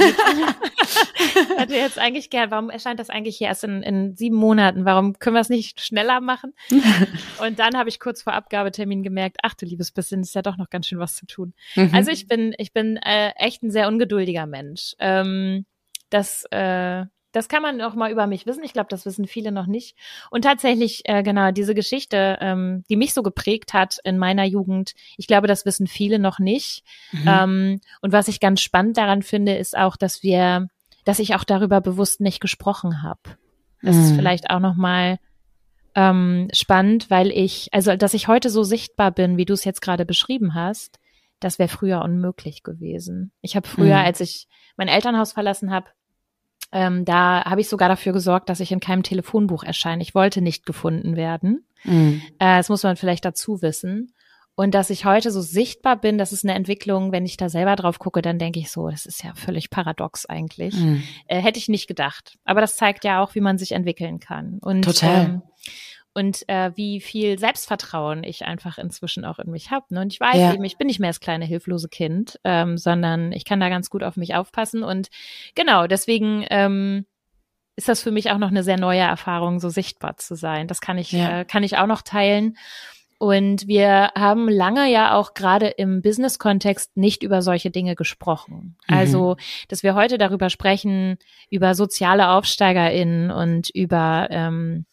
hätte 1.58 1.74
jetzt 1.76 2.00
eigentlich 2.00 2.28
gern, 2.28 2.50
warum 2.50 2.70
erscheint 2.70 2.98
das 2.98 3.08
eigentlich 3.08 3.36
hier 3.36 3.46
erst 3.46 3.62
in, 3.62 3.84
in 3.84 4.16
sieben 4.16 4.34
Monaten? 4.34 4.84
Warum 4.84 5.16
können 5.20 5.36
wir 5.36 5.40
es 5.40 5.48
nicht 5.48 5.80
schneller 5.80 6.20
machen? 6.20 6.54
Und 7.46 7.60
dann 7.60 7.76
habe 7.76 7.88
ich 7.88 8.00
kurz 8.00 8.22
vor 8.22 8.32
Abgabetermin 8.32 9.04
gemerkt, 9.04 9.36
ach 9.44 9.54
du 9.54 9.64
liebes 9.64 9.92
bisschen, 9.92 10.22
ist 10.22 10.34
ja 10.34 10.42
doch 10.42 10.56
noch 10.56 10.70
ganz 10.70 10.88
schön 10.88 10.98
was 10.98 11.14
zu 11.14 11.26
tun. 11.26 11.54
Mhm. 11.76 11.90
Also 11.92 12.10
ich 12.10 12.26
bin, 12.26 12.52
ich 12.58 12.72
bin 12.72 12.96
äh, 12.96 13.30
echt 13.36 13.62
ein 13.62 13.70
sehr 13.70 13.86
ungeduldiger 13.86 14.46
Mensch. 14.46 14.96
Ähm, 14.98 15.66
das, 16.10 16.44
äh, 16.50 17.04
das 17.32 17.48
kann 17.48 17.62
man 17.62 17.82
auch 17.82 17.94
mal 17.94 18.10
über 18.10 18.26
mich 18.26 18.46
wissen. 18.46 18.64
Ich 18.64 18.72
glaube, 18.72 18.88
das 18.88 19.04
wissen 19.04 19.26
viele 19.26 19.52
noch 19.52 19.66
nicht. 19.66 19.96
Und 20.30 20.42
tatsächlich, 20.42 21.02
äh, 21.04 21.22
genau, 21.22 21.50
diese 21.50 21.74
Geschichte, 21.74 22.38
ähm, 22.40 22.84
die 22.88 22.96
mich 22.96 23.12
so 23.12 23.22
geprägt 23.22 23.74
hat 23.74 23.98
in 24.04 24.16
meiner 24.16 24.44
Jugend, 24.44 24.94
ich 25.18 25.26
glaube, 25.26 25.46
das 25.46 25.66
wissen 25.66 25.86
viele 25.86 26.18
noch 26.18 26.38
nicht. 26.38 26.82
Mhm. 27.12 27.28
Ähm, 27.28 27.80
und 28.00 28.12
was 28.12 28.28
ich 28.28 28.40
ganz 28.40 28.62
spannend 28.62 28.96
daran 28.96 29.22
finde, 29.22 29.56
ist 29.56 29.76
auch, 29.76 29.96
dass 29.96 30.22
wir, 30.22 30.68
dass 31.04 31.18
ich 31.18 31.34
auch 31.34 31.44
darüber 31.44 31.80
bewusst 31.80 32.20
nicht 32.20 32.40
gesprochen 32.40 33.02
habe. 33.02 33.20
Das 33.82 33.96
mhm. 33.96 34.02
ist 34.02 34.16
vielleicht 34.16 34.48
auch 34.48 34.60
noch 34.60 34.76
mal 34.76 35.18
ähm, 35.94 36.48
spannend, 36.52 37.10
weil 37.10 37.30
ich, 37.30 37.68
also 37.72 37.96
dass 37.96 38.14
ich 38.14 38.28
heute 38.28 38.50
so 38.50 38.62
sichtbar 38.62 39.10
bin, 39.10 39.36
wie 39.36 39.44
du 39.44 39.54
es 39.54 39.64
jetzt 39.64 39.82
gerade 39.82 40.04
beschrieben 40.04 40.54
hast, 40.54 40.98
das 41.40 41.59
wäre 41.59 41.68
früher 41.68 42.03
unmöglich 42.03 42.62
gewesen. 42.62 43.33
Ich 43.40 43.57
habe 43.57 43.68
früher, 43.68 43.99
mhm. 43.99 44.07
als 44.07 44.20
ich 44.20 44.49
mein 44.77 44.88
Elternhaus 44.88 45.33
verlassen 45.33 45.70
habe, 45.70 45.87
ähm, 46.72 47.05
da 47.05 47.44
habe 47.44 47.61
ich 47.61 47.68
sogar 47.68 47.88
dafür 47.88 48.12
gesorgt, 48.12 48.49
dass 48.49 48.61
ich 48.61 48.72
in 48.72 48.81
keinem 48.81 49.03
Telefonbuch 49.03 49.62
erscheine. 49.62 50.03
Ich 50.03 50.14
wollte 50.14 50.40
nicht 50.40 50.66
gefunden 50.66 51.16
werden. 51.16 51.66
Mhm. 51.85 52.22
Äh, 52.38 52.57
das 52.57 52.68
muss 52.68 52.83
man 52.83 52.96
vielleicht 52.96 53.25
dazu 53.25 53.62
wissen. 53.62 54.12
Und 54.59 54.75
dass 54.75 54.88
ich 54.88 55.05
heute 55.05 55.31
so 55.31 55.42
sichtbar 55.42 56.01
bin, 56.01 56.16
das 56.16 56.33
ist 56.33 56.42
eine 56.42 56.55
Entwicklung, 56.55 57.12
wenn 57.12 57.27
ich 57.27 57.37
da 57.37 57.51
selber 57.51 57.77
drauf 57.77 57.99
gucke, 57.99 58.22
dann 58.22 58.38
denke 58.38 58.59
ich 58.59 58.70
so, 58.70 58.88
das 58.88 59.05
ist 59.05 59.22
ja 59.22 59.35
völlig 59.35 59.68
paradox 59.68 60.25
eigentlich. 60.25 60.75
Mhm. 60.75 61.03
Äh, 61.27 61.40
hätte 61.40 61.59
ich 61.59 61.68
nicht 61.68 61.87
gedacht. 61.87 62.38
Aber 62.44 62.62
das 62.62 62.77
zeigt 62.77 63.05
ja 63.05 63.22
auch, 63.22 63.35
wie 63.35 63.42
man 63.42 63.59
sich 63.59 63.72
entwickeln 63.72 64.18
kann. 64.18 64.59
Und, 64.62 64.83
Total. 64.83 65.25
Ähm, 65.27 65.42
und 66.16 66.48
äh, 66.48 66.72
wie 66.76 67.02
viel 67.02 67.38
Selbstvertrauen 67.38 68.24
ich 68.24 68.46
einfach 68.46 68.79
inzwischen 68.79 69.26
auch 69.26 69.38
in 69.38 69.50
mich 69.50 69.70
habe. 69.70 69.85
Ne? 69.90 70.00
Und 70.00 70.14
ich 70.14 70.18
weiß 70.18 70.37
ja. 70.37 70.55
eben, 70.55 70.64
ich 70.64 70.79
bin 70.79 70.87
nicht 70.87 70.98
mehr 70.98 71.11
das 71.11 71.20
kleine 71.20 71.44
hilflose 71.44 71.90
Kind, 71.90 72.40
ähm, 72.42 72.79
sondern 72.79 73.33
ich 73.33 73.44
kann 73.44 73.61
da 73.61 73.68
ganz 73.68 73.90
gut 73.90 74.02
auf 74.02 74.16
mich 74.16 74.35
aufpassen. 74.35 74.83
Und 74.83 75.09
genau, 75.55 75.87
deswegen 75.87 76.46
ähm, 76.48 77.05
ist 77.76 77.90
das 77.90 78.02
für 78.02 78.12
mich 78.12 78.31
auch 78.31 78.38
noch 78.38 78.48
eine 78.48 78.62
sehr 78.62 78.81
neue 78.81 79.00
Erfahrung, 79.00 79.61
so 79.61 79.68
sichtbar 79.68 80.16
zu 80.16 80.37
sein. 80.37 80.68
Das 80.68 80.81
kann 80.81 80.96
ich, 80.96 81.12
ja. 81.12 81.40
äh, 81.40 81.44
kann 81.44 81.62
ich 81.62 81.76
auch 81.76 81.87
noch 81.87 82.00
teilen. 82.00 82.57
Und 83.18 83.66
wir 83.66 84.11
haben 84.14 84.48
lange 84.48 84.90
ja 84.90 85.14
auch 85.14 85.35
gerade 85.35 85.66
im 85.68 86.00
Business-Kontext 86.00 86.96
nicht 86.96 87.24
über 87.24 87.42
solche 87.42 87.70
Dinge 87.70 87.94
gesprochen. 87.94 88.79
Mhm. 88.88 88.96
Also, 88.96 89.37
dass 89.68 89.83
wir 89.83 89.94
heute 89.94 90.16
darüber 90.16 90.48
sprechen, 90.48 91.18
über 91.50 91.74
soziale 91.74 92.31
AufsteigerInnen 92.31 93.31
und 93.31 93.68
über 93.68 94.29
ähm, 94.31 94.87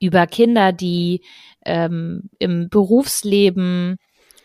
über 0.00 0.26
Kinder, 0.26 0.72
die 0.72 1.22
ähm, 1.64 2.30
im 2.38 2.68
Berufsleben 2.68 3.98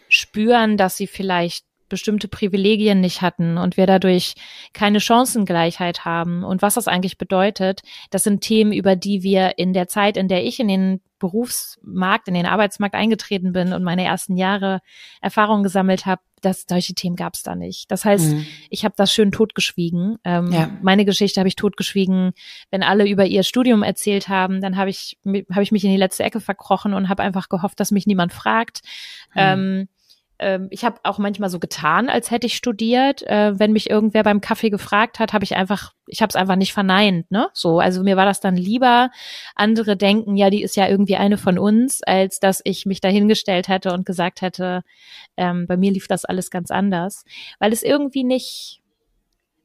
spüren, 0.09 0.77
dass 0.77 0.97
sie 0.97 1.07
vielleicht 1.07 1.65
bestimmte 1.87 2.27
Privilegien 2.27 2.99
nicht 2.99 3.21
hatten 3.21 3.57
und 3.57 3.77
wir 3.77 3.85
dadurch 3.85 4.35
keine 4.73 4.99
Chancengleichheit 4.99 6.03
haben 6.03 6.43
und 6.43 6.61
was 6.61 6.73
das 6.75 6.87
eigentlich 6.87 7.17
bedeutet, 7.17 7.81
das 8.09 8.23
sind 8.23 8.41
Themen, 8.41 8.73
über 8.73 8.95
die 8.95 9.23
wir 9.23 9.57
in 9.57 9.71
der 9.71 9.87
Zeit, 9.87 10.17
in 10.17 10.27
der 10.27 10.43
ich 10.43 10.59
in 10.59 10.67
den 10.67 11.01
Berufsmarkt, 11.19 12.27
in 12.27 12.33
den 12.33 12.47
Arbeitsmarkt 12.47 12.95
eingetreten 12.95 13.53
bin 13.53 13.71
und 13.71 13.83
meine 13.83 14.03
ersten 14.03 14.35
Jahre 14.35 14.79
Erfahrung 15.21 15.63
gesammelt 15.63 16.05
habe, 16.05 16.21
dass 16.45 16.65
solche 16.69 16.93
Themen 16.93 17.15
gab 17.15 17.33
es 17.33 17.43
da 17.43 17.55
nicht. 17.55 17.89
Das 17.91 18.05
heißt, 18.05 18.33
mhm. 18.33 18.45
ich 18.69 18.85
habe 18.85 18.93
das 18.97 19.11
schön 19.11 19.31
totgeschwiegen. 19.31 20.17
Ähm, 20.23 20.51
ja. 20.51 20.69
Meine 20.81 21.05
Geschichte 21.05 21.39
habe 21.39 21.47
ich 21.47 21.55
totgeschwiegen. 21.55 22.33
Wenn 22.71 22.83
alle 22.83 23.07
über 23.07 23.25
ihr 23.25 23.43
Studium 23.43 23.83
erzählt 23.83 24.29
haben, 24.29 24.61
dann 24.61 24.77
habe 24.77 24.89
ich, 24.89 25.17
hab 25.25 25.61
ich 25.61 25.71
mich 25.71 25.83
in 25.83 25.91
die 25.91 25.97
letzte 25.97 26.23
Ecke 26.23 26.39
verkrochen 26.39 26.93
und 26.93 27.09
habe 27.09 27.23
einfach 27.23 27.49
gehofft, 27.49 27.79
dass 27.79 27.91
mich 27.91 28.05
niemand 28.07 28.31
fragt. 28.33 28.81
Mhm. 29.33 29.41
Ähm, 29.41 29.87
ähm, 30.39 30.67
ich 30.69 30.83
habe 30.83 30.99
auch 31.03 31.17
manchmal 31.17 31.49
so 31.49 31.59
getan, 31.59 32.09
als 32.09 32.29
hätte 32.29 32.47
ich 32.47 32.55
studiert. 32.55 33.23
Äh, 33.23 33.57
wenn 33.57 33.71
mich 33.71 33.89
irgendwer 33.89 34.23
beim 34.23 34.41
Kaffee 34.41 34.69
gefragt 34.69 35.19
hat, 35.19 35.33
habe 35.33 35.45
ich 35.45 35.55
einfach, 35.55 35.93
ich 36.07 36.21
habe 36.21 36.29
es 36.29 36.35
einfach 36.35 36.55
nicht 36.57 36.73
verneint, 36.73 37.31
ne? 37.31 37.47
So, 37.53 37.79
also 37.79 38.03
mir 38.03 38.17
war 38.17 38.25
das 38.25 38.41
dann 38.41 38.57
lieber. 38.57 39.11
Andere 39.55 39.95
denken, 39.95 40.35
ja, 40.35 40.49
die 40.49 40.61
ist 40.61 40.75
ja 40.75 40.87
irgendwie 40.87 41.15
eine 41.15 41.37
von 41.37 41.57
uns, 41.57 42.03
als 42.03 42.39
dass 42.39 42.61
ich 42.65 42.85
mich 42.85 42.99
dahingestellt 43.01 43.67
hätte 43.67 43.93
und 43.93 44.05
gesagt 44.05 44.41
hätte, 44.41 44.83
ähm, 45.37 45.67
bei 45.67 45.77
mir 45.77 45.91
lief 45.91 46.07
das 46.07 46.25
alles 46.25 46.51
ganz 46.51 46.69
anders, 46.69 47.23
weil 47.59 47.71
es 47.71 47.83
irgendwie 47.83 48.23
nicht, 48.23 48.81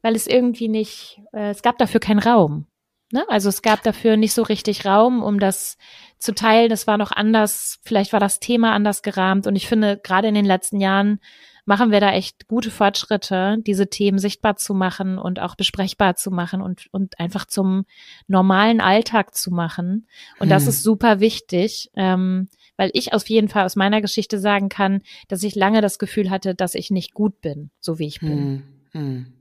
weil 0.02 0.14
es 0.14 0.26
irgendwie 0.26 0.68
nicht, 0.68 1.20
äh, 1.32 1.50
es 1.50 1.62
gab 1.62 1.78
dafür 1.78 2.00
keinen 2.00 2.20
Raum. 2.20 2.66
Ne? 3.12 3.24
Also 3.28 3.48
es 3.48 3.62
gab 3.62 3.82
dafür 3.82 4.16
nicht 4.16 4.34
so 4.34 4.42
richtig 4.42 4.86
Raum, 4.86 5.22
um 5.22 5.40
das 5.40 5.76
zu 6.18 6.34
teilen. 6.34 6.68
Das 6.68 6.86
war 6.86 6.98
noch 6.98 7.12
anders, 7.12 7.80
vielleicht 7.82 8.12
war 8.12 8.20
das 8.20 8.40
Thema 8.40 8.72
anders 8.72 9.02
gerahmt. 9.02 9.46
Und 9.46 9.56
ich 9.56 9.66
finde, 9.66 9.98
gerade 10.02 10.28
in 10.28 10.34
den 10.34 10.44
letzten 10.44 10.80
Jahren 10.80 11.20
machen 11.64 11.90
wir 11.90 12.00
da 12.00 12.12
echt 12.12 12.48
gute 12.48 12.70
Fortschritte, 12.70 13.58
diese 13.60 13.88
Themen 13.88 14.18
sichtbar 14.18 14.56
zu 14.56 14.74
machen 14.74 15.18
und 15.18 15.40
auch 15.40 15.54
besprechbar 15.54 16.16
zu 16.16 16.30
machen 16.30 16.62
und, 16.62 16.86
und 16.92 17.18
einfach 17.20 17.46
zum 17.46 17.84
normalen 18.26 18.80
Alltag 18.80 19.34
zu 19.34 19.50
machen. 19.50 20.08
Und 20.38 20.46
hm. 20.46 20.50
das 20.50 20.66
ist 20.66 20.82
super 20.82 21.20
wichtig, 21.20 21.90
ähm, 21.94 22.48
weil 22.76 22.90
ich 22.94 23.12
auf 23.12 23.28
jeden 23.28 23.48
Fall 23.48 23.64
aus 23.64 23.76
meiner 23.76 24.00
Geschichte 24.00 24.38
sagen 24.38 24.68
kann, 24.68 25.02
dass 25.28 25.42
ich 25.42 25.54
lange 25.54 25.80
das 25.80 25.98
Gefühl 25.98 26.30
hatte, 26.30 26.54
dass 26.54 26.74
ich 26.74 26.90
nicht 26.90 27.14
gut 27.14 27.40
bin, 27.40 27.70
so 27.78 27.98
wie 27.98 28.06
ich 28.06 28.20
bin. 28.20 28.64
Hm. 28.92 29.00
Hm. 29.00 29.39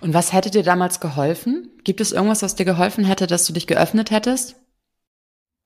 Und 0.00 0.14
was 0.14 0.32
hätte 0.32 0.50
dir 0.50 0.62
damals 0.62 1.00
geholfen? 1.00 1.70
Gibt 1.84 2.00
es 2.00 2.12
irgendwas, 2.12 2.42
was 2.42 2.54
dir 2.54 2.64
geholfen 2.64 3.04
hätte, 3.04 3.26
dass 3.26 3.44
du 3.44 3.52
dich 3.52 3.66
geöffnet 3.66 4.10
hättest? 4.10 4.56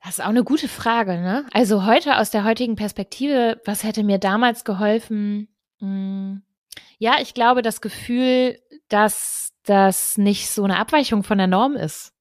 Das 0.04 0.18
ist 0.18 0.20
auch 0.20 0.30
eine 0.30 0.42
gute 0.42 0.68
Frage, 0.68 1.20
ne? 1.20 1.46
Also 1.52 1.84
heute 1.84 2.18
aus 2.18 2.30
der 2.30 2.44
heutigen 2.44 2.74
Perspektive, 2.74 3.60
was 3.64 3.84
hätte 3.84 4.02
mir 4.02 4.18
damals 4.18 4.64
geholfen? 4.64 5.48
Hm, 5.78 6.42
ja, 6.98 7.16
ich 7.20 7.34
glaube, 7.34 7.62
das 7.62 7.80
Gefühl, 7.80 8.58
dass 8.88 9.52
das 9.64 10.18
nicht 10.18 10.50
so 10.50 10.64
eine 10.64 10.78
Abweichung 10.78 11.22
von 11.22 11.38
der 11.38 11.46
Norm 11.46 11.76
ist. 11.76 12.12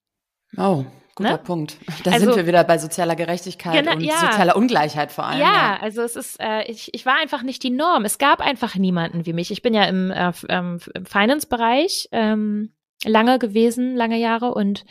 Oh, 0.58 0.86
guter 1.22 1.38
ne? 1.38 1.44
Punkt. 1.44 1.78
Da 2.04 2.12
also, 2.12 2.26
sind 2.26 2.36
wir 2.36 2.48
wieder 2.48 2.64
bei 2.64 2.78
sozialer 2.78 3.16
Gerechtigkeit 3.16 3.84
genau, 3.84 3.96
und 3.96 4.02
ja. 4.02 4.18
sozialer 4.18 4.56
Ungleichheit 4.56 5.12
vor 5.12 5.26
allem. 5.26 5.40
Ja, 5.40 5.54
ja. 5.54 5.78
also 5.82 6.02
es 6.02 6.16
ist, 6.16 6.40
äh, 6.40 6.64
ich, 6.64 6.94
ich 6.94 7.06
war 7.06 7.18
einfach 7.22 7.44
nicht 7.44 7.64
die 7.64 7.70
Norm. 7.70 8.06
Es 8.06 8.18
gab 8.18 8.42
einfach 8.42 8.76
niemanden 8.76 9.26
wie 9.26 9.34
mich. 9.34 9.52
Ich 9.52 9.62
bin 9.62 9.74
ja 9.74 9.86
im, 9.86 10.12
äh, 10.12 10.32
im 10.50 10.80
Finance-Bereich 10.80 12.10
ähm, 12.12 12.74
lange 13.04 13.40
gewesen, 13.40 13.96
lange 13.96 14.18
Jahre 14.18 14.54
und 14.54 14.86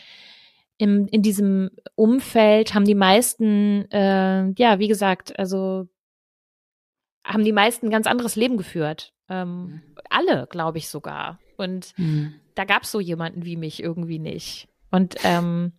im, 0.79 1.07
in 1.09 1.23
diesem 1.23 1.71
Umfeld 1.95 2.75
haben 2.75 2.87
die 2.87 2.95
meisten, 2.95 3.91
äh, 3.91 4.51
ja, 4.57 4.79
wie 4.79 4.89
gesagt, 4.89 5.39
also 5.39 5.89
haben 7.23 7.45
die 7.45 7.53
meisten 7.53 7.87
ein 7.87 7.91
ganz 7.91 8.07
anderes 8.07 8.35
Leben 8.35 8.57
geführt. 8.57 9.13
Ähm, 9.29 9.63
mhm. 9.63 9.83
alle, 10.09 10.47
glaube 10.51 10.79
ich 10.79 10.89
sogar. 10.89 11.39
Und 11.57 11.93
mhm. 11.99 12.35
da 12.55 12.65
gab 12.65 12.85
es 12.85 12.91
so 12.91 12.99
jemanden 12.99 13.45
wie 13.45 13.57
mich 13.57 13.83
irgendwie 13.83 14.19
nicht. 14.19 14.69
Und, 14.91 15.17
ähm, 15.23 15.73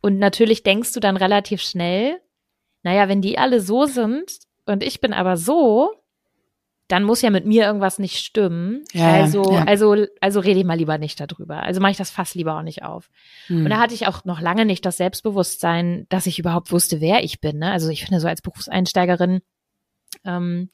und 0.00 0.18
natürlich 0.18 0.62
denkst 0.62 0.92
du 0.92 1.00
dann 1.00 1.16
relativ 1.16 1.62
schnell, 1.62 2.20
naja, 2.82 3.08
wenn 3.08 3.22
die 3.22 3.38
alle 3.38 3.60
so 3.60 3.86
sind 3.86 4.38
und 4.66 4.82
ich 4.82 5.00
bin 5.00 5.12
aber 5.12 5.36
so, 5.36 5.90
dann 6.88 7.04
muss 7.04 7.20
ja 7.20 7.28
mit 7.28 7.44
mir 7.44 7.66
irgendwas 7.66 7.98
nicht 7.98 8.16
stimmen. 8.16 8.82
Ja, 8.92 9.12
also, 9.12 9.52
ja. 9.52 9.64
also, 9.64 10.06
also 10.22 10.40
rede 10.40 10.60
ich 10.60 10.64
mal 10.64 10.78
lieber 10.78 10.96
nicht 10.96 11.20
darüber. 11.20 11.62
Also 11.62 11.80
mache 11.80 11.90
ich 11.90 11.98
das 11.98 12.10
fast 12.10 12.34
lieber 12.34 12.56
auch 12.56 12.62
nicht 12.62 12.82
auf. 12.82 13.10
Hm. 13.48 13.64
Und 13.64 13.70
da 13.70 13.78
hatte 13.78 13.92
ich 13.92 14.06
auch 14.06 14.24
noch 14.24 14.40
lange 14.40 14.64
nicht 14.64 14.86
das 14.86 14.96
Selbstbewusstsein, 14.96 16.06
dass 16.08 16.26
ich 16.26 16.38
überhaupt 16.38 16.72
wusste, 16.72 17.02
wer 17.02 17.22
ich 17.22 17.40
bin. 17.40 17.58
Ne? 17.58 17.70
Also 17.70 17.90
ich 17.90 18.04
finde 18.04 18.20
so 18.20 18.28
als 18.28 18.40
Berufseinsteigerin, 18.40 19.40
ähm, 20.24 20.70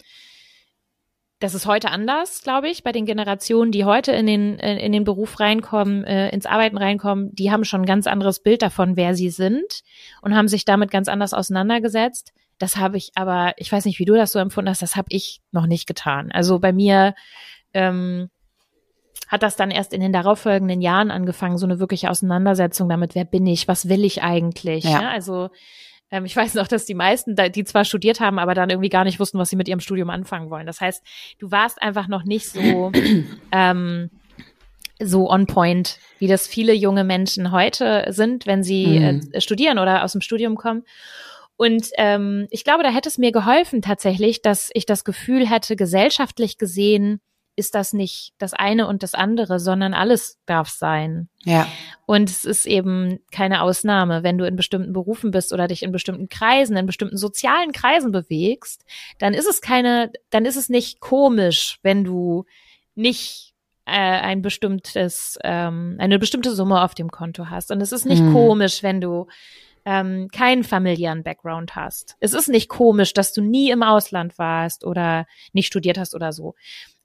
das 1.44 1.54
ist 1.54 1.66
heute 1.66 1.90
anders, 1.90 2.40
glaube 2.42 2.70
ich, 2.70 2.83
bei 2.85 2.90
den 2.90 3.04
Generationen, 3.04 3.70
die 3.70 3.85
heute 3.85 4.12
in 4.12 4.26
den, 4.26 4.59
in 4.59 4.92
den 4.92 5.04
Beruf 5.04 5.40
reinkommen, 5.40 6.02
äh, 6.04 6.30
ins 6.30 6.46
Arbeiten 6.46 6.78
reinkommen, 6.78 7.35
die 7.35 7.52
haben 7.52 7.66
schon 7.66 7.83
ein 7.83 7.87
ganz 7.87 8.07
anderes 8.07 8.40
Bild 8.40 8.62
davon, 8.62 8.96
wer 8.96 9.14
sie 9.14 9.28
sind 9.28 9.83
und 10.22 10.35
haben 10.35 10.48
sich 10.48 10.64
damit 10.64 10.90
ganz 10.90 11.07
anders 11.07 11.35
auseinandergesetzt. 11.35 12.33
Das 12.57 12.78
habe 12.78 12.96
ich 12.96 13.12
aber, 13.14 13.52
ich 13.59 13.70
weiß 13.70 13.85
nicht, 13.85 13.98
wie 13.98 14.07
du 14.07 14.14
das 14.14 14.33
so 14.33 14.38
empfunden 14.38 14.70
hast, 14.70 14.80
das 14.80 14.96
habe 14.96 15.09
ich 15.11 15.42
noch 15.52 15.66
nicht 15.66 15.87
getan. 15.87 16.33
Also 16.33 16.61
bei 16.61 16.72
mir 16.72 17.14
ähm, 17.74 18.30
hat 19.28 19.42
das 19.42 19.57
dann 19.57 19.70
erst 19.70 19.92
in 19.92 20.00
den 20.00 20.14
darauffolgenden 20.14 20.80
Jahren 20.80 21.11
angefangen, 21.11 21.59
so 21.59 21.66
eine 21.66 21.78
wirkliche 21.78 22.09
Auseinandersetzung 22.09 22.88
damit, 22.88 23.14
wer 23.14 23.26
bin 23.26 23.46
ich, 23.46 23.68
was 23.68 23.90
will 23.90 24.04
ich 24.07 24.22
eigentlich? 24.22 24.85
Ja. 24.85 25.02
ja? 25.02 25.11
Also 25.11 25.50
ähm, 26.14 26.24
ich 26.24 26.37
weiß 26.37 26.55
noch, 26.55 26.68
dass 26.68 26.87
die 26.87 26.94
meisten, 26.94 27.35
die 27.35 27.64
zwar 27.64 27.85
studiert 27.85 28.20
haben, 28.20 28.38
aber 28.38 28.55
dann 28.55 28.70
irgendwie 28.70 28.88
gar 28.88 29.03
nicht 29.05 29.18
wussten, 29.18 29.38
was 29.38 29.50
sie 29.50 29.57
mit 29.57 29.68
ihrem 29.68 29.81
Studium 29.81 30.11
anfangen 30.11 30.48
wollen. 30.48 30.66
Das 30.66 30.81
heißt, 30.81 31.03
du 31.40 31.50
warst 31.50 31.83
einfach 31.83 32.07
noch 32.07 32.22
nicht 32.22 32.48
so 32.48 32.92
ähm, 33.53 34.11
so 35.00 35.29
on 35.29 35.46
point, 35.46 35.98
wie 36.20 36.29
das 36.29 36.46
viele 36.46 36.72
junge 36.72 37.03
Menschen 37.03 37.50
heute 37.50 38.07
sind, 38.11 38.46
wenn 38.46 38.62
sie 38.62 39.00
mhm. 39.00 39.31
äh, 39.33 39.40
studieren 39.40 39.81
oder 39.81 40.05
aus 40.05 40.12
dem 40.12 40.20
Studium 40.20 40.55
kommen. 40.55 40.85
Und 41.57 41.88
ähm, 41.98 42.46
ich 42.50 42.62
glaube, 42.62 42.85
da 42.85 42.90
hätte 42.90 43.09
es 43.09 43.18
mir 43.18 43.33
geholfen 43.33 43.83
tatsächlich, 43.83 44.40
dass 44.40 44.70
ich 44.72 44.87
das 44.87 45.05
Gefühl 45.05 45.48
hätte, 45.48 45.74
gesellschaftlich 45.74 46.59
gesehen, 46.59 47.20
ist 47.57 47.75
das 47.75 47.93
nicht 47.93 48.33
das 48.38 48.53
eine 48.53 48.87
und 48.87 49.03
das 49.03 49.14
andere, 49.14 49.61
sondern 49.61 49.95
alles 49.95 50.38
darf 50.47 50.69
sein. 50.69 51.29
Ja. 51.45 51.67
Und 52.07 52.29
es 52.29 52.45
ist 52.45 52.67
eben 52.67 53.21
keine 53.31 53.62
Ausnahme. 53.62 54.23
Wenn 54.23 54.38
du 54.38 54.47
in 54.47 54.57
bestimmten 54.57 54.93
Berufen 54.93 55.31
bist 55.31 55.53
oder 55.53 55.69
dich 55.69 55.83
in 55.83 55.93
bestimmten 55.93 56.29
Kreisen, 56.29 56.77
in 56.77 56.87
bestimmten 56.87 57.17
sozialen 57.17 57.73
Kreisen 57.73 58.12
bewegst, 58.12 58.85
dann 59.19 59.35
ist 59.35 59.47
es 59.47 59.61
keine, 59.61 60.12
dann 60.31 60.47
ist 60.47 60.57
es 60.57 60.69
nicht 60.69 61.01
komisch, 61.01 61.79
wenn 61.83 62.05
du 62.05 62.45
nicht 62.95 63.55
äh, 63.87 63.93
ein 63.93 64.43
bestimmtes, 64.43 65.38
ähm, 65.45 65.97
eine 65.99 66.19
bestimmte 66.19 66.55
Summe 66.55 66.83
auf 66.83 66.95
dem 66.95 67.11
Konto 67.11 67.51
hast. 67.51 67.71
Und 67.71 67.81
es 67.81 67.93
ist 67.93 68.07
nicht 68.07 68.23
mhm. 68.23 68.33
komisch, 68.33 68.83
wenn 68.83 69.01
du 69.01 69.27
ähm, 69.85 70.29
keinen 70.33 70.64
familiären 70.64 71.23
Background 71.23 71.77
hast. 71.77 72.17
Es 72.21 72.33
ist 72.33 72.49
nicht 72.49 72.69
komisch, 72.69 73.12
dass 73.12 73.33
du 73.33 73.43
nie 73.43 73.71
im 73.71 73.83
Ausland 73.83 74.38
warst 74.38 74.85
oder 74.85 75.27
nicht 75.53 75.67
studiert 75.67 75.99
hast 75.99 76.14
oder 76.14 76.33
so. 76.33 76.55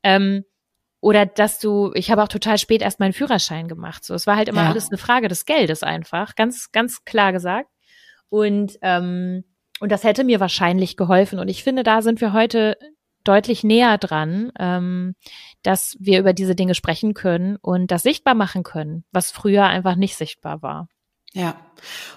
Ähm, 0.04 0.44
oder 1.02 1.26
dass 1.26 1.60
du, 1.60 1.92
ich 1.94 2.12
habe 2.12 2.24
auch 2.24 2.28
total 2.28 2.58
spät 2.58 2.82
erst 2.82 3.00
meinen 3.00 3.14
Führerschein 3.14 3.68
gemacht. 3.68 4.04
So, 4.04 4.14
es 4.14 4.28
war 4.28 4.36
halt 4.36 4.50
immer 4.50 4.64
ja. 4.64 4.70
alles 4.70 4.90
eine 4.90 4.98
Frage 4.98 5.28
des 5.28 5.46
Geldes 5.46 5.82
einfach, 5.82 6.36
ganz, 6.36 6.72
ganz 6.72 7.06
klar 7.06 7.32
gesagt. 7.32 7.70
Und 8.30 8.78
ähm, 8.82 9.44
und 9.80 9.92
das 9.92 10.04
hätte 10.04 10.24
mir 10.24 10.40
wahrscheinlich 10.40 10.98
geholfen. 10.98 11.40
Und 11.40 11.48
ich 11.48 11.64
finde, 11.64 11.84
da 11.84 12.02
sind 12.02 12.22
wir 12.22 12.34
heute 12.34 12.78
deutlich 13.24 13.64
näher 13.64 13.98
dran, 13.98 14.52
ähm, 14.60 15.16
dass 15.64 15.96
wir 16.00 16.20
über 16.20 16.34
diese 16.34 16.56
Dinge 16.56 16.76
sprechen 16.76 17.14
können 17.14 17.58
und 17.58 17.92
das 17.92 18.04
sichtbar 18.04 18.36
machen 18.36 18.64
können, 18.64 19.04
was 19.12 19.32
früher 19.32 19.66
einfach 19.66 19.96
nicht 19.96 20.16
sichtbar 20.16 20.62
war. 20.62 20.88
Ja, 21.34 21.56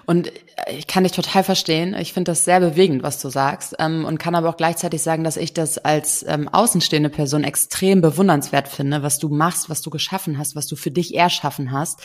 und 0.05 0.31
ich 0.71 0.87
kann 0.87 1.03
dich 1.03 1.13
total 1.13 1.43
verstehen. 1.43 1.93
Ich 1.93 2.13
finde 2.13 2.31
das 2.31 2.45
sehr 2.45 2.59
bewegend, 2.59 3.03
was 3.03 3.21
du 3.21 3.29
sagst, 3.29 3.75
ähm, 3.79 4.05
und 4.05 4.17
kann 4.17 4.35
aber 4.35 4.49
auch 4.49 4.57
gleichzeitig 4.57 5.01
sagen, 5.03 5.23
dass 5.23 5.37
ich 5.37 5.53
das 5.53 5.77
als 5.77 6.25
ähm, 6.27 6.47
außenstehende 6.49 7.09
Person 7.09 7.43
extrem 7.43 8.01
bewundernswert 8.01 8.67
finde, 8.67 9.03
was 9.03 9.19
du 9.19 9.29
machst, 9.29 9.69
was 9.69 9.81
du 9.81 9.89
geschaffen 9.91 10.37
hast, 10.37 10.55
was 10.55 10.67
du 10.67 10.75
für 10.75 10.91
dich 10.91 11.15
erschaffen 11.15 11.71
hast 11.71 12.01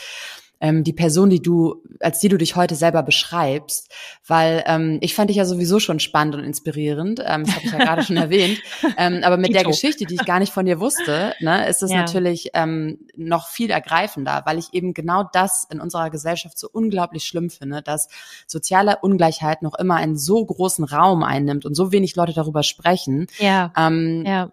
ähm, 0.59 0.83
die 0.83 0.93
Person, 0.93 1.29
die 1.29 1.41
du, 1.41 1.83
als 1.99 2.19
die 2.19 2.29
du 2.29 2.37
dich 2.37 2.55
heute 2.55 2.75
selber 2.75 3.03
beschreibst, 3.03 3.89
weil 4.27 4.63
ähm, 4.67 4.97
ich 5.01 5.15
fand 5.15 5.29
dich 5.29 5.37
ja 5.37 5.45
sowieso 5.45 5.79
schon 5.79 5.99
spannend 5.99 6.35
und 6.35 6.43
inspirierend, 6.43 7.21
ähm, 7.25 7.45
das 7.45 7.55
habe 7.55 7.65
ich 7.65 7.71
ja 7.71 7.77
gerade 7.77 8.03
schon 8.03 8.17
erwähnt, 8.17 8.59
ähm, 8.97 9.21
aber 9.23 9.37
mit 9.37 9.53
der 9.53 9.63
Geschichte, 9.63 10.05
die 10.05 10.15
ich 10.15 10.25
gar 10.25 10.39
nicht 10.39 10.53
von 10.53 10.65
dir 10.65 10.79
wusste, 10.79 11.33
ne, 11.39 11.67
ist 11.67 11.83
es 11.83 11.91
ja. 11.91 11.97
natürlich 11.97 12.51
ähm, 12.53 12.99
noch 13.15 13.47
viel 13.47 13.69
ergreifender, 13.69 14.43
weil 14.45 14.57
ich 14.57 14.73
eben 14.73 14.93
genau 14.93 15.23
das 15.23 15.65
in 15.69 15.79
unserer 15.79 16.09
Gesellschaft 16.09 16.57
so 16.57 16.67
unglaublich 16.71 17.23
schlimm 17.23 17.49
finde, 17.49 17.81
dass 17.81 18.07
soziale 18.47 18.97
Ungleichheit 19.01 19.61
noch 19.61 19.75
immer 19.75 19.95
einen 19.95 20.17
so 20.17 20.45
großen 20.45 20.83
Raum 20.83 21.23
einnimmt 21.23 21.65
und 21.65 21.75
so 21.75 21.91
wenig 21.91 22.15
Leute 22.15 22.33
darüber 22.33 22.63
sprechen. 22.63 23.27
Ja. 23.37 23.71
Ähm, 23.77 24.23
ja. 24.25 24.49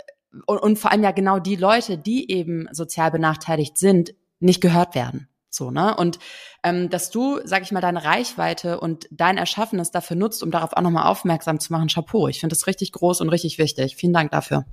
Und, 0.47 0.59
und 0.59 0.79
vor 0.79 0.93
allem 0.93 1.03
ja 1.03 1.13
genau 1.13 1.39
die 1.39 1.57
Leute, 1.57 1.99
die 1.99 2.31
eben 2.31 2.69
sozial 2.73 3.11
benachteiligt 3.11 3.79
sind, 3.79 4.15
nicht 4.39 4.61
gehört 4.61 4.95
werden. 4.95 5.29
So, 5.57 5.71
ne? 5.71 5.97
Und 5.97 6.19
ähm, 6.63 6.91
dass 6.91 7.11
du, 7.11 7.41
sag 7.45 7.63
ich 7.63 7.73
mal, 7.73 7.81
deine 7.81 8.05
Reichweite 8.05 8.79
und 8.81 9.07
dein 9.11 9.39
Erschaffenes 9.39 9.91
dafür 9.91 10.17
nutzt, 10.17 10.43
um 10.43 10.51
darauf 10.51 10.73
auch 10.75 10.83
nochmal 10.83 11.07
aufmerksam 11.07 11.59
zu 11.59 11.73
machen, 11.73 11.89
Chapeau. 11.89 12.29
Ich 12.29 12.41
finde 12.41 12.55
das 12.55 12.67
richtig 12.67 12.93
groß 12.93 13.21
und 13.21 13.29
richtig 13.31 13.59
wichtig. 13.59 13.97
Vielen 13.97 14.13
Dank 14.13 14.31
dafür. 14.31 14.65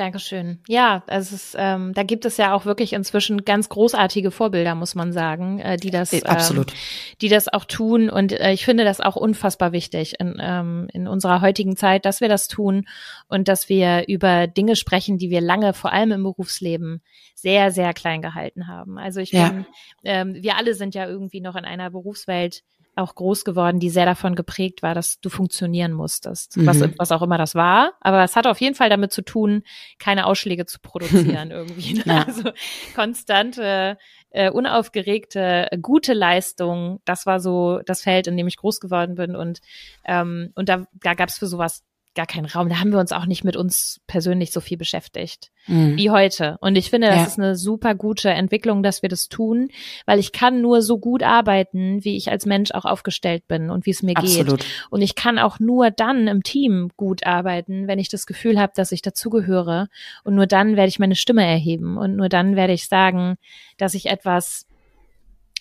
Dankeschön. 0.00 0.60
Ja, 0.66 1.02
es 1.08 1.30
ist, 1.30 1.54
ähm, 1.58 1.92
da 1.92 2.04
gibt 2.04 2.24
es 2.24 2.38
ja 2.38 2.54
auch 2.54 2.64
wirklich 2.64 2.94
inzwischen 2.94 3.44
ganz 3.44 3.68
großartige 3.68 4.30
Vorbilder, 4.30 4.74
muss 4.74 4.94
man 4.94 5.12
sagen, 5.12 5.58
äh, 5.58 5.76
die 5.76 5.90
das, 5.90 6.14
äh, 6.14 6.22
Absolut. 6.24 6.70
Ähm, 6.70 6.78
die 7.20 7.28
das 7.28 7.48
auch 7.52 7.66
tun. 7.66 8.08
Und 8.08 8.32
äh, 8.32 8.52
ich 8.52 8.64
finde 8.64 8.84
das 8.84 9.02
auch 9.02 9.16
unfassbar 9.16 9.72
wichtig 9.72 10.18
in, 10.18 10.38
ähm, 10.40 10.88
in 10.94 11.06
unserer 11.06 11.42
heutigen 11.42 11.76
Zeit, 11.76 12.06
dass 12.06 12.22
wir 12.22 12.30
das 12.30 12.48
tun 12.48 12.86
und 13.28 13.46
dass 13.46 13.68
wir 13.68 14.08
über 14.08 14.46
Dinge 14.46 14.74
sprechen, 14.74 15.18
die 15.18 15.28
wir 15.28 15.42
lange, 15.42 15.74
vor 15.74 15.92
allem 15.92 16.12
im 16.12 16.22
Berufsleben, 16.22 17.02
sehr, 17.34 17.70
sehr 17.70 17.92
klein 17.92 18.22
gehalten 18.22 18.68
haben. 18.68 18.96
Also 18.96 19.20
ich 19.20 19.32
ja. 19.32 19.50
bin, 19.50 19.66
ähm, 20.04 20.34
wir 20.40 20.56
alle 20.56 20.72
sind 20.72 20.94
ja 20.94 21.06
irgendwie 21.06 21.42
noch 21.42 21.56
in 21.56 21.66
einer 21.66 21.90
Berufswelt, 21.90 22.62
auch 23.00 23.14
groß 23.14 23.44
geworden, 23.44 23.80
die 23.80 23.90
sehr 23.90 24.06
davon 24.06 24.34
geprägt 24.34 24.82
war, 24.82 24.94
dass 24.94 25.20
du 25.20 25.28
funktionieren 25.28 25.92
musstest, 25.92 26.56
mhm. 26.56 26.66
was, 26.66 26.80
was 26.98 27.12
auch 27.12 27.22
immer 27.22 27.38
das 27.38 27.54
war. 27.54 27.92
Aber 28.00 28.22
es 28.22 28.36
hat 28.36 28.46
auf 28.46 28.60
jeden 28.60 28.74
Fall 28.74 28.90
damit 28.90 29.12
zu 29.12 29.22
tun, 29.22 29.62
keine 29.98 30.26
Ausschläge 30.26 30.66
zu 30.66 30.78
produzieren 30.80 31.50
irgendwie. 31.50 31.94
Ne? 31.94 32.04
Ja. 32.06 32.24
Also 32.24 32.50
konstante, 32.94 33.98
äh, 34.30 34.50
unaufgeregte, 34.50 35.68
gute 35.82 36.12
Leistung, 36.12 37.00
das 37.04 37.26
war 37.26 37.40
so 37.40 37.80
das 37.84 38.02
Feld, 38.02 38.26
in 38.26 38.36
dem 38.36 38.46
ich 38.46 38.56
groß 38.56 38.80
geworden 38.80 39.16
bin. 39.16 39.34
Und, 39.34 39.60
ähm, 40.04 40.52
und 40.54 40.68
da, 40.68 40.86
da 40.92 41.14
gab 41.14 41.28
es 41.28 41.38
für 41.38 41.46
sowas 41.46 41.82
gar 42.14 42.26
keinen 42.26 42.46
Raum. 42.46 42.68
Da 42.68 42.80
haben 42.80 42.92
wir 42.92 42.98
uns 42.98 43.12
auch 43.12 43.26
nicht 43.26 43.44
mit 43.44 43.56
uns 43.56 44.00
persönlich 44.06 44.50
so 44.52 44.60
viel 44.60 44.76
beschäftigt 44.76 45.50
mhm. 45.66 45.96
wie 45.96 46.10
heute. 46.10 46.58
Und 46.60 46.76
ich 46.76 46.90
finde, 46.90 47.08
das 47.08 47.16
ja. 47.16 47.24
ist 47.24 47.38
eine 47.38 47.56
super 47.56 47.94
gute 47.94 48.30
Entwicklung, 48.30 48.82
dass 48.82 49.02
wir 49.02 49.08
das 49.08 49.28
tun, 49.28 49.68
weil 50.06 50.18
ich 50.18 50.32
kann 50.32 50.60
nur 50.60 50.82
so 50.82 50.98
gut 50.98 51.22
arbeiten, 51.22 52.04
wie 52.04 52.16
ich 52.16 52.30
als 52.30 52.46
Mensch 52.46 52.72
auch 52.72 52.84
aufgestellt 52.84 53.46
bin 53.46 53.70
und 53.70 53.86
wie 53.86 53.90
es 53.90 54.02
mir 54.02 54.16
Absolut. 54.16 54.60
geht. 54.60 54.66
Und 54.90 55.02
ich 55.02 55.14
kann 55.14 55.38
auch 55.38 55.60
nur 55.60 55.90
dann 55.90 56.26
im 56.26 56.42
Team 56.42 56.90
gut 56.96 57.24
arbeiten, 57.26 57.86
wenn 57.86 57.98
ich 57.98 58.08
das 58.08 58.26
Gefühl 58.26 58.60
habe, 58.60 58.72
dass 58.74 58.92
ich 58.92 59.02
dazugehöre. 59.02 59.88
Und 60.24 60.34
nur 60.34 60.46
dann 60.46 60.76
werde 60.76 60.88
ich 60.88 60.98
meine 60.98 61.16
Stimme 61.16 61.44
erheben 61.44 61.96
und 61.96 62.16
nur 62.16 62.28
dann 62.28 62.56
werde 62.56 62.72
ich 62.72 62.88
sagen, 62.88 63.36
dass 63.76 63.94
ich 63.94 64.06
etwas 64.06 64.66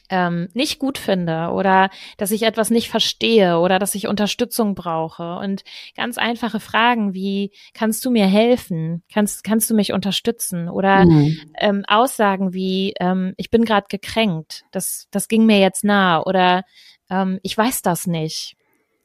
ähm, 0.09 0.49
nicht 0.53 0.79
gut 0.79 0.97
finde 0.97 1.49
oder 1.49 1.89
dass 2.17 2.31
ich 2.31 2.43
etwas 2.43 2.69
nicht 2.69 2.89
verstehe 2.89 3.59
oder 3.59 3.79
dass 3.79 3.95
ich 3.95 4.07
Unterstützung 4.07 4.75
brauche. 4.75 5.37
Und 5.37 5.63
ganz 5.95 6.17
einfache 6.17 6.59
Fragen 6.59 7.13
wie, 7.13 7.51
kannst 7.73 8.03
du 8.05 8.11
mir 8.11 8.25
helfen? 8.25 9.03
Kannst, 9.11 9.43
kannst 9.43 9.69
du 9.69 9.75
mich 9.75 9.93
unterstützen? 9.93 10.69
Oder 10.69 11.05
mhm. 11.05 11.39
ähm, 11.59 11.83
Aussagen 11.87 12.53
wie, 12.53 12.93
ähm, 12.99 13.33
ich 13.37 13.49
bin 13.49 13.65
gerade 13.65 13.87
gekränkt, 13.89 14.63
das, 14.71 15.07
das 15.11 15.27
ging 15.27 15.45
mir 15.45 15.59
jetzt 15.59 15.83
nah 15.83 16.21
oder 16.21 16.63
ähm, 17.09 17.39
ich 17.43 17.57
weiß 17.57 17.81
das 17.81 18.07
nicht. 18.07 18.55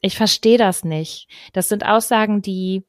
Ich 0.01 0.17
verstehe 0.17 0.57
das 0.57 0.83
nicht. 0.83 1.27
Das 1.53 1.69
sind 1.69 1.85
Aussagen, 1.85 2.41
die 2.41 2.83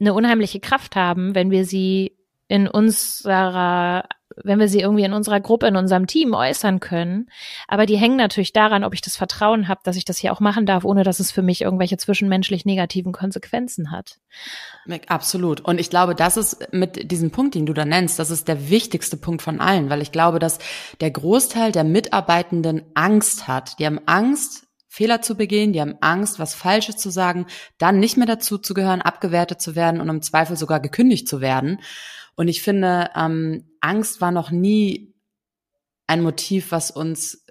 eine 0.00 0.14
unheimliche 0.14 0.60
Kraft 0.60 0.94
haben, 0.94 1.34
wenn 1.34 1.50
wir 1.50 1.64
sie 1.64 2.17
in 2.48 2.66
unserer 2.66 4.04
wenn 4.44 4.58
wir 4.58 4.68
sie 4.68 4.80
irgendwie 4.80 5.04
in 5.04 5.12
unserer 5.12 5.40
Gruppe, 5.40 5.66
in 5.66 5.76
unserem 5.76 6.06
Team 6.06 6.34
äußern 6.34 6.80
können. 6.80 7.28
Aber 7.66 7.86
die 7.86 7.96
hängen 7.96 8.16
natürlich 8.16 8.52
daran, 8.52 8.84
ob 8.84 8.94
ich 8.94 9.00
das 9.00 9.16
Vertrauen 9.16 9.68
habe, 9.68 9.80
dass 9.84 9.96
ich 9.96 10.04
das 10.04 10.18
hier 10.18 10.32
auch 10.32 10.40
machen 10.40 10.66
darf, 10.66 10.84
ohne 10.84 11.04
dass 11.04 11.20
es 11.20 11.30
für 11.30 11.42
mich 11.42 11.62
irgendwelche 11.62 11.96
zwischenmenschlich 11.96 12.64
negativen 12.64 13.12
Konsequenzen 13.12 13.90
hat. 13.90 14.18
Absolut. 15.08 15.60
Und 15.60 15.80
ich 15.80 15.90
glaube, 15.90 16.14
das 16.14 16.36
ist 16.36 16.72
mit 16.72 17.10
diesem 17.10 17.30
Punkt, 17.30 17.54
den 17.54 17.66
du 17.66 17.72
da 17.72 17.84
nennst, 17.84 18.18
das 18.18 18.30
ist 18.30 18.48
der 18.48 18.70
wichtigste 18.70 19.16
Punkt 19.16 19.42
von 19.42 19.60
allen, 19.60 19.90
weil 19.90 20.02
ich 20.02 20.12
glaube, 20.12 20.38
dass 20.38 20.58
der 21.00 21.10
Großteil 21.10 21.72
der 21.72 21.84
Mitarbeitenden 21.84 22.82
Angst 22.94 23.48
hat. 23.48 23.78
Die 23.78 23.86
haben 23.86 24.00
Angst, 24.06 24.67
Fehler 24.88 25.20
zu 25.20 25.36
begehen, 25.36 25.72
die 25.72 25.80
haben 25.80 25.96
Angst, 26.00 26.38
was 26.38 26.54
Falsches 26.54 26.96
zu 26.96 27.10
sagen, 27.10 27.46
dann 27.76 28.00
nicht 28.00 28.16
mehr 28.16 28.26
dazu 28.26 28.58
zu 28.58 28.74
gehören, 28.74 29.02
abgewertet 29.02 29.60
zu 29.60 29.76
werden 29.76 30.00
und 30.00 30.08
im 30.08 30.22
Zweifel 30.22 30.56
sogar 30.56 30.80
gekündigt 30.80 31.28
zu 31.28 31.40
werden. 31.40 31.80
Und 32.34 32.48
ich 32.48 32.62
finde, 32.62 33.10
ähm, 33.14 33.70
Angst 33.80 34.20
war 34.20 34.32
noch 34.32 34.50
nie 34.50 35.14
ein 36.06 36.22
Motiv, 36.22 36.72
was 36.72 36.90
uns 36.90 37.44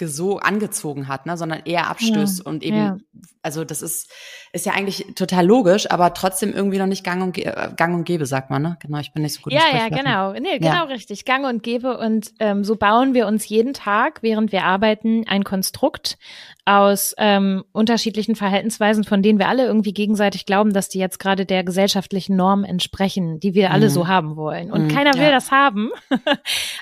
so 0.00 0.38
angezogen 0.38 1.08
hat, 1.08 1.24
ne, 1.24 1.38
sondern 1.38 1.62
eher 1.64 1.88
abstößt 1.88 2.40
ja, 2.40 2.44
und 2.44 2.62
eben, 2.62 2.76
ja. 2.76 2.98
Also 3.46 3.64
das 3.64 3.80
ist, 3.80 4.12
ist 4.52 4.66
ja 4.66 4.72
eigentlich 4.72 5.06
total 5.14 5.46
logisch, 5.46 5.88
aber 5.88 6.12
trotzdem 6.14 6.52
irgendwie 6.52 6.78
noch 6.78 6.86
nicht 6.86 7.04
gang 7.04 7.22
und, 7.22 7.38
äh, 7.38 7.70
gang 7.76 7.94
und 7.94 8.04
gäbe, 8.04 8.26
sagt 8.26 8.50
man, 8.50 8.60
ne? 8.60 8.76
Genau, 8.82 8.98
ich 8.98 9.12
bin 9.12 9.22
nicht 9.22 9.34
so 9.34 9.40
gut. 9.40 9.52
Ja, 9.52 9.62
ja, 9.72 9.88
genau, 9.88 10.32
nee, 10.32 10.58
genau 10.58 10.72
ja. 10.72 10.82
richtig, 10.82 11.24
gang 11.24 11.46
und 11.46 11.62
gäbe 11.62 11.96
und 11.96 12.32
ähm, 12.40 12.64
so 12.64 12.74
bauen 12.74 13.14
wir 13.14 13.28
uns 13.28 13.48
jeden 13.48 13.72
Tag, 13.72 14.22
während 14.22 14.50
wir 14.50 14.64
arbeiten, 14.64 15.24
ein 15.28 15.44
Konstrukt 15.44 16.18
aus 16.68 17.14
ähm, 17.16 17.64
unterschiedlichen 17.70 18.34
Verhaltensweisen, 18.34 19.04
von 19.04 19.22
denen 19.22 19.38
wir 19.38 19.46
alle 19.46 19.66
irgendwie 19.66 19.92
gegenseitig 19.92 20.46
glauben, 20.46 20.72
dass 20.72 20.88
die 20.88 20.98
jetzt 20.98 21.20
gerade 21.20 21.46
der 21.46 21.62
gesellschaftlichen 21.62 22.34
Norm 22.34 22.64
entsprechen, 22.64 23.38
die 23.38 23.54
wir 23.54 23.70
alle 23.70 23.86
mhm. 23.86 23.90
so 23.90 24.08
haben 24.08 24.34
wollen. 24.34 24.72
Und 24.72 24.86
mhm, 24.86 24.88
keiner 24.88 25.14
will 25.14 25.30
das 25.30 25.52
haben. 25.52 25.90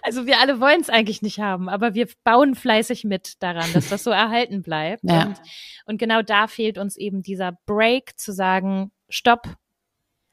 also 0.02 0.24
wir 0.24 0.40
alle 0.40 0.58
wollen 0.58 0.80
es 0.80 0.88
eigentlich 0.88 1.20
nicht 1.20 1.38
haben, 1.38 1.68
aber 1.68 1.92
wir 1.92 2.08
bauen 2.24 2.54
fleißig 2.54 3.04
mit 3.04 3.42
daran, 3.42 3.70
dass 3.74 3.90
das 3.90 4.02
so 4.02 4.10
erhalten 4.10 4.62
bleibt. 4.62 5.04
Ja. 5.04 5.24
Und, 5.24 5.40
und 5.84 5.98
genau 5.98 6.22
da 6.22 6.46
fehlt 6.54 6.78
uns 6.78 6.96
eben 6.96 7.22
dieser 7.22 7.58
Break 7.66 8.18
zu 8.18 8.32
sagen, 8.32 8.92
stopp, 9.08 9.56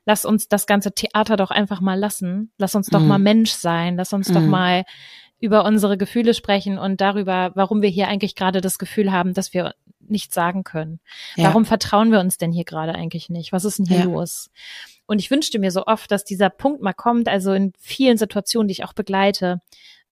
lass 0.05 0.25
uns 0.25 0.47
das 0.47 0.65
ganze 0.65 0.93
Theater 0.93 1.37
doch 1.37 1.51
einfach 1.51 1.81
mal 1.81 1.99
lassen. 1.99 2.51
Lass 2.57 2.75
uns 2.75 2.87
doch 2.87 3.01
mhm. 3.01 3.07
mal 3.07 3.19
Mensch 3.19 3.51
sein. 3.51 3.95
Lass 3.95 4.13
uns 4.13 4.27
doch 4.27 4.41
mhm. 4.41 4.49
mal 4.49 4.83
über 5.39 5.65
unsere 5.65 5.97
Gefühle 5.97 6.33
sprechen 6.33 6.77
und 6.77 7.01
darüber, 7.01 7.51
warum 7.55 7.81
wir 7.81 7.89
hier 7.89 8.07
eigentlich 8.07 8.35
gerade 8.35 8.61
das 8.61 8.77
Gefühl 8.77 9.11
haben, 9.11 9.33
dass 9.33 9.53
wir 9.53 9.73
nichts 9.99 10.35
sagen 10.35 10.63
können. 10.63 10.99
Ja. 11.35 11.45
Warum 11.45 11.65
vertrauen 11.65 12.11
wir 12.11 12.19
uns 12.19 12.37
denn 12.37 12.51
hier 12.51 12.65
gerade 12.65 12.93
eigentlich 12.93 13.29
nicht? 13.29 13.51
Was 13.51 13.65
ist 13.65 13.79
denn 13.79 13.85
hier 13.87 13.99
ja. 13.99 14.03
los? 14.05 14.51
Und 15.07 15.19
ich 15.19 15.31
wünschte 15.31 15.57
mir 15.57 15.71
so 15.71 15.85
oft, 15.87 16.11
dass 16.11 16.23
dieser 16.23 16.49
Punkt 16.49 16.81
mal 16.81 16.93
kommt, 16.93 17.27
also 17.27 17.53
in 17.53 17.73
vielen 17.79 18.17
Situationen, 18.17 18.67
die 18.67 18.73
ich 18.73 18.83
auch 18.83 18.93
begleite. 18.93 19.59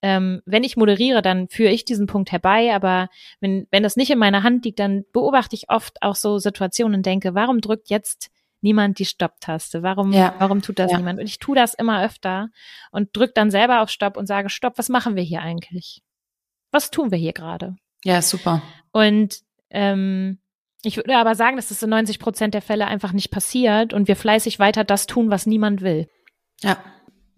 Ähm, 0.01 0.41
wenn 0.45 0.63
ich 0.63 0.77
moderiere, 0.77 1.21
dann 1.21 1.49
führe 1.49 1.71
ich 1.71 1.83
diesen 1.83 2.07
Punkt 2.07 2.31
herbei, 2.31 2.73
aber 2.73 3.09
wenn, 3.41 3.67
wenn 3.69 3.83
das 3.83 3.97
nicht 3.97 4.11
in 4.11 4.19
meiner 4.19 4.43
Hand 4.43 4.63
liegt, 4.65 4.79
dann 4.79 5.03
beobachte 5.11 5.55
ich 5.55 5.69
oft 5.69 6.01
auch 6.01 6.15
so 6.15 6.37
Situationen 6.37 6.99
und 6.99 7.05
denke, 7.05 7.35
warum 7.35 7.59
drückt 7.59 7.89
jetzt 7.89 8.29
niemand 8.61 8.99
die 8.99 9.05
Stopp-Taste? 9.05 9.83
Warum, 9.83 10.13
ja. 10.13 10.35
warum 10.39 10.61
tut 10.61 10.79
das 10.79 10.91
ja. 10.91 10.97
niemand? 10.97 11.19
Und 11.19 11.25
ich 11.25 11.39
tue 11.39 11.55
das 11.55 11.73
immer 11.73 12.03
öfter 12.03 12.49
und 12.91 13.09
drücke 13.15 13.33
dann 13.35 13.51
selber 13.51 13.81
auf 13.81 13.89
Stopp 13.89 14.15
und 14.15 14.25
sage, 14.25 14.49
Stopp, 14.49 14.77
was 14.77 14.89
machen 14.89 15.15
wir 15.15 15.23
hier 15.23 15.41
eigentlich? 15.41 16.01
Was 16.71 16.91
tun 16.91 17.11
wir 17.11 17.17
hier 17.17 17.33
gerade? 17.33 17.75
Ja, 18.03 18.21
super. 18.21 18.61
Und 18.91 19.39
ähm, 19.69 20.39
ich 20.83 20.97
würde 20.97 21.17
aber 21.17 21.35
sagen, 21.35 21.57
dass 21.57 21.69
das 21.69 21.83
in 21.83 21.89
90 21.89 22.19
Prozent 22.19 22.53
der 22.53 22.61
Fälle 22.61 22.87
einfach 22.87 23.11
nicht 23.11 23.31
passiert 23.31 23.93
und 23.93 24.07
wir 24.07 24.15
fleißig 24.15 24.59
weiter 24.59 24.83
das 24.83 25.07
tun, 25.07 25.29
was 25.29 25.45
niemand 25.45 25.81
will. 25.81 26.07
Ja. 26.61 26.77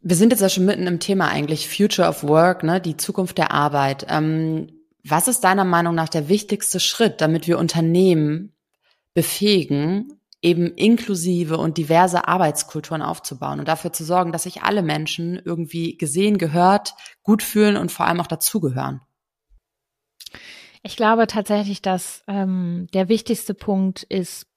Wir 0.02 0.16
sind 0.16 0.32
jetzt 0.32 0.42
ja 0.42 0.50
schon 0.50 0.66
mitten 0.66 0.88
im 0.88 1.00
Thema 1.00 1.28
eigentlich, 1.28 1.70
Future 1.70 2.08
of 2.08 2.24
Work, 2.24 2.64
ne, 2.64 2.82
die 2.82 2.98
Zukunft 2.98 3.38
der 3.38 3.52
Arbeit. 3.52 4.06
Ähm, 4.10 4.68
was 5.04 5.28
ist 5.28 5.44
deiner 5.44 5.66
Meinung 5.66 5.96
nach 5.96 6.10
der 6.10 6.28
wichtigste 6.28 6.80
Schritt, 6.80 7.22
damit 7.22 7.48
wir 7.48 7.60
Unternehmen 7.60 8.54
befähigen, 9.14 10.20
eben 10.42 10.74
inklusive 10.74 11.58
und 11.58 11.78
diverse 11.78 12.28
Arbeitskulturen 12.28 13.02
aufzubauen 13.02 13.60
und 13.60 13.68
dafür 13.68 13.94
zu 13.94 14.04
sorgen, 14.04 14.32
dass 14.32 14.44
sich 14.44 14.64
alle 14.64 14.82
Menschen 14.82 15.40
irgendwie 15.44 15.98
gesehen, 15.98 16.38
gehört, 16.38 16.96
gut 17.22 17.44
fühlen 17.44 17.78
und 17.78 17.92
vor 17.92 18.08
allem 18.08 18.22
auch 18.22 18.28
dazugehören? 18.28 19.02
Ich 20.84 20.96
glaube 20.96 21.28
tatsächlich, 21.28 21.82
dass 21.84 22.24
ähm, 22.28 22.88
der 22.94 23.08
wichtigste 23.08 23.54
Punkt 23.54 24.02
ist, 24.04 24.48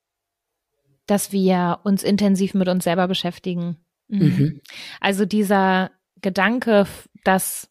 dass 1.06 1.32
wir 1.32 1.80
uns 1.84 2.02
intensiv 2.02 2.54
mit 2.54 2.68
uns 2.68 2.84
selber 2.84 3.08
beschäftigen. 3.08 3.83
Mhm. 4.08 4.20
Mhm. 4.20 4.60
Also 5.00 5.24
dieser 5.24 5.90
Gedanke, 6.20 6.86
dass 7.24 7.70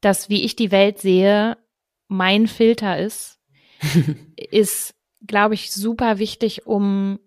dass 0.00 0.28
wie 0.28 0.44
ich 0.44 0.54
die 0.54 0.70
Welt 0.70 0.98
sehe, 0.98 1.56
mein 2.08 2.46
Filter 2.46 2.98
ist, 2.98 3.40
ist, 4.36 4.94
glaube 5.26 5.54
ich, 5.54 5.72
super 5.72 6.18
wichtig, 6.18 6.66
um 6.66 7.18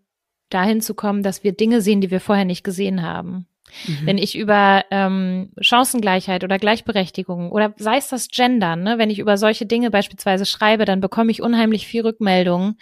dahin 0.50 0.82
zu 0.82 0.94
kommen, 0.94 1.24
dass 1.24 1.44
wir 1.44 1.54
Dinge 1.54 1.82
sehen, 1.82 2.02
die 2.02 2.12
wir 2.12 2.22
vorher 2.22 2.46
nicht 2.46 2.64
gesehen 2.64 3.02
haben. 3.02 3.48
Mhm. 3.86 4.06
Wenn 4.06 4.18
ich 4.18 4.38
über 4.38 4.86
ähm, 4.92 5.52
Chancengleichheit 5.60 6.44
oder 6.44 6.58
Gleichberechtigung 6.58 7.52
oder 7.52 7.74
sei 7.78 7.98
es 7.98 8.08
das 8.08 8.30
Gendern, 8.30 8.84
ne, 8.84 8.98
wenn 8.98 9.10
ich 9.10 9.20
über 9.20 9.38
solche 9.38 9.66
Dinge 9.66 9.92
beispielsweise 9.92 10.46
schreibe, 10.46 10.86
dann 10.86 11.02
bekomme 11.02 11.32
ich 11.32 11.42
unheimlich 11.42 11.86
viel 11.86 12.04
Rückmeldung 12.04 12.78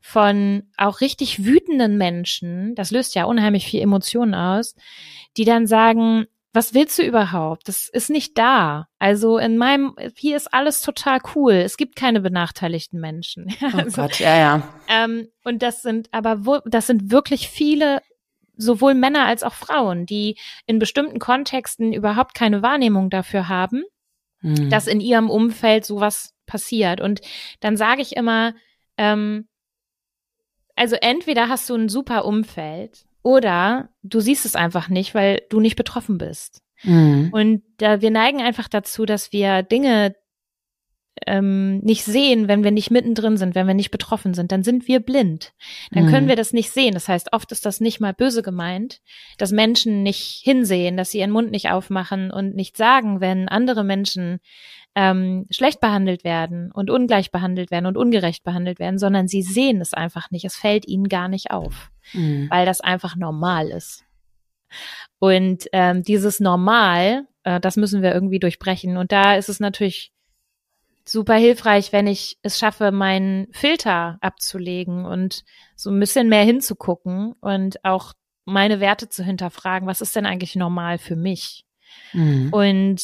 von 0.00 0.64
auch 0.76 1.00
richtig 1.00 1.44
wütenden 1.44 1.98
Menschen. 1.98 2.74
Das 2.74 2.90
löst 2.90 3.14
ja 3.14 3.24
unheimlich 3.24 3.66
viel 3.66 3.82
Emotionen 3.82 4.34
aus, 4.34 4.74
die 5.36 5.44
dann 5.44 5.66
sagen, 5.66 6.26
was 6.52 6.74
willst 6.74 6.98
du 6.98 7.04
überhaupt? 7.04 7.68
Das 7.68 7.88
ist 7.88 8.10
nicht 8.10 8.36
da. 8.36 8.88
Also 8.98 9.38
in 9.38 9.56
meinem, 9.56 9.94
hier 10.16 10.36
ist 10.36 10.52
alles 10.52 10.82
total 10.82 11.20
cool. 11.34 11.52
Es 11.52 11.76
gibt 11.76 11.94
keine 11.94 12.20
benachteiligten 12.20 13.00
Menschen. 13.00 13.54
Oh 13.62 13.76
also, 13.76 14.02
Gott, 14.02 14.18
ja, 14.18 14.36
ja. 14.36 14.62
Ähm, 14.88 15.28
und 15.44 15.62
das 15.62 15.82
sind 15.82 16.08
aber, 16.12 16.44
wo, 16.44 16.58
das 16.64 16.88
sind 16.88 17.12
wirklich 17.12 17.48
viele, 17.48 18.02
sowohl 18.56 18.94
Männer 18.94 19.26
als 19.26 19.42
auch 19.42 19.54
Frauen, 19.54 20.06
die 20.06 20.36
in 20.66 20.78
bestimmten 20.78 21.20
Kontexten 21.20 21.92
überhaupt 21.92 22.34
keine 22.34 22.62
Wahrnehmung 22.62 23.10
dafür 23.10 23.48
haben, 23.48 23.84
hm. 24.40 24.70
dass 24.70 24.88
in 24.88 25.00
ihrem 25.00 25.30
Umfeld 25.30 25.84
sowas 25.84 26.34
passiert. 26.46 27.00
Und 27.00 27.20
dann 27.60 27.76
sage 27.76 28.02
ich 28.02 28.16
immer, 28.16 28.54
ähm, 28.96 29.46
also 30.80 30.96
entweder 30.98 31.50
hast 31.50 31.68
du 31.68 31.74
ein 31.74 31.90
super 31.90 32.24
Umfeld 32.24 33.04
oder 33.22 33.90
du 34.02 34.18
siehst 34.20 34.46
es 34.46 34.56
einfach 34.56 34.88
nicht, 34.88 35.14
weil 35.14 35.42
du 35.50 35.60
nicht 35.60 35.76
betroffen 35.76 36.16
bist. 36.16 36.62
Mhm. 36.84 37.28
Und 37.32 37.62
da, 37.76 38.00
wir 38.00 38.10
neigen 38.10 38.40
einfach 38.40 38.66
dazu, 38.66 39.04
dass 39.04 39.30
wir 39.30 39.62
Dinge 39.62 40.14
ähm, 41.26 41.80
nicht 41.80 42.04
sehen, 42.04 42.48
wenn 42.48 42.64
wir 42.64 42.70
nicht 42.70 42.90
mittendrin 42.90 43.36
sind, 43.36 43.54
wenn 43.54 43.66
wir 43.66 43.74
nicht 43.74 43.90
betroffen 43.90 44.32
sind, 44.32 44.52
dann 44.52 44.62
sind 44.62 44.88
wir 44.88 45.00
blind. 45.00 45.52
Dann 45.90 46.06
können 46.06 46.24
mhm. 46.24 46.30
wir 46.30 46.36
das 46.36 46.54
nicht 46.54 46.70
sehen. 46.70 46.94
Das 46.94 47.08
heißt, 47.08 47.34
oft 47.34 47.52
ist 47.52 47.66
das 47.66 47.80
nicht 47.80 48.00
mal 48.00 48.14
böse 48.14 48.40
gemeint, 48.40 49.02
dass 49.36 49.52
Menschen 49.52 50.02
nicht 50.02 50.40
hinsehen, 50.42 50.96
dass 50.96 51.10
sie 51.10 51.18
ihren 51.18 51.30
Mund 51.30 51.50
nicht 51.50 51.68
aufmachen 51.68 52.30
und 52.30 52.54
nicht 52.54 52.78
sagen, 52.78 53.20
wenn 53.20 53.50
andere 53.50 53.84
Menschen 53.84 54.40
ähm, 54.94 55.46
schlecht 55.50 55.80
behandelt 55.80 56.24
werden 56.24 56.72
und 56.72 56.90
ungleich 56.90 57.30
behandelt 57.30 57.70
werden 57.70 57.86
und 57.86 57.96
ungerecht 57.96 58.42
behandelt 58.42 58.78
werden, 58.78 58.98
sondern 58.98 59.28
sie 59.28 59.42
sehen 59.42 59.80
es 59.80 59.94
einfach 59.94 60.30
nicht. 60.30 60.44
Es 60.44 60.56
fällt 60.56 60.86
ihnen 60.86 61.08
gar 61.08 61.28
nicht 61.28 61.50
auf, 61.50 61.90
mhm. 62.12 62.48
weil 62.50 62.66
das 62.66 62.80
einfach 62.80 63.16
normal 63.16 63.68
ist. 63.68 64.04
Und 65.18 65.66
ähm, 65.72 66.02
dieses 66.02 66.40
Normal, 66.40 67.26
äh, 67.44 67.60
das 67.60 67.76
müssen 67.76 68.02
wir 68.02 68.12
irgendwie 68.12 68.38
durchbrechen. 68.38 68.96
Und 68.96 69.12
da 69.12 69.34
ist 69.34 69.48
es 69.48 69.60
natürlich 69.60 70.12
super 71.04 71.34
hilfreich, 71.34 71.92
wenn 71.92 72.06
ich 72.06 72.38
es 72.42 72.58
schaffe, 72.58 72.92
meinen 72.92 73.48
Filter 73.52 74.18
abzulegen 74.20 75.04
und 75.04 75.44
so 75.76 75.90
ein 75.90 76.00
bisschen 76.00 76.28
mehr 76.28 76.44
hinzugucken 76.44 77.32
und 77.40 77.84
auch 77.84 78.12
meine 78.44 78.80
Werte 78.80 79.08
zu 79.08 79.24
hinterfragen. 79.24 79.88
Was 79.88 80.00
ist 80.00 80.16
denn 80.16 80.26
eigentlich 80.26 80.56
normal 80.56 80.98
für 80.98 81.16
mich? 81.16 81.64
Mhm. 82.12 82.52
Und 82.52 83.00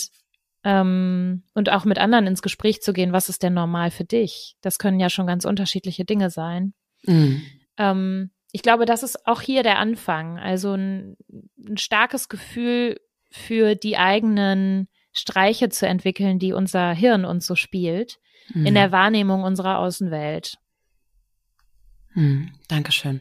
ähm, 0.66 1.44
und 1.54 1.70
auch 1.70 1.84
mit 1.84 1.98
anderen 1.98 2.26
ins 2.26 2.42
Gespräch 2.42 2.82
zu 2.82 2.92
gehen, 2.92 3.12
was 3.12 3.28
ist 3.28 3.44
denn 3.44 3.54
normal 3.54 3.92
für 3.92 4.02
dich? 4.02 4.56
Das 4.62 4.80
können 4.80 4.98
ja 4.98 5.08
schon 5.08 5.28
ganz 5.28 5.44
unterschiedliche 5.44 6.04
Dinge 6.04 6.28
sein. 6.28 6.74
Mhm. 7.04 7.42
Ähm, 7.78 8.30
ich 8.50 8.62
glaube, 8.62 8.84
das 8.84 9.04
ist 9.04 9.28
auch 9.28 9.40
hier 9.40 9.62
der 9.62 9.78
Anfang. 9.78 10.40
Also 10.40 10.74
ein, 10.74 11.16
ein 11.64 11.76
starkes 11.76 12.28
Gefühl 12.28 12.98
für 13.30 13.76
die 13.76 13.96
eigenen 13.96 14.88
Streiche 15.12 15.68
zu 15.68 15.86
entwickeln, 15.86 16.40
die 16.40 16.52
unser 16.52 16.92
Hirn 16.92 17.24
uns 17.24 17.46
so 17.46 17.54
spielt, 17.54 18.18
mhm. 18.52 18.66
in 18.66 18.74
der 18.74 18.90
Wahrnehmung 18.90 19.44
unserer 19.44 19.78
Außenwelt. 19.78 20.56
Mhm. 22.14 22.50
Dankeschön. 22.66 23.20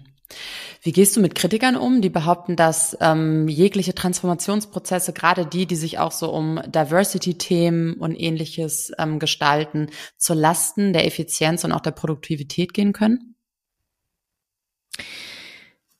Wie 0.82 0.92
gehst 0.92 1.16
du 1.16 1.22
mit 1.22 1.36
Kritikern 1.36 1.76
um, 1.76 2.02
die 2.02 2.10
behaupten, 2.10 2.56
dass 2.56 2.96
ähm, 3.02 3.48
jegliche 3.48 3.96
Transformationsprozesse, 3.96 5.14
gerade 5.14 5.46
die, 5.46 5.66
die 5.66 5.76
sich 5.76 6.00
auch 6.00 6.12
so 6.12 6.32
um 6.32 6.62
Diversity-Themen 6.66 7.96
und 7.96 8.16
ähnliches 8.16 8.92
ähm, 9.00 9.20
gestalten, 9.20 9.90
zur 10.18 10.36
Lasten 10.36 10.94
der 10.94 11.06
Effizienz 11.06 11.64
und 11.64 11.72
auch 11.72 11.82
der 11.82 11.92
Produktivität 11.92 12.74
gehen 12.74 12.94
können? 12.94 13.36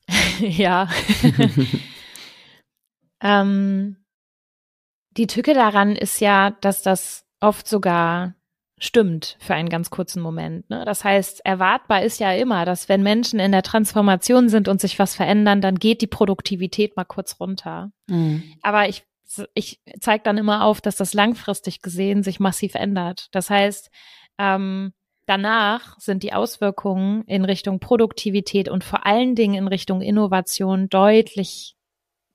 ja. 0.40 0.88
Ähm, 3.20 3.96
die 5.16 5.26
Tücke 5.26 5.52
daran 5.52 5.96
ist 5.96 6.20
ja, 6.20 6.50
dass 6.50 6.82
das 6.82 7.24
oft 7.40 7.66
sogar 7.66 8.35
stimmt 8.78 9.36
für 9.40 9.54
einen 9.54 9.70
ganz 9.70 9.90
kurzen 9.90 10.20
Moment. 10.20 10.68
Ne? 10.68 10.84
Das 10.84 11.02
heißt, 11.02 11.44
erwartbar 11.44 12.02
ist 12.02 12.20
ja 12.20 12.32
immer, 12.32 12.64
dass 12.64 12.88
wenn 12.88 13.02
Menschen 13.02 13.40
in 13.40 13.52
der 13.52 13.62
Transformation 13.62 14.48
sind 14.48 14.68
und 14.68 14.80
sich 14.80 14.98
was 14.98 15.14
verändern, 15.14 15.60
dann 15.60 15.78
geht 15.78 16.02
die 16.02 16.06
Produktivität 16.06 16.96
mal 16.96 17.04
kurz 17.04 17.40
runter. 17.40 17.90
Mhm. 18.06 18.42
Aber 18.62 18.88
ich, 18.88 19.04
ich 19.54 19.80
zeige 20.00 20.24
dann 20.24 20.36
immer 20.36 20.64
auf, 20.64 20.80
dass 20.80 20.96
das 20.96 21.14
langfristig 21.14 21.80
gesehen 21.80 22.22
sich 22.22 22.38
massiv 22.38 22.74
ändert. 22.74 23.28
Das 23.32 23.48
heißt, 23.48 23.90
ähm, 24.38 24.92
danach 25.24 25.98
sind 25.98 26.22
die 26.22 26.34
Auswirkungen 26.34 27.24
in 27.24 27.46
Richtung 27.46 27.80
Produktivität 27.80 28.68
und 28.68 28.84
vor 28.84 29.06
allen 29.06 29.34
Dingen 29.34 29.54
in 29.54 29.68
Richtung 29.68 30.02
Innovation 30.02 30.90
deutlich 30.90 31.76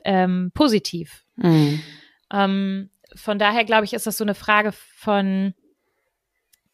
ähm, 0.04 0.52
positiv. 0.56 1.24
Mhm. 1.36 1.82
Ähm, 2.34 2.90
von 3.16 3.38
daher 3.38 3.64
glaube 3.64 3.86
ich, 3.86 3.94
ist 3.94 4.08
das 4.08 4.18
so 4.18 4.24
eine 4.24 4.36
Frage 4.36 4.72
von 4.72 5.54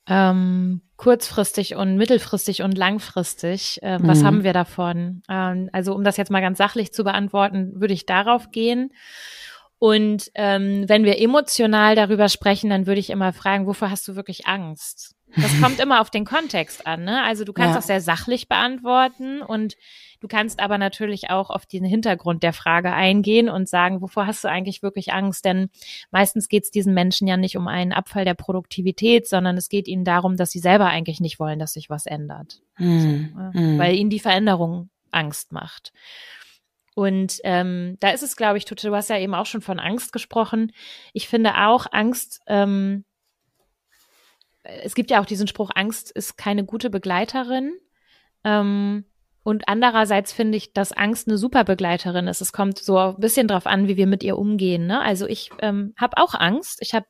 ähm, 0.07 0.81
kurzfristig 0.95 1.75
und 1.75 1.97
mittelfristig 1.97 2.63
und 2.63 2.77
langfristig. 2.77 3.81
Äh, 3.83 3.99
was 4.01 4.21
mhm. 4.21 4.25
haben 4.25 4.43
wir 4.43 4.53
davon? 4.53 5.21
Ähm, 5.29 5.69
also 5.73 5.93
um 5.93 6.03
das 6.03 6.17
jetzt 6.17 6.31
mal 6.31 6.41
ganz 6.41 6.57
sachlich 6.57 6.93
zu 6.93 7.03
beantworten, 7.03 7.79
würde 7.79 7.93
ich 7.93 8.05
darauf 8.05 8.51
gehen. 8.51 8.91
Und 9.79 10.31
ähm, 10.33 10.85
wenn 10.87 11.03
wir 11.03 11.21
emotional 11.21 11.95
darüber 11.95 12.29
sprechen, 12.29 12.69
dann 12.69 12.87
würde 12.87 12.99
ich 12.99 13.11
immer 13.11 13.31
fragen, 13.31 13.67
wovor 13.67 13.91
hast 13.91 14.07
du 14.07 14.15
wirklich 14.15 14.47
Angst? 14.47 15.15
Das 15.35 15.61
kommt 15.61 15.79
immer 15.81 16.01
auf 16.01 16.09
den 16.09 16.25
Kontext 16.25 16.87
an. 16.87 17.03
Ne? 17.03 17.21
Also 17.23 17.43
du 17.43 17.53
kannst 17.53 17.71
ja. 17.71 17.75
das 17.75 17.87
sehr 17.87 18.01
sachlich 18.01 18.47
beantworten 18.47 19.41
und 19.41 19.75
Du 20.19 20.27
kannst 20.27 20.59
aber 20.59 20.77
natürlich 20.77 21.29
auch 21.29 21.49
auf 21.49 21.65
den 21.65 21.83
Hintergrund 21.83 22.43
der 22.43 22.53
Frage 22.53 22.91
eingehen 22.91 23.49
und 23.49 23.69
sagen, 23.69 24.01
wovor 24.01 24.27
hast 24.27 24.43
du 24.43 24.49
eigentlich 24.49 24.81
wirklich 24.81 25.13
Angst? 25.13 25.45
Denn 25.45 25.69
meistens 26.11 26.49
geht 26.49 26.63
es 26.63 26.71
diesen 26.71 26.93
Menschen 26.93 27.27
ja 27.27 27.37
nicht 27.37 27.57
um 27.57 27.67
einen 27.67 27.93
Abfall 27.93 28.25
der 28.25 28.33
Produktivität, 28.33 29.27
sondern 29.27 29.57
es 29.57 29.69
geht 29.69 29.87
ihnen 29.87 30.05
darum, 30.05 30.37
dass 30.37 30.51
sie 30.51 30.59
selber 30.59 30.87
eigentlich 30.87 31.19
nicht 31.19 31.39
wollen, 31.39 31.59
dass 31.59 31.73
sich 31.73 31.89
was 31.89 32.05
ändert. 32.05 32.61
Hm. 32.75 33.33
So, 33.33 33.59
hm. 33.59 33.79
Weil 33.79 33.95
ihnen 33.95 34.09
die 34.09 34.19
Veränderung 34.19 34.89
Angst 35.11 35.51
macht. 35.51 35.93
Und 36.95 37.39
ähm, 37.43 37.97
da 37.99 38.09
ist 38.09 38.23
es, 38.23 38.35
glaube 38.35 38.57
ich, 38.57 38.65
du 38.65 38.95
hast 38.95 39.09
ja 39.11 39.19
eben 39.19 39.35
auch 39.35 39.45
schon 39.45 39.61
von 39.61 39.79
Angst 39.79 40.11
gesprochen. 40.11 40.71
Ich 41.13 41.27
finde 41.27 41.55
auch, 41.55 41.85
Angst, 41.91 42.41
ähm, 42.47 43.05
es 44.63 44.95
gibt 44.95 45.11
ja 45.11 45.21
auch 45.21 45.25
diesen 45.25 45.47
Spruch, 45.47 45.69
Angst 45.75 46.09
ist 46.09 46.37
keine 46.37 46.65
gute 46.65 46.89
Begleiterin. 46.89 47.77
Ähm, 48.43 49.05
und 49.47 49.69
andererseits 49.69 50.33
finde 50.33 50.57
ich, 50.57 50.73
dass 50.73 50.91
Angst 50.91 51.29
eine 51.29 51.37
super 51.37 51.63
Begleiterin 51.63 52.27
ist. 52.27 52.41
Es 52.41 52.51
kommt 52.51 52.79
so 52.79 52.97
ein 52.97 53.15
bisschen 53.15 53.47
drauf 53.47 53.65
an, 53.65 53.87
wie 53.87 53.95
wir 53.95 54.05
mit 54.05 54.21
ihr 54.21 54.37
umgehen. 54.37 54.87
Ne? 54.87 54.99
Also 54.99 55.25
ich 55.25 55.51
ähm, 55.61 55.93
habe 55.95 56.17
auch 56.17 56.33
Angst. 56.33 56.79
Ich 56.81 56.93
habe 56.93 57.05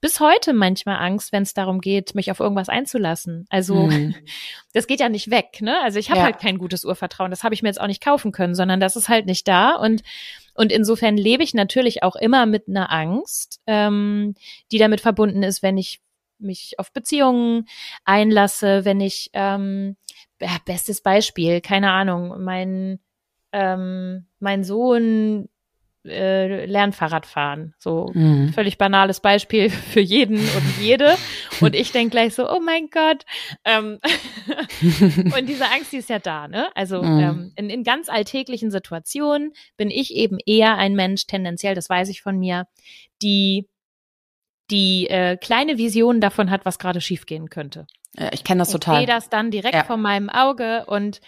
bis 0.00 0.20
heute 0.20 0.52
manchmal 0.52 1.04
Angst, 1.04 1.32
wenn 1.32 1.42
es 1.42 1.54
darum 1.54 1.80
geht, 1.80 2.14
mich 2.14 2.30
auf 2.30 2.38
irgendwas 2.38 2.68
einzulassen. 2.68 3.46
Also 3.50 3.88
mhm. 3.88 4.14
das 4.72 4.86
geht 4.86 5.00
ja 5.00 5.08
nicht 5.08 5.32
weg. 5.32 5.60
Ne? 5.60 5.76
Also 5.82 5.98
ich 5.98 6.10
habe 6.10 6.20
ja. 6.20 6.26
halt 6.26 6.38
kein 6.38 6.58
gutes 6.58 6.84
Urvertrauen. 6.84 7.32
Das 7.32 7.42
habe 7.42 7.52
ich 7.52 7.62
mir 7.62 7.68
jetzt 7.70 7.80
auch 7.80 7.88
nicht 7.88 8.00
kaufen 8.00 8.30
können, 8.30 8.54
sondern 8.54 8.78
das 8.78 8.94
ist 8.94 9.08
halt 9.08 9.26
nicht 9.26 9.48
da. 9.48 9.74
Und 9.74 10.02
und 10.54 10.70
insofern 10.70 11.16
lebe 11.16 11.42
ich 11.42 11.52
natürlich 11.52 12.04
auch 12.04 12.14
immer 12.14 12.46
mit 12.46 12.68
einer 12.68 12.92
Angst, 12.92 13.60
ähm, 13.66 14.36
die 14.70 14.78
damit 14.78 15.00
verbunden 15.00 15.42
ist, 15.42 15.64
wenn 15.64 15.78
ich 15.78 16.00
mich 16.38 16.74
auf 16.78 16.92
Beziehungen 16.92 17.66
einlasse, 18.04 18.84
wenn 18.84 19.00
ich 19.00 19.30
ähm, 19.32 19.96
ja, 20.42 20.58
bestes 20.64 21.00
Beispiel, 21.00 21.60
keine 21.60 21.90
Ahnung, 21.90 22.42
mein, 22.42 22.98
ähm, 23.52 24.26
mein 24.40 24.64
Sohn 24.64 25.48
äh, 26.04 26.66
lernt 26.66 26.94
Fahrradfahren. 26.94 27.74
So 27.78 28.10
mhm. 28.12 28.52
völlig 28.52 28.76
banales 28.76 29.20
Beispiel 29.20 29.70
für 29.70 30.00
jeden 30.00 30.38
und 30.38 30.80
jede. 30.80 31.16
Und 31.60 31.76
ich 31.76 31.92
denke 31.92 32.10
gleich 32.10 32.34
so, 32.34 32.50
oh 32.50 32.60
mein 32.60 32.88
Gott. 32.90 33.24
Ähm, 33.64 33.98
und 35.36 35.48
diese 35.48 35.70
Angst, 35.70 35.92
die 35.92 35.98
ist 35.98 36.08
ja 36.10 36.18
da, 36.18 36.48
ne? 36.48 36.74
Also 36.74 37.02
mhm. 37.02 37.20
ähm, 37.20 37.52
in, 37.56 37.70
in 37.70 37.84
ganz 37.84 38.08
alltäglichen 38.08 38.70
Situationen 38.70 39.52
bin 39.76 39.90
ich 39.90 40.14
eben 40.14 40.38
eher 40.44 40.76
ein 40.76 40.94
Mensch, 40.94 41.26
tendenziell, 41.26 41.74
das 41.74 41.88
weiß 41.88 42.08
ich 42.08 42.22
von 42.22 42.38
mir, 42.38 42.66
die 43.22 43.68
die 44.70 45.06
äh, 45.08 45.36
kleine 45.36 45.76
Vision 45.76 46.20
davon 46.20 46.50
hat, 46.50 46.64
was 46.64 46.78
gerade 46.78 47.00
schiefgehen 47.00 47.50
könnte. 47.50 47.86
Ja, 48.18 48.28
ich 48.32 48.44
kenne 48.44 48.60
das 48.60 48.70
total. 48.70 48.96
Ich 48.96 49.00
sehe 49.00 49.06
das 49.06 49.28
dann 49.28 49.50
direkt 49.50 49.74
ja. 49.74 49.84
vor 49.84 49.96
meinem 49.96 50.28
Auge 50.28 50.84
und 50.86 51.20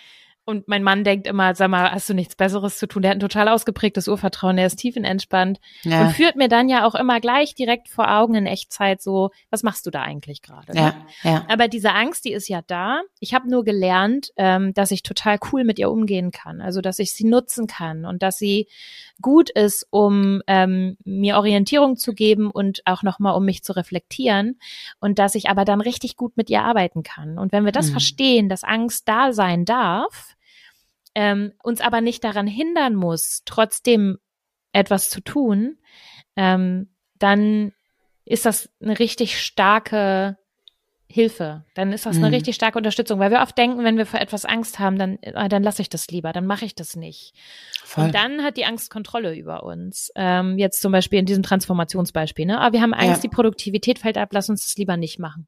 und 0.47 0.69
mein 0.69 0.83
Mann 0.83 1.05
denkt 1.05 1.27
immer, 1.27 1.55
sag 1.55 1.69
mal, 1.69 1.91
hast 1.91 2.09
du 2.09 2.15
nichts 2.15 2.37
Besseres 2.37 2.79
zu 2.79 2.87
tun? 2.87 3.03
Der 3.03 3.11
hat 3.11 3.17
ein 3.17 3.21
total 3.21 3.49
ausgeprägtes 3.49 4.09
Urvertrauen, 4.09 4.57
der 4.57 4.67
ist 4.67 4.77
tiefenentspannt 4.77 5.59
ja. 5.83 6.03
und 6.03 6.11
führt 6.13 6.37
mir 6.37 6.49
dann 6.49 6.69
ja 6.69 6.87
auch 6.87 6.95
immer 6.95 7.21
gleich 7.21 7.55
direkt 7.55 7.89
vor 7.89 8.11
Augen 8.11 8.35
in 8.35 8.47
Echtzeit 8.47 9.01
so, 9.01 9.31
was 9.51 9.63
machst 9.63 9.87
du 9.87 9.91
da 9.91 10.03
eigentlich 10.03 10.43
gerade? 10.43 10.73
Ne? 10.75 10.95
Ja, 11.23 11.31
ja. 11.31 11.47
Aber 11.49 11.69
diese 11.69 11.93
Angst, 11.93 12.27
die 12.27 12.33
ist 12.33 12.49
ja 12.49 12.61
da. 12.67 13.01
Ich 13.21 13.33
habe 13.33 13.51
nur 13.51 13.65
gelernt, 13.65 14.33
ähm, 14.37 14.75
dass 14.75 14.91
ich 14.91 15.03
total 15.03 15.39
cool 15.53 15.65
mit 15.65 15.79
ihr 15.79 15.91
umgehen 15.91 16.31
kann, 16.31 16.61
also 16.61 16.83
dass 16.83 16.99
ich 16.99 17.15
sie 17.15 17.25
nutzen 17.25 17.67
kann 17.67 18.05
und 18.05 18.23
dass 18.23 18.37
sie 18.37 18.69
gut 19.23 19.49
ist, 19.49 19.87
um 19.91 20.43
ähm, 20.47 20.99
mir 21.05 21.37
Orientierung 21.37 21.97
zu 21.97 22.13
geben 22.13 22.51
und 22.51 22.83
auch 22.85 23.03
nochmal, 23.03 23.35
um 23.35 23.45
mich 23.45 23.63
zu 23.63 23.75
reflektieren 23.75 24.59
und 25.01 25.19
dass 25.19 25.35
ich 25.35 25.49
aber 25.49 25.65
dann 25.65 25.81
richtig 25.81 26.17
gut 26.17 26.37
mit 26.37 26.51
ihr 26.51 26.63
arbeiten 26.63 27.03
kann. 27.03 27.39
Und 27.39 27.53
wenn 27.53 27.65
wir 27.65 27.73
das 27.73 27.89
mhm. 27.89 27.93
verstehen, 27.93 28.49
dass 28.49 28.65
Angst 28.65 29.09
da 29.09 29.33
sein 29.33 29.65
darf, 29.65 30.34
ähm, 31.15 31.53
uns 31.63 31.81
aber 31.81 32.01
nicht 32.01 32.25
daran 32.25 32.47
hindern 32.47 32.95
muss, 32.95 33.43
trotzdem 33.45 34.19
etwas 34.73 35.09
zu 35.09 35.21
tun, 35.21 35.79
ähm, 36.37 36.91
dann 37.19 37.73
ist 38.25 38.47
das 38.47 38.71
eine 38.81 38.99
richtig 38.99 39.41
starke 39.41 40.37
Hilfe. 41.07 41.65
Dann 41.75 41.93
ist 41.93 42.07
das 42.07 42.17
eine 42.17 42.27
mhm. 42.27 42.35
richtig 42.35 42.57
starke 42.57 42.79
Unterstützung, 42.79 43.21
weil 43.21 43.31
wir 43.31 43.41
oft 43.41 43.57
denken, 43.57 43.85
wenn 43.85 43.97
wir 43.97 44.07
vor 44.07 44.21
etwas 44.21 44.45
Angst 44.45 44.81
haben, 44.81 44.99
dann, 44.99 45.19
äh, 45.23 45.49
dann 45.49 45.63
lasse 45.63 45.83
ich 45.83 45.89
das 45.89 46.09
lieber, 46.09 46.33
dann 46.33 46.47
mache 46.47 46.65
ich 46.65 46.75
das 46.75 46.97
nicht. 46.97 47.35
Voll. 47.85 48.07
Und 48.07 48.15
dann 48.15 48.43
hat 48.43 48.57
die 48.57 48.65
Angst 48.65 48.91
Kontrolle 48.91 49.37
über 49.37 49.63
uns. 49.63 50.11
Ähm, 50.17 50.59
jetzt 50.59 50.81
zum 50.81 50.91
Beispiel 50.91 51.21
in 51.21 51.27
diesem 51.27 51.45
Transformationsbeispiel. 51.45 52.47
Ne? 52.47 52.59
Aber 52.59 52.73
wir 52.73 52.81
haben 52.81 52.95
Angst, 52.95 53.23
ja. 53.23 53.29
die 53.29 53.35
Produktivität 53.35 54.01
fällt 54.01 54.19
ab, 54.19 54.31
lass 54.33 54.51
uns 54.51 54.65
das 54.65 54.77
lieber 54.77 54.97
nicht 54.97 55.21
machen. 55.21 55.47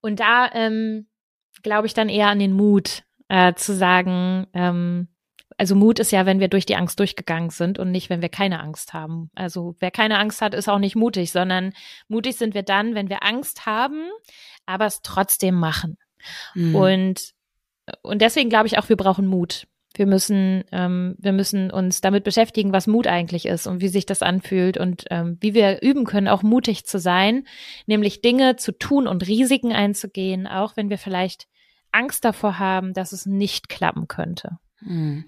Und 0.00 0.20
da 0.20 0.50
ähm, 0.52 1.08
glaube 1.62 1.88
ich 1.88 1.94
dann 1.94 2.08
eher 2.08 2.28
an 2.28 2.38
den 2.38 2.52
Mut, 2.52 3.02
äh, 3.30 3.54
zu 3.54 3.74
sagen, 3.74 4.48
ähm, 4.54 5.08
also 5.56 5.76
Mut 5.76 6.00
ist 6.00 6.10
ja, 6.10 6.26
wenn 6.26 6.40
wir 6.40 6.48
durch 6.48 6.66
die 6.66 6.74
Angst 6.74 6.98
durchgegangen 6.98 7.50
sind 7.50 7.78
und 7.78 7.90
nicht, 7.90 8.10
wenn 8.10 8.22
wir 8.22 8.28
keine 8.28 8.60
Angst 8.60 8.92
haben. 8.92 9.30
Also 9.34 9.76
wer 9.78 9.90
keine 9.90 10.18
Angst 10.18 10.42
hat, 10.42 10.52
ist 10.52 10.68
auch 10.68 10.78
nicht 10.78 10.96
mutig, 10.96 11.30
sondern 11.30 11.72
mutig 12.08 12.36
sind 12.36 12.54
wir 12.54 12.62
dann, 12.62 12.94
wenn 12.94 13.08
wir 13.08 13.22
Angst 13.22 13.66
haben, 13.66 14.08
aber 14.66 14.86
es 14.86 15.00
trotzdem 15.02 15.54
machen. 15.54 15.96
Mhm. 16.54 16.74
Und, 16.74 17.34
und 18.02 18.20
deswegen 18.20 18.50
glaube 18.50 18.66
ich 18.66 18.78
auch, 18.78 18.88
wir 18.88 18.96
brauchen 18.96 19.26
Mut. 19.26 19.68
Wir 19.94 20.06
müssen, 20.06 20.64
ähm, 20.72 21.14
wir 21.18 21.32
müssen 21.32 21.70
uns 21.70 22.00
damit 22.00 22.24
beschäftigen, 22.24 22.72
was 22.72 22.86
Mut 22.86 23.06
eigentlich 23.06 23.46
ist 23.46 23.66
und 23.66 23.80
wie 23.80 23.88
sich 23.88 24.06
das 24.06 24.22
anfühlt 24.22 24.76
und 24.76 25.04
ähm, 25.10 25.36
wie 25.40 25.54
wir 25.54 25.82
üben 25.82 26.04
können, 26.04 26.28
auch 26.28 26.42
mutig 26.42 26.84
zu 26.84 26.98
sein, 26.98 27.44
nämlich 27.86 28.22
Dinge 28.22 28.56
zu 28.56 28.72
tun 28.72 29.06
und 29.06 29.26
Risiken 29.26 29.72
einzugehen, 29.72 30.46
auch 30.46 30.76
wenn 30.76 30.90
wir 30.90 30.98
vielleicht 30.98 31.49
Angst 31.92 32.24
davor 32.24 32.58
haben, 32.58 32.94
dass 32.94 33.12
es 33.12 33.26
nicht 33.26 33.68
klappen 33.68 34.08
könnte. 34.08 34.58
Hm. 34.78 35.24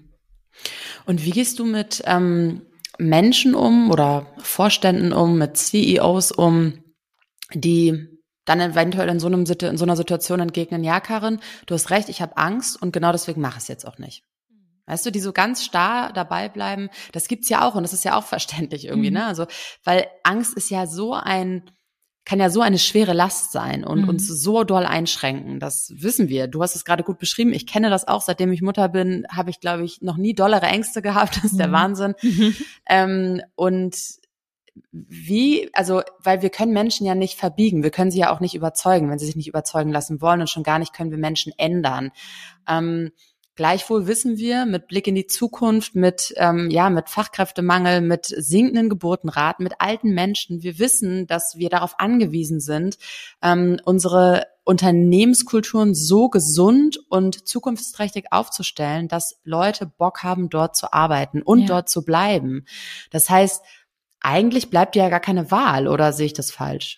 Und 1.05 1.25
wie 1.25 1.31
gehst 1.31 1.59
du 1.59 1.65
mit 1.65 2.03
ähm, 2.05 2.61
Menschen 2.97 3.55
um 3.55 3.91
oder 3.91 4.27
Vorständen 4.37 5.13
um, 5.13 5.37
mit 5.37 5.57
CEOs 5.57 6.31
um, 6.31 6.83
die 7.53 8.07
dann 8.45 8.59
eventuell 8.59 9.09
in 9.09 9.19
so, 9.19 9.27
einem, 9.27 9.45
in 9.45 9.77
so 9.77 9.85
einer 9.85 9.95
Situation 9.95 10.39
entgegnen, 10.39 10.83
ja, 10.83 10.99
Karin, 10.99 11.39
du 11.65 11.75
hast 11.75 11.89
recht, 11.89 12.09
ich 12.09 12.21
habe 12.21 12.37
Angst 12.37 12.81
und 12.81 12.91
genau 12.91 13.11
deswegen 13.11 13.41
mache 13.41 13.57
ich 13.57 13.63
es 13.63 13.67
jetzt 13.67 13.87
auch 13.87 13.97
nicht. 13.97 14.23
Weißt 14.85 15.05
du, 15.05 15.11
die 15.11 15.21
so 15.21 15.31
ganz 15.31 15.63
starr 15.63 16.11
dabei 16.11 16.49
bleiben, 16.49 16.89
das 17.13 17.29
gibt's 17.29 17.47
ja 17.47 17.65
auch 17.65 17.75
und 17.75 17.83
das 17.83 17.93
ist 17.93 18.03
ja 18.03 18.17
auch 18.17 18.23
verständlich 18.25 18.85
irgendwie, 18.85 19.11
mhm. 19.11 19.17
ne? 19.17 19.25
Also, 19.25 19.47
weil 19.83 20.07
Angst 20.23 20.55
ist 20.55 20.69
ja 20.69 20.87
so 20.87 21.13
ein 21.13 21.71
kann 22.25 22.39
ja 22.39 22.49
so 22.49 22.61
eine 22.61 22.79
schwere 22.79 23.13
Last 23.13 23.51
sein 23.51 23.83
und 23.83 24.03
mhm. 24.03 24.09
uns 24.09 24.27
so 24.27 24.63
doll 24.63 24.85
einschränken. 24.85 25.59
Das 25.59 25.91
wissen 25.95 26.29
wir. 26.29 26.47
Du 26.47 26.61
hast 26.61 26.75
es 26.75 26.85
gerade 26.85 27.03
gut 27.03 27.19
beschrieben. 27.19 27.53
Ich 27.53 27.67
kenne 27.67 27.89
das 27.89 28.07
auch. 28.07 28.21
Seitdem 28.21 28.51
ich 28.53 28.61
Mutter 28.61 28.87
bin, 28.87 29.25
habe 29.29 29.49
ich, 29.49 29.59
glaube 29.59 29.83
ich, 29.83 30.01
noch 30.01 30.17
nie 30.17 30.33
dollere 30.33 30.65
Ängste 30.65 31.01
gehabt. 31.01 31.35
Das 31.43 31.45
ist 31.45 31.53
mhm. 31.53 31.57
der 31.57 31.71
Wahnsinn. 31.71 32.15
Mhm. 32.21 32.55
Ähm, 32.89 33.41
und 33.55 33.95
wie, 34.91 35.69
also, 35.73 36.01
weil 36.19 36.41
wir 36.41 36.49
können 36.49 36.73
Menschen 36.73 37.05
ja 37.05 37.15
nicht 37.15 37.37
verbiegen. 37.37 37.83
Wir 37.83 37.91
können 37.91 38.11
sie 38.11 38.19
ja 38.19 38.33
auch 38.33 38.39
nicht 38.39 38.55
überzeugen, 38.55 39.09
wenn 39.09 39.19
sie 39.19 39.25
sich 39.25 39.35
nicht 39.35 39.47
überzeugen 39.47 39.91
lassen 39.91 40.21
wollen. 40.21 40.41
Und 40.41 40.49
schon 40.49 40.63
gar 40.63 40.79
nicht 40.79 40.93
können 40.93 41.11
wir 41.11 41.17
Menschen 41.17 41.53
ändern. 41.57 42.11
Ähm, 42.67 43.11
Gleichwohl 43.55 44.07
wissen 44.07 44.37
wir 44.37 44.65
mit 44.65 44.87
Blick 44.87 45.07
in 45.07 45.13
die 45.13 45.27
Zukunft, 45.27 45.95
mit 45.95 46.33
ähm, 46.37 46.71
ja 46.71 46.89
mit 46.89 47.09
Fachkräftemangel, 47.09 48.01
mit 48.01 48.25
sinkenden 48.25 48.89
Geburtenraten, 48.89 49.63
mit 49.63 49.75
alten 49.79 50.13
Menschen, 50.13 50.63
wir 50.63 50.79
wissen, 50.79 51.27
dass 51.27 51.55
wir 51.55 51.69
darauf 51.69 51.99
angewiesen 51.99 52.59
sind, 52.59 52.97
ähm, 53.43 53.79
unsere 53.85 54.47
Unternehmenskulturen 54.63 55.93
so 55.93 56.29
gesund 56.29 56.97
und 57.09 57.47
zukunftsträchtig 57.47 58.27
aufzustellen, 58.31 59.07
dass 59.07 59.39
Leute 59.43 59.85
Bock 59.85 60.23
haben, 60.23 60.49
dort 60.49 60.75
zu 60.75 60.93
arbeiten 60.93 61.41
und 61.41 61.61
ja. 61.61 61.67
dort 61.67 61.89
zu 61.89 62.03
bleiben. 62.03 62.65
Das 63.11 63.29
heißt, 63.29 63.61
eigentlich 64.21 64.69
bleibt 64.69 64.95
ja 64.95 65.09
gar 65.09 65.19
keine 65.19 65.51
Wahl, 65.51 65.87
oder 65.87 66.13
sehe 66.13 66.27
ich 66.27 66.33
das 66.33 66.49
falsch? 66.49 66.97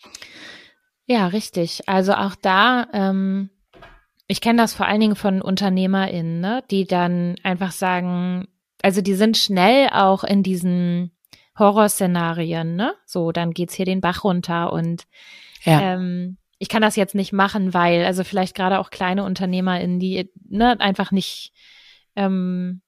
Ja, 1.06 1.28
richtig. 1.28 1.90
Also 1.90 2.14
auch 2.14 2.36
da, 2.36 2.88
ähm, 2.94 3.50
ich 4.28 4.42
kenne 4.42 4.62
das 4.62 4.74
vor 4.74 4.88
allen 4.88 5.00
Dingen 5.00 5.16
von 5.16 5.42
UnternehmerInnen, 5.42 6.40
ne, 6.40 6.64
die 6.72 6.86
dann 6.86 7.36
einfach 7.44 7.72
sagen, 7.72 8.48
also 8.82 9.02
die 9.02 9.14
sind 9.14 9.38
schnell 9.38 9.90
auch 9.90 10.24
in 10.24 10.44
diesen 10.44 11.12
Horrorszenarien, 11.58 12.76
ne? 12.76 12.94
So, 13.06 13.32
dann 13.32 13.52
geht's 13.52 13.74
hier 13.74 13.86
den 13.86 14.02
Bach 14.02 14.24
runter 14.24 14.74
und 14.74 15.06
ja. 15.64 15.94
ähm, 15.94 16.38
ich 16.58 16.70
kann 16.70 16.82
das 16.82 16.96
jetzt 16.96 17.16
nicht 17.16 17.34
machen, 17.34 17.74
weil, 17.74 18.06
also 18.06 18.24
vielleicht 18.24 18.56
gerade 18.56 18.80
auch 18.80 18.90
kleine 18.90 19.24
UnternehmerInnen, 19.24 20.00
die 20.00 20.30
ne, 20.48 20.80
einfach 20.80 21.12
nicht 21.12 21.54
ähm, 22.16 22.82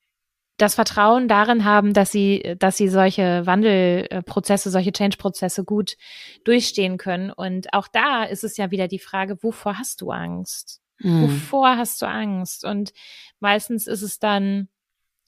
das 0.57 0.73
Vertrauen 0.75 1.27
darin 1.27 1.65
haben, 1.65 1.93
dass 1.93 2.11
sie, 2.11 2.55
dass 2.57 2.77
sie 2.77 2.89
solche 2.89 3.45
Wandelprozesse, 3.45 4.71
solche 4.71 4.91
Change-Prozesse 4.91 5.63
gut 5.63 5.97
durchstehen 6.43 6.97
können. 6.97 7.31
Und 7.31 7.73
auch 7.73 7.87
da 7.87 8.23
ist 8.23 8.43
es 8.43 8.57
ja 8.57 8.71
wieder 8.71 8.87
die 8.87 8.99
Frage, 8.99 9.41
wovor 9.43 9.77
hast 9.77 10.01
du 10.01 10.09
Angst? 10.09 10.81
Mhm. 10.99 11.23
Wovor 11.23 11.77
hast 11.77 12.01
du 12.01 12.07
Angst? 12.07 12.65
Und 12.65 12.93
meistens 13.39 13.87
ist 13.87 14.01
es 14.01 14.19
dann 14.19 14.67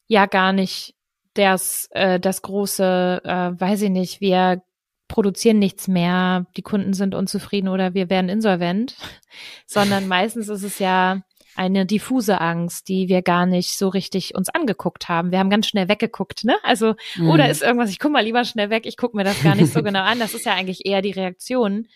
ja 0.07 0.26
gar 0.26 0.53
nicht 0.53 0.95
das, 1.34 1.88
äh, 1.91 2.20
das 2.20 2.41
große, 2.41 3.22
äh, 3.24 3.59
weiß 3.59 3.84
ich 3.84 3.89
nicht, 3.89 4.22
wir 4.22 4.61
produzieren 5.07 5.59
nichts 5.59 5.88
mehr, 5.88 6.45
die 6.55 6.61
Kunden 6.61 6.93
sind 6.93 7.15
unzufrieden 7.15 7.67
oder 7.67 7.93
wir 7.93 8.09
werden 8.09 8.30
insolvent, 8.30 8.95
sondern 9.65 10.07
meistens 10.07 10.49
ist 10.49 10.63
es 10.63 10.80
ja 10.80 11.24
eine 11.55 11.86
diffuse 11.86 12.39
Angst, 12.39 12.88
die 12.88 13.09
wir 13.09 13.22
gar 13.22 13.45
nicht 13.45 13.78
so 13.78 13.89
richtig 13.89 14.34
uns 14.34 14.47
angeguckt 14.47 15.09
haben. 15.09 15.32
Wir 15.32 15.39
haben 15.39 15.49
ganz 15.49 15.67
schnell 15.67 15.89
weggeguckt, 15.89 16.45
ne? 16.45 16.55
Also, 16.63 16.95
mhm. 17.17 17.30
oder 17.30 17.49
ist 17.49 17.63
irgendwas, 17.63 17.89
ich 17.89 17.99
guck 17.99 18.11
mal 18.11 18.24
lieber 18.24 18.45
schnell 18.45 18.70
weg, 18.70 18.86
ich 18.86 18.95
guck 18.95 19.13
mir 19.13 19.26
das 19.26 19.43
gar 19.43 19.55
nicht 19.55 19.74
so 19.74 19.84
genau 19.84 20.03
an. 20.03 20.20
Das 20.20 20.34
ist 20.34 20.45
ja 20.45 20.53
eigentlich 20.53 20.86
eher 20.86 21.01
die 21.01 21.11
Reaktion, 21.11 21.88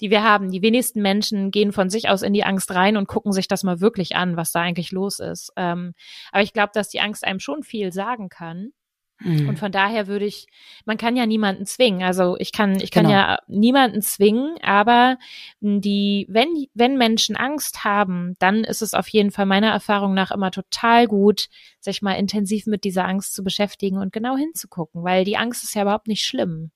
die 0.00 0.10
wir 0.10 0.22
haben. 0.22 0.50
Die 0.50 0.62
wenigsten 0.62 1.02
Menschen 1.02 1.50
gehen 1.50 1.72
von 1.72 1.90
sich 1.90 2.08
aus 2.08 2.22
in 2.22 2.32
die 2.32 2.44
Angst 2.44 2.70
rein 2.70 2.96
und 2.96 3.08
gucken 3.08 3.32
sich 3.32 3.48
das 3.48 3.62
mal 3.62 3.80
wirklich 3.80 4.16
an, 4.16 4.36
was 4.36 4.52
da 4.52 4.60
eigentlich 4.60 4.92
los 4.92 5.18
ist. 5.18 5.52
Ähm, 5.56 5.94
aber 6.32 6.42
ich 6.42 6.52
glaube, 6.52 6.70
dass 6.74 6.88
die 6.88 7.00
Angst 7.00 7.24
einem 7.24 7.40
schon 7.40 7.62
viel 7.62 7.92
sagen 7.92 8.28
kann. 8.28 8.72
Mhm. 9.20 9.48
Und 9.48 9.58
von 9.58 9.70
daher 9.70 10.06
würde 10.06 10.24
ich, 10.24 10.46
man 10.84 10.96
kann 10.96 11.16
ja 11.16 11.26
niemanden 11.26 11.66
zwingen. 11.66 12.02
Also 12.02 12.36
ich 12.38 12.52
kann, 12.52 12.80
ich 12.80 12.90
kann 12.90 13.04
genau. 13.04 13.16
ja 13.16 13.38
niemanden 13.46 14.02
zwingen, 14.02 14.56
aber 14.62 15.18
die, 15.60 16.26
wenn, 16.28 16.66
wenn 16.74 16.96
Menschen 16.96 17.36
Angst 17.36 17.84
haben, 17.84 18.34
dann 18.38 18.64
ist 18.64 18.82
es 18.82 18.94
auf 18.94 19.08
jeden 19.08 19.30
Fall 19.30 19.46
meiner 19.46 19.70
Erfahrung 19.70 20.14
nach 20.14 20.30
immer 20.30 20.50
total 20.50 21.06
gut, 21.06 21.48
sich 21.80 22.02
mal 22.02 22.14
intensiv 22.14 22.66
mit 22.66 22.84
dieser 22.84 23.06
Angst 23.06 23.34
zu 23.34 23.44
beschäftigen 23.44 23.98
und 23.98 24.12
genau 24.12 24.36
hinzugucken, 24.36 25.02
weil 25.04 25.24
die 25.24 25.36
Angst 25.36 25.64
ist 25.64 25.74
ja 25.74 25.82
überhaupt 25.82 26.08
nicht 26.08 26.24
schlimm. 26.24 26.70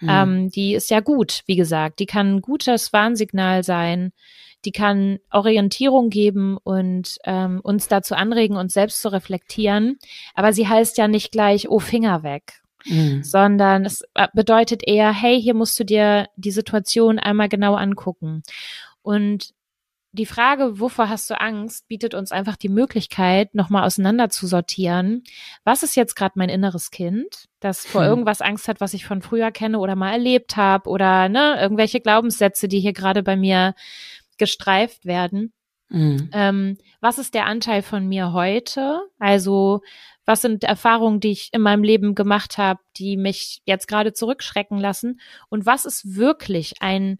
Mhm. 0.00 0.08
Ähm, 0.08 0.50
die 0.50 0.74
ist 0.74 0.90
ja 0.90 1.00
gut, 1.00 1.42
wie 1.46 1.56
gesagt. 1.56 1.98
Die 1.98 2.06
kann 2.06 2.36
ein 2.36 2.42
gutes 2.42 2.92
Warnsignal 2.92 3.62
sein 3.62 4.12
die 4.64 4.72
kann 4.72 5.18
Orientierung 5.30 6.10
geben 6.10 6.58
und 6.62 7.18
ähm, 7.24 7.60
uns 7.62 7.88
dazu 7.88 8.14
anregen, 8.14 8.56
uns 8.56 8.72
selbst 8.72 9.00
zu 9.00 9.12
reflektieren. 9.12 9.98
Aber 10.34 10.52
sie 10.52 10.66
heißt 10.66 10.98
ja 10.98 11.08
nicht 11.08 11.30
gleich, 11.32 11.68
oh, 11.68 11.78
Finger 11.78 12.22
weg. 12.22 12.60
Mhm. 12.88 13.24
sondern 13.24 13.84
es 13.84 14.02
äh, 14.14 14.28
bedeutet 14.32 14.86
eher, 14.86 15.12
hey, 15.12 15.40
hier 15.42 15.54
musst 15.54 15.78
du 15.80 15.84
dir 15.84 16.28
die 16.36 16.52
Situation 16.52 17.18
einmal 17.18 17.48
genau 17.48 17.74
angucken. 17.74 18.44
Und 19.02 19.54
die 20.16 20.26
Frage, 20.26 20.80
wovor 20.80 21.08
hast 21.10 21.28
du 21.28 21.38
Angst, 21.38 21.88
bietet 21.88 22.14
uns 22.14 22.32
einfach 22.32 22.56
die 22.56 22.70
Möglichkeit, 22.70 23.54
nochmal 23.54 23.84
auseinander 23.84 24.30
zu 24.30 24.46
sortieren. 24.46 25.24
Was 25.64 25.82
ist 25.82 25.94
jetzt 25.94 26.16
gerade 26.16 26.38
mein 26.38 26.48
inneres 26.48 26.90
Kind, 26.90 27.48
das 27.60 27.84
vor 27.84 28.02
hm. 28.02 28.08
irgendwas 28.08 28.40
Angst 28.40 28.66
hat, 28.66 28.80
was 28.80 28.94
ich 28.94 29.04
von 29.04 29.20
früher 29.20 29.50
kenne 29.50 29.78
oder 29.78 29.94
mal 29.94 30.12
erlebt 30.12 30.56
habe 30.56 30.88
oder 30.88 31.28
ne, 31.28 31.58
irgendwelche 31.60 32.00
Glaubenssätze, 32.00 32.66
die 32.66 32.80
hier 32.80 32.94
gerade 32.94 33.22
bei 33.22 33.36
mir 33.36 33.74
gestreift 34.38 35.04
werden. 35.04 35.52
Mhm. 35.88 36.30
Ähm, 36.32 36.78
was 37.00 37.18
ist 37.18 37.34
der 37.34 37.46
Anteil 37.46 37.82
von 37.82 38.08
mir 38.08 38.32
heute? 38.32 39.02
Also 39.18 39.82
was 40.24 40.42
sind 40.42 40.64
Erfahrungen, 40.64 41.20
die 41.20 41.30
ich 41.30 41.50
in 41.52 41.62
meinem 41.62 41.84
Leben 41.84 42.16
gemacht 42.16 42.58
habe, 42.58 42.80
die 42.96 43.16
mich 43.16 43.62
jetzt 43.64 43.86
gerade 43.86 44.12
zurückschrecken 44.12 44.78
lassen? 44.78 45.20
Und 45.48 45.66
was 45.66 45.84
ist 45.84 46.16
wirklich 46.16 46.74
ein 46.80 47.18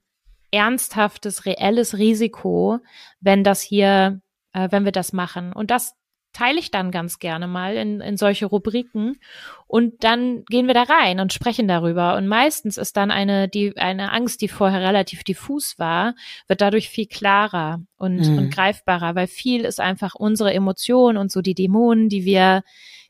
ernsthaftes, 0.50 1.46
reelles 1.46 1.96
Risiko, 1.98 2.80
wenn 3.20 3.44
das 3.44 3.62
hier, 3.62 4.20
äh, 4.52 4.68
wenn 4.72 4.84
wir 4.84 4.92
das 4.92 5.12
machen? 5.12 5.52
Und 5.52 5.70
das 5.70 5.94
teile 6.36 6.58
ich 6.58 6.70
dann 6.70 6.90
ganz 6.90 7.18
gerne 7.18 7.46
mal 7.46 7.76
in, 7.76 8.02
in 8.02 8.18
solche 8.18 8.44
Rubriken 8.44 9.18
und 9.66 10.04
dann 10.04 10.44
gehen 10.44 10.66
wir 10.66 10.74
da 10.74 10.82
rein 10.82 11.18
und 11.18 11.32
sprechen 11.32 11.66
darüber. 11.66 12.14
Und 12.16 12.28
meistens 12.28 12.76
ist 12.76 12.98
dann 12.98 13.10
eine, 13.10 13.48
die, 13.48 13.74
eine 13.78 14.12
Angst, 14.12 14.42
die 14.42 14.48
vorher 14.48 14.82
relativ 14.82 15.24
diffus 15.24 15.78
war, 15.78 16.14
wird 16.46 16.60
dadurch 16.60 16.90
viel 16.90 17.06
klarer 17.06 17.80
und, 17.96 18.18
mhm. 18.18 18.36
und 18.36 18.50
greifbarer, 18.50 19.14
weil 19.14 19.28
viel 19.28 19.64
ist 19.64 19.80
einfach 19.80 20.14
unsere 20.14 20.52
Emotion 20.52 21.16
und 21.16 21.32
so 21.32 21.40
die 21.40 21.54
Dämonen, 21.54 22.10
die 22.10 22.26
wir, 22.26 22.64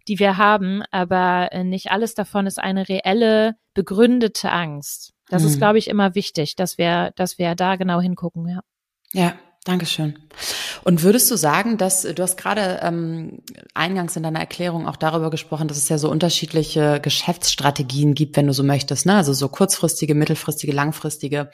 die 0.07 0.21
wir 0.21 0.37
haben, 0.37 0.85
aber 0.93 1.49
äh, 1.51 1.65
nicht 1.65 1.91
alles 1.91 2.15
davon 2.15 2.47
ist 2.47 2.61
eine 2.61 2.89
reelle, 2.89 3.57
begründete 3.75 4.53
Angst. 4.53 5.15
Das 5.29 5.43
mhm. 5.43 5.49
ist, 5.49 5.59
glaube 5.59 5.79
ich, 5.79 5.89
immer 5.89 6.15
wichtig, 6.15 6.55
dass 6.55 6.79
wir, 6.79 7.11
dass 7.17 7.39
wir 7.39 7.57
da 7.57 7.75
genau 7.75 8.01
hingucken, 8.01 8.47
ja. 8.47 8.61
Ja, 9.13 9.35
Dankeschön. 9.67 10.17
Und 10.85 11.03
würdest 11.03 11.29
du 11.29 11.35
sagen, 11.35 11.77
dass 11.77 12.03
du 12.03 12.23
hast 12.23 12.37
gerade 12.37 12.79
ähm, 12.83 13.43
eingangs 13.75 14.15
in 14.15 14.23
deiner 14.23 14.39
Erklärung 14.39 14.87
auch 14.87 14.95
darüber 14.95 15.29
gesprochen, 15.29 15.67
dass 15.67 15.77
es 15.77 15.89
ja 15.89 15.99
so 15.99 16.09
unterschiedliche 16.09 17.01
Geschäftsstrategien 17.01 18.15
gibt, 18.15 18.37
wenn 18.37 18.47
du 18.47 18.53
so 18.53 18.63
möchtest, 18.63 19.07
ne? 19.07 19.17
Also 19.17 19.33
so 19.33 19.49
kurzfristige, 19.49 20.15
mittelfristige, 20.15 20.73
langfristige. 20.73 21.51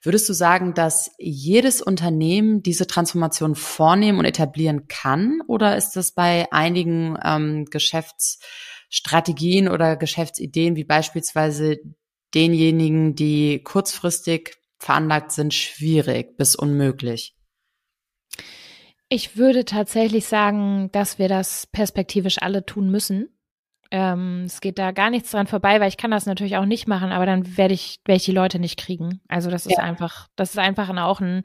Würdest 0.00 0.30
du 0.30 0.32
sagen, 0.32 0.72
dass 0.72 1.10
jedes 1.18 1.82
Unternehmen 1.82 2.62
diese 2.62 2.86
Transformation 2.86 3.54
vornehmen 3.54 4.18
und 4.18 4.24
etablieren 4.24 4.88
kann? 4.88 5.42
Oder 5.46 5.76
ist 5.76 5.90
das 5.90 6.12
bei 6.12 6.50
einigen 6.52 7.18
ähm, 7.22 7.66
Geschäftsstrategien 7.66 9.68
oder 9.68 9.96
Geschäftsideen, 9.96 10.74
wie 10.74 10.84
beispielsweise 10.84 11.76
denjenigen, 12.34 13.14
die 13.14 13.62
kurzfristig 13.62 14.56
veranlagt 14.78 15.32
sind, 15.32 15.52
schwierig 15.52 16.38
bis 16.38 16.56
unmöglich? 16.56 17.34
Ich 19.14 19.36
würde 19.36 19.66
tatsächlich 19.66 20.24
sagen, 20.24 20.88
dass 20.92 21.18
wir 21.18 21.28
das 21.28 21.66
perspektivisch 21.66 22.40
alle 22.40 22.64
tun 22.64 22.90
müssen. 22.90 23.28
Ähm, 23.94 24.44
es 24.46 24.62
geht 24.62 24.78
da 24.78 24.90
gar 24.90 25.10
nichts 25.10 25.32
dran 25.32 25.46
vorbei, 25.46 25.78
weil 25.78 25.90
ich 25.90 25.98
kann 25.98 26.10
das 26.10 26.24
natürlich 26.24 26.56
auch 26.56 26.64
nicht 26.64 26.88
machen, 26.88 27.12
aber 27.12 27.26
dann 27.26 27.58
werde 27.58 27.74
ich, 27.74 28.00
werde 28.06 28.16
ich 28.16 28.24
die 28.24 28.32
Leute 28.32 28.58
nicht 28.58 28.78
kriegen. 28.78 29.20
Also 29.28 29.50
das 29.50 29.66
ist 29.66 29.76
ja. 29.76 29.84
einfach, 29.84 30.28
das 30.34 30.52
ist 30.52 30.58
einfach 30.58 30.88
auch 30.96 31.20
ein, 31.20 31.42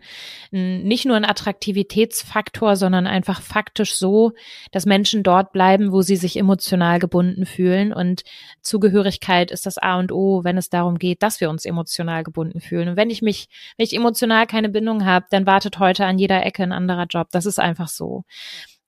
ein, 0.54 0.84
nicht 0.84 1.06
nur 1.06 1.18
ein 1.18 1.26
Attraktivitätsfaktor, 1.26 2.78
sondern 2.78 3.06
einfach 3.06 3.42
faktisch 3.42 3.96
so, 3.96 4.32
dass 4.72 4.86
Menschen 4.86 5.24
dort 5.24 5.52
bleiben, 5.52 5.92
wo 5.92 6.02
sie 6.02 6.16
sich 6.16 6.38
emotional 6.38 7.00
gebunden 7.00 7.46
fühlen. 7.46 7.92
Und 7.92 8.24
Zugehörigkeit 8.62 9.52
ist 9.52 9.66
das 9.66 9.78
A 9.78 10.00
und 10.00 10.14
O, 10.14 10.46
wenn 10.46 10.58
es 10.58 10.70
darum 10.70 11.00
geht, 11.00 11.24
dass 11.24 11.42
wir 11.42 11.50
uns 11.50 11.66
emotional 11.66 12.24
gebunden 12.24 12.62
fühlen. 12.62 12.88
Und 12.88 12.96
wenn 12.96 13.10
ich 13.10 13.22
mich, 13.22 13.50
wenn 13.76 13.84
ich 13.84 13.94
emotional 13.94 14.48
keine 14.48 14.70
Bindung 14.70 15.04
habe, 15.04 15.26
dann 15.32 15.46
wartet 15.46 15.80
heute 15.80 16.06
an 16.06 16.18
jeder 16.18 16.46
Ecke 16.46 16.64
ein 16.64 16.72
anderer 16.72 17.08
Job. 17.10 17.28
Das 17.32 17.46
ist 17.46 17.60
einfach 17.60 17.90
so. 17.90 18.24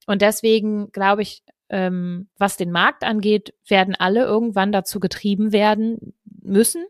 Und 0.08 0.22
deswegen 0.22 0.94
glaube 0.94 1.24
ich, 1.24 1.44
ähm, 1.70 2.30
was 2.38 2.58
den 2.58 2.72
Markt 2.72 3.04
angeht, 3.04 3.54
werden 3.68 3.96
alle 3.96 4.24
irgendwann 4.24 4.72
dazu 4.72 5.00
getrieben 5.00 5.52
werden 5.52 6.14
müssen. 6.42 6.86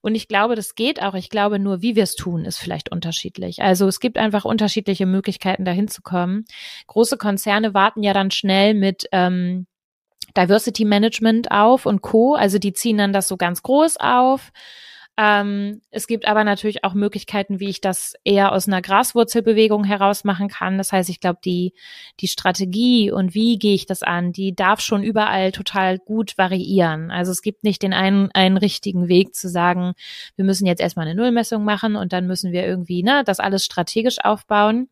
Und 0.00 0.14
ich 0.14 0.28
glaube, 0.28 0.54
das 0.54 0.74
geht 0.74 1.02
auch. 1.02 1.14
Ich 1.14 1.30
glaube, 1.30 1.58
nur 1.58 1.82
wie 1.82 1.96
wir 1.96 2.04
es 2.04 2.14
tun, 2.14 2.44
ist 2.44 2.58
vielleicht 2.58 2.90
unterschiedlich. 2.90 3.62
Also 3.62 3.86
es 3.86 4.00
gibt 4.00 4.18
einfach 4.18 4.44
unterschiedliche 4.44 5.06
Möglichkeiten, 5.06 5.64
dahin 5.64 5.88
zu 5.88 6.02
kommen. 6.02 6.44
Große 6.86 7.16
Konzerne 7.16 7.74
warten 7.74 8.02
ja 8.02 8.12
dann 8.12 8.30
schnell 8.30 8.74
mit 8.74 9.08
ähm, 9.12 9.66
Diversity 10.36 10.84
Management 10.84 11.50
auf 11.50 11.86
und 11.86 12.02
Co. 12.02 12.34
Also 12.34 12.58
die 12.58 12.72
ziehen 12.72 12.98
dann 12.98 13.12
das 13.12 13.28
so 13.28 13.36
ganz 13.36 13.62
groß 13.62 13.96
auf 13.98 14.52
ähm, 15.18 15.80
es 15.90 16.06
gibt 16.06 16.28
aber 16.28 16.44
natürlich 16.44 16.84
auch 16.84 16.92
Möglichkeiten, 16.92 17.58
wie 17.58 17.70
ich 17.70 17.80
das 17.80 18.14
eher 18.22 18.52
aus 18.52 18.68
einer 18.68 18.82
Graswurzelbewegung 18.82 19.84
heraus 19.84 20.24
machen 20.24 20.48
kann. 20.48 20.76
Das 20.76 20.92
heißt, 20.92 21.08
ich 21.08 21.20
glaube, 21.20 21.38
die, 21.42 21.72
die 22.20 22.28
Strategie 22.28 23.10
und 23.10 23.34
wie 23.34 23.58
gehe 23.58 23.74
ich 23.74 23.86
das 23.86 24.02
an, 24.02 24.32
die 24.32 24.54
darf 24.54 24.80
schon 24.80 25.02
überall 25.02 25.52
total 25.52 25.98
gut 25.98 26.36
variieren. 26.36 27.10
Also 27.10 27.32
es 27.32 27.40
gibt 27.40 27.64
nicht 27.64 27.82
den 27.82 27.94
einen, 27.94 28.30
einen 28.32 28.58
richtigen 28.58 29.08
Weg 29.08 29.34
zu 29.34 29.48
sagen, 29.48 29.94
wir 30.36 30.44
müssen 30.44 30.66
jetzt 30.66 30.80
erstmal 30.80 31.06
eine 31.06 31.14
Nullmessung 31.14 31.64
machen 31.64 31.96
und 31.96 32.12
dann 32.12 32.26
müssen 32.26 32.52
wir 32.52 32.66
irgendwie 32.66 33.02
ne, 33.02 33.22
das 33.24 33.40
alles 33.40 33.64
strategisch 33.64 34.18
aufbauen. 34.22 34.88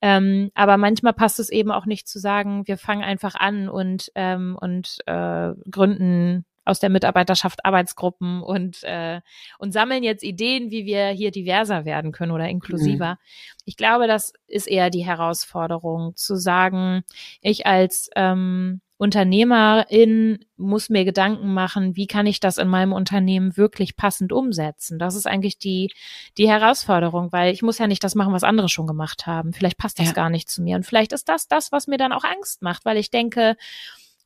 Ähm, 0.00 0.50
aber 0.54 0.78
manchmal 0.78 1.12
passt 1.12 1.38
es 1.38 1.50
eben 1.50 1.70
auch 1.70 1.84
nicht 1.84 2.08
zu 2.08 2.18
sagen, 2.18 2.66
wir 2.66 2.78
fangen 2.78 3.04
einfach 3.04 3.34
an 3.34 3.68
und, 3.68 4.10
ähm, 4.14 4.56
und 4.58 4.98
äh, 5.04 5.52
gründen 5.70 6.46
aus 6.66 6.80
der 6.80 6.90
Mitarbeiterschaft 6.90 7.64
Arbeitsgruppen 7.64 8.42
und, 8.42 8.82
äh, 8.82 9.20
und 9.58 9.72
sammeln 9.72 10.02
jetzt 10.02 10.22
Ideen, 10.22 10.70
wie 10.70 10.84
wir 10.84 11.08
hier 11.08 11.30
diverser 11.30 11.84
werden 11.84 12.12
können 12.12 12.32
oder 12.32 12.48
inklusiver. 12.48 13.12
Mhm. 13.12 13.18
Ich 13.64 13.76
glaube, 13.76 14.06
das 14.06 14.32
ist 14.46 14.66
eher 14.66 14.90
die 14.90 15.04
Herausforderung, 15.04 16.14
zu 16.16 16.36
sagen, 16.36 17.04
ich 17.40 17.66
als 17.66 18.10
ähm, 18.16 18.80
Unternehmerin 18.98 20.38
muss 20.56 20.88
mir 20.88 21.04
Gedanken 21.04 21.52
machen, 21.52 21.96
wie 21.96 22.06
kann 22.06 22.26
ich 22.26 22.40
das 22.40 22.56
in 22.56 22.68
meinem 22.68 22.94
Unternehmen 22.94 23.56
wirklich 23.58 23.94
passend 23.94 24.32
umsetzen? 24.32 24.98
Das 24.98 25.14
ist 25.14 25.26
eigentlich 25.26 25.58
die, 25.58 25.92
die 26.38 26.48
Herausforderung, 26.48 27.30
weil 27.30 27.52
ich 27.52 27.60
muss 27.60 27.76
ja 27.76 27.88
nicht 27.88 28.02
das 28.02 28.14
machen, 28.14 28.32
was 28.32 28.42
andere 28.42 28.70
schon 28.70 28.86
gemacht 28.86 29.26
haben. 29.26 29.52
Vielleicht 29.52 29.76
passt 29.76 29.98
das 29.98 30.08
ja. 30.08 30.12
gar 30.12 30.30
nicht 30.30 30.48
zu 30.48 30.62
mir. 30.62 30.76
Und 30.76 30.86
vielleicht 30.86 31.12
ist 31.12 31.28
das 31.28 31.46
das, 31.46 31.72
was 31.72 31.86
mir 31.86 31.98
dann 31.98 32.12
auch 32.12 32.24
Angst 32.24 32.62
macht, 32.62 32.86
weil 32.86 32.96
ich 32.96 33.10
denke, 33.10 33.56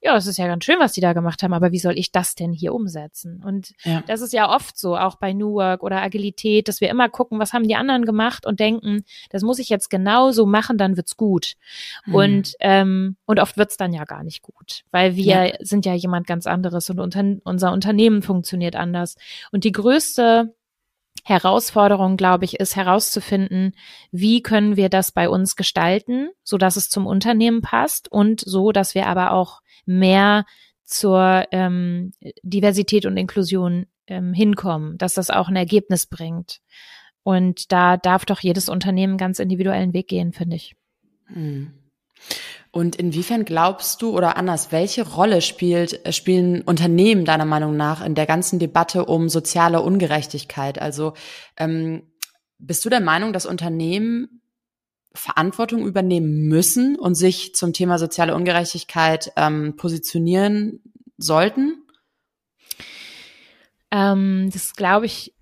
ja, 0.02 0.16
es 0.16 0.26
ist 0.26 0.38
ja 0.38 0.46
ganz 0.46 0.64
schön, 0.64 0.78
was 0.78 0.92
die 0.92 1.02
da 1.02 1.12
gemacht 1.12 1.42
haben, 1.42 1.52
aber 1.52 1.72
wie 1.72 1.78
soll 1.78 1.98
ich 1.98 2.10
das 2.10 2.34
denn 2.34 2.52
hier 2.52 2.72
umsetzen? 2.74 3.42
Und 3.44 3.72
ja. 3.84 4.02
das 4.06 4.22
ist 4.22 4.32
ja 4.32 4.54
oft 4.54 4.78
so, 4.78 4.96
auch 4.96 5.16
bei 5.16 5.34
New 5.34 5.54
Work 5.54 5.82
oder 5.82 6.00
Agilität, 6.00 6.68
dass 6.68 6.80
wir 6.80 6.88
immer 6.88 7.10
gucken, 7.10 7.38
was 7.38 7.52
haben 7.52 7.68
die 7.68 7.74
anderen 7.74 8.06
gemacht 8.06 8.46
und 8.46 8.60
denken, 8.60 9.04
das 9.28 9.42
muss 9.42 9.58
ich 9.58 9.68
jetzt 9.68 9.90
genauso 9.90 10.46
machen, 10.46 10.78
dann 10.78 10.96
wird's 10.96 11.16
gut. 11.16 11.54
Mhm. 12.06 12.14
Und, 12.14 12.54
ähm, 12.60 13.16
und 13.26 13.40
oft 13.40 13.58
wird's 13.58 13.76
dann 13.76 13.92
ja 13.92 14.04
gar 14.04 14.24
nicht 14.24 14.40
gut, 14.40 14.84
weil 14.90 15.16
wir 15.16 15.46
ja. 15.46 15.52
sind 15.60 15.84
ja 15.84 15.92
jemand 15.92 16.26
ganz 16.26 16.46
anderes 16.46 16.88
und 16.88 16.98
unter, 16.98 17.22
unser 17.44 17.72
Unternehmen 17.72 18.22
funktioniert 18.22 18.76
anders. 18.76 19.16
Und 19.52 19.64
die 19.64 19.72
größte 19.72 20.54
Herausforderung, 21.24 22.16
glaube 22.16 22.46
ich, 22.46 22.58
ist 22.58 22.76
herauszufinden, 22.76 23.74
wie 24.10 24.42
können 24.42 24.76
wir 24.76 24.88
das 24.88 25.12
bei 25.12 25.28
uns 25.28 25.56
gestalten, 25.56 26.30
so 26.42 26.56
dass 26.56 26.76
es 26.76 26.88
zum 26.88 27.06
Unternehmen 27.06 27.60
passt 27.60 28.10
und 28.10 28.40
so, 28.40 28.72
dass 28.72 28.94
wir 28.94 29.06
aber 29.06 29.32
auch 29.32 29.60
mehr 29.90 30.44
zur 30.84 31.46
ähm, 31.50 32.12
Diversität 32.42 33.06
und 33.06 33.16
Inklusion 33.16 33.86
ähm, 34.06 34.32
hinkommen, 34.32 34.98
dass 34.98 35.14
das 35.14 35.30
auch 35.30 35.48
ein 35.48 35.56
Ergebnis 35.56 36.06
bringt. 36.06 36.60
Und 37.22 37.70
da 37.70 37.96
darf 37.96 38.24
doch 38.24 38.40
jedes 38.40 38.68
Unternehmen 38.68 39.18
ganz 39.18 39.38
individuellen 39.38 39.92
Weg 39.92 40.08
gehen, 40.08 40.32
finde 40.32 40.56
ich. 40.56 40.74
Hm. 41.26 41.72
Und 42.72 42.96
inwiefern 42.96 43.44
glaubst 43.44 44.00
du 44.00 44.16
oder 44.16 44.36
anders, 44.36 44.70
welche 44.70 45.08
Rolle 45.08 45.40
spielt, 45.42 46.06
äh, 46.06 46.12
spielen 46.12 46.62
Unternehmen 46.62 47.24
deiner 47.24 47.44
Meinung 47.44 47.76
nach 47.76 48.04
in 48.04 48.14
der 48.14 48.26
ganzen 48.26 48.58
Debatte 48.58 49.04
um 49.06 49.28
soziale 49.28 49.82
Ungerechtigkeit? 49.82 50.80
Also 50.80 51.14
ähm, 51.56 52.02
bist 52.58 52.84
du 52.84 52.88
der 52.88 53.00
Meinung, 53.00 53.32
dass 53.32 53.46
Unternehmen 53.46 54.39
Verantwortung 55.12 55.86
übernehmen 55.86 56.48
müssen 56.48 56.96
und 56.96 57.14
sich 57.14 57.54
zum 57.54 57.72
Thema 57.72 57.98
soziale 57.98 58.34
Ungerechtigkeit 58.34 59.32
ähm, 59.36 59.76
positionieren 59.76 60.80
sollten? 61.16 61.82
Ähm, 63.90 64.50
das 64.52 64.74
glaube 64.74 65.06
ich 65.06 65.34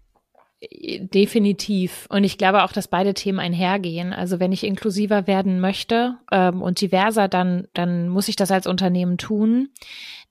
definitiv. 0.60 2.06
Und 2.10 2.24
ich 2.24 2.36
glaube 2.36 2.64
auch, 2.64 2.72
dass 2.72 2.88
beide 2.88 3.14
Themen 3.14 3.38
einhergehen. 3.38 4.12
Also 4.12 4.40
wenn 4.40 4.52
ich 4.52 4.64
inklusiver 4.64 5.26
werden 5.26 5.60
möchte 5.60 6.18
ähm, 6.32 6.62
und 6.62 6.80
diverser, 6.80 7.28
dann, 7.28 7.68
dann 7.74 8.08
muss 8.08 8.28
ich 8.28 8.36
das 8.36 8.50
als 8.50 8.66
Unternehmen 8.66 9.18
tun. 9.18 9.68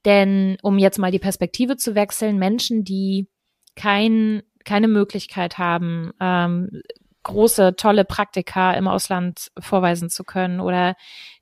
Denn 0.03 0.57
um 0.61 0.77
jetzt 0.79 0.99
mal 0.99 1.11
die 1.11 1.19
Perspektive 1.19 1.77
zu 1.77 1.95
wechseln, 1.95 2.37
Menschen, 2.37 2.83
die 2.83 3.27
kein, 3.75 4.43
keine 4.65 4.87
Möglichkeit 4.87 5.57
haben, 5.57 6.11
ähm, 6.19 6.81
große, 7.27 7.75
tolle 7.75 8.05
Praktika 8.05 8.73
im 8.73 8.87
Ausland 8.87 9.51
vorweisen 9.59 10.09
zu 10.09 10.23
können 10.23 10.59
oder 10.59 10.95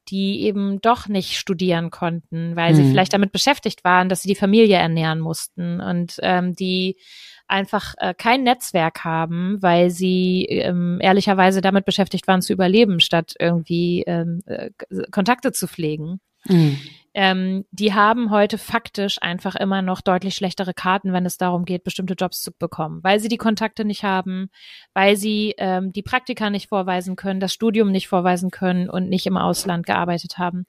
die 0.10 0.42
eben 0.42 0.82
doch 0.82 1.08
nicht 1.08 1.38
studieren 1.38 1.90
konnten, 1.90 2.56
weil 2.56 2.74
mhm. 2.74 2.76
sie 2.76 2.90
vielleicht 2.90 3.14
damit 3.14 3.32
beschäftigt 3.32 3.84
waren, 3.84 4.10
dass 4.10 4.22
sie 4.22 4.28
die 4.28 4.36
Familie 4.36 4.78
ernähren 4.78 5.20
mussten 5.20 5.82
und 5.82 6.20
ähm, 6.22 6.54
die 6.54 6.98
einfach 7.48 7.96
äh, 7.98 8.14
kein 8.14 8.44
Netzwerk 8.44 9.04
haben, 9.04 9.62
weil 9.62 9.90
sie 9.90 10.46
ähm, 10.46 11.00
ehrlicherweise 11.02 11.62
damit 11.62 11.86
beschäftigt 11.86 12.28
waren 12.28 12.42
zu 12.42 12.54
überleben, 12.54 13.00
statt 13.00 13.34
irgendwie 13.40 14.04
ähm, 14.06 14.42
äh, 14.46 14.72
Kontakte 15.12 15.52
zu 15.52 15.68
pflegen. 15.68 16.20
Mhm 16.46 16.80
ähm, 17.18 17.64
die 17.72 17.94
haben 17.94 18.30
heute 18.30 18.58
faktisch 18.58 19.22
einfach 19.22 19.56
immer 19.56 19.82
noch 19.82 20.02
deutlich 20.02 20.36
schlechtere 20.36 20.74
Karten, 20.74 21.14
wenn 21.14 21.26
es 21.26 21.38
darum 21.38 21.64
geht, 21.64 21.86
bestimmte 21.86 22.14
Jobs 22.14 22.42
zu 22.42 22.52
bekommen, 22.52 23.00
weil 23.04 23.22
sie 23.22 23.30
die 23.30 23.38
Kontakte 23.38 23.86
nicht 23.86 24.04
haben, 24.04 24.50
weil 24.94 25.16
sie 25.16 25.56
ähm, 25.58 25.94
die 25.94 26.04
Praktika 26.04 26.50
nicht 26.50 26.68
vorweisen 26.68 27.16
können, 27.16 27.40
das 27.40 27.54
Studium 27.54 27.90
nicht 27.90 28.10
vorweisen 28.10 28.52
können 28.52 28.90
und 28.90 29.08
nicht 29.08 29.26
im 29.28 29.38
Ausland 29.38 29.86
gearbeitet 29.86 30.38
haben. 30.38 30.66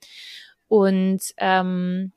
Und 0.68 1.20
ähm, 1.38 2.12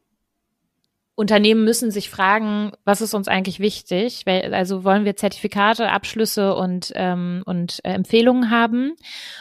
Unternehmen 1.15 1.63
müssen 1.63 1.89
sich 1.89 2.11
fragen, 2.11 2.71
was 2.85 3.01
ist 3.01 3.15
uns 3.15 3.27
eigentlich 3.27 3.59
wichtig? 3.59 4.25
Also 4.27 4.83
wollen 4.83 5.05
wir 5.05 5.15
Zertifikate, 5.15 5.89
Abschlüsse 5.89 6.53
und, 6.55 6.91
ähm, 6.93 7.41
und 7.47 7.79
äh, 7.83 7.93
Empfehlungen 7.93 8.51
haben? 8.51 8.93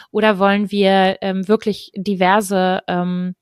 Oder 0.09 0.39
wollen 0.39 0.71
wir 0.71 1.19
ähm, 1.21 1.47
wirklich 1.47 1.91
diverse 1.95 2.81
ähm, 2.87 3.35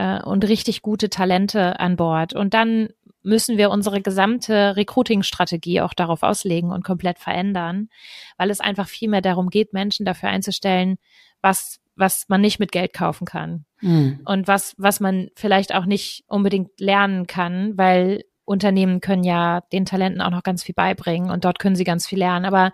äh, 0.00 0.22
und 0.22 0.48
richtig 0.48 0.82
gute 0.82 1.10
Talente 1.10 1.78
an 1.78 1.96
Bord. 1.96 2.34
Und 2.34 2.54
dann 2.54 2.88
müssen 3.22 3.58
wir 3.58 3.70
unsere 3.70 4.00
gesamte 4.00 4.76
Recruiting-Strategie 4.76 5.82
auch 5.82 5.92
darauf 5.92 6.22
auslegen 6.22 6.72
und 6.72 6.84
komplett 6.84 7.18
verändern, 7.18 7.90
weil 8.38 8.48
es 8.50 8.60
einfach 8.60 8.88
viel 8.88 9.10
mehr 9.10 9.20
darum 9.20 9.50
geht, 9.50 9.74
Menschen 9.74 10.06
dafür 10.06 10.30
einzustellen, 10.30 10.96
was, 11.42 11.80
was 11.96 12.26
man 12.28 12.40
nicht 12.40 12.58
mit 12.58 12.72
Geld 12.72 12.94
kaufen 12.94 13.26
kann. 13.26 13.66
Mhm. 13.82 14.20
Und 14.24 14.48
was, 14.48 14.74
was 14.78 15.00
man 15.00 15.28
vielleicht 15.36 15.74
auch 15.74 15.84
nicht 15.84 16.24
unbedingt 16.28 16.80
lernen 16.80 17.26
kann, 17.26 17.76
weil 17.76 18.24
Unternehmen 18.46 19.02
können 19.02 19.22
ja 19.22 19.60
den 19.70 19.84
Talenten 19.84 20.22
auch 20.22 20.30
noch 20.30 20.42
ganz 20.42 20.64
viel 20.64 20.74
beibringen 20.74 21.30
und 21.30 21.44
dort 21.44 21.58
können 21.58 21.76
sie 21.76 21.84
ganz 21.84 22.06
viel 22.06 22.18
lernen. 22.18 22.46
Aber 22.46 22.72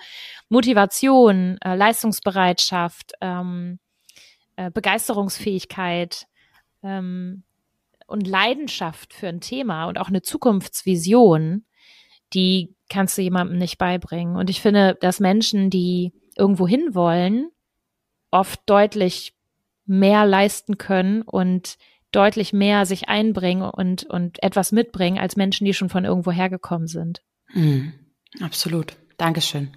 Motivation, 0.49 1.59
äh, 1.61 1.75
Leistungsbereitschaft, 1.75 3.15
ähm, 3.21 3.81
äh, 4.55 4.71
Begeisterungsfähigkeit, 4.71 6.29
ähm, 6.83 7.43
und 8.07 8.27
Leidenschaft 8.27 9.13
für 9.13 9.29
ein 9.29 9.41
Thema 9.41 9.87
und 9.87 9.99
auch 9.99 10.09
eine 10.09 10.23
Zukunftsvision, 10.23 11.65
die 12.33 12.75
kannst 12.89 13.19
du 13.19 13.23
jemandem 13.23 13.59
nicht 13.59 13.79
beibringen. 13.79 14.37
Und 14.37 14.51
ich 14.51 14.61
finde, 14.61 14.97
dass 15.01 15.21
Menschen, 15.21 15.71
die 15.71 16.13
irgendwo 16.37 16.69
hinwollen, 16.69 17.51
oft 18.31 18.61
deutlich 18.67 19.35
mehr 19.87 20.27
leisten 20.27 20.79
können 20.79 21.23
und 21.23 21.79
deutlich 22.13 22.53
mehr 22.53 22.87
sich 22.87 23.09
einbringen 23.09 23.69
und, 23.69 24.05
und 24.05 24.43
etwas 24.43 24.73
mitbringen 24.73 25.19
als 25.19 25.37
Menschen, 25.37 25.65
die 25.65 25.75
schon 25.75 25.89
von 25.89 26.05
irgendwo 26.05 26.31
hergekommen 26.31 26.89
sind. 26.89 27.23
Mhm, 27.53 27.93
absolut. 28.41 28.97
Dankeschön. 29.17 29.71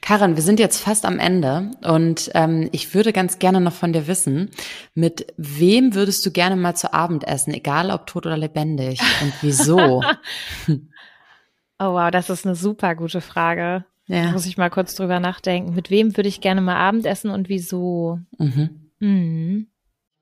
Karin, 0.00 0.36
wir 0.36 0.42
sind 0.42 0.58
jetzt 0.58 0.82
fast 0.82 1.04
am 1.04 1.18
Ende 1.18 1.72
und 1.82 2.30
ähm, 2.34 2.68
ich 2.72 2.94
würde 2.94 3.12
ganz 3.12 3.38
gerne 3.38 3.60
noch 3.60 3.74
von 3.74 3.92
dir 3.92 4.06
wissen, 4.06 4.50
mit 4.94 5.26
wem 5.36 5.94
würdest 5.94 6.24
du 6.24 6.30
gerne 6.30 6.56
mal 6.56 6.74
zu 6.74 6.94
Abend 6.94 7.24
essen, 7.24 7.52
egal 7.52 7.90
ob 7.90 8.06
tot 8.06 8.24
oder 8.24 8.38
lebendig 8.38 9.00
und 9.20 9.34
wieso? 9.42 9.78
oh 10.68 11.92
wow, 11.92 12.10
das 12.10 12.30
ist 12.30 12.46
eine 12.46 12.54
super 12.54 12.94
gute 12.94 13.20
Frage. 13.20 13.84
Ja. 14.06 14.24
Da 14.24 14.32
muss 14.32 14.46
ich 14.46 14.56
mal 14.56 14.70
kurz 14.70 14.94
drüber 14.94 15.20
nachdenken. 15.20 15.74
Mit 15.74 15.90
wem 15.90 16.16
würde 16.16 16.28
ich 16.28 16.40
gerne 16.40 16.60
mal 16.60 16.76
Abendessen 16.76 17.30
und 17.30 17.48
wieso? 17.48 18.18
Mhm. 18.38 18.90
Mhm. 18.98 19.68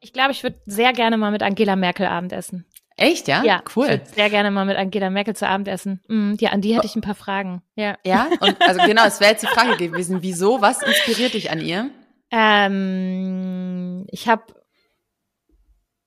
Ich 0.00 0.12
glaube, 0.12 0.32
ich 0.32 0.42
würde 0.42 0.60
sehr 0.66 0.92
gerne 0.92 1.16
mal 1.16 1.30
mit 1.30 1.42
Angela 1.42 1.76
Merkel 1.76 2.06
Abendessen. 2.06 2.66
Echt, 3.00 3.28
ja? 3.28 3.42
Ja, 3.42 3.62
cool. 3.74 3.86
Ich 3.86 3.92
würde 3.92 4.10
sehr 4.14 4.28
gerne 4.28 4.50
mal 4.50 4.66
mit 4.66 4.76
Angela 4.76 5.08
Merkel 5.08 5.34
zu 5.34 5.48
Abend 5.48 5.68
essen. 5.68 6.00
Mm, 6.08 6.34
ja, 6.38 6.50
an 6.50 6.60
die 6.60 6.76
hätte 6.76 6.86
ich 6.86 6.96
ein 6.96 7.00
paar 7.00 7.14
Fragen. 7.14 7.62
Ja. 7.74 7.96
Ja? 8.04 8.28
Und 8.40 8.60
also 8.60 8.82
genau, 8.84 9.06
es 9.06 9.20
wäre 9.20 9.30
jetzt 9.30 9.42
die 9.42 9.46
Frage 9.46 9.76
gewesen, 9.76 10.18
wieso? 10.20 10.60
Was 10.60 10.82
inspiriert 10.82 11.32
dich 11.32 11.50
an 11.50 11.60
ihr? 11.60 11.88
Ähm, 12.30 14.06
ich 14.10 14.28
habe 14.28 14.44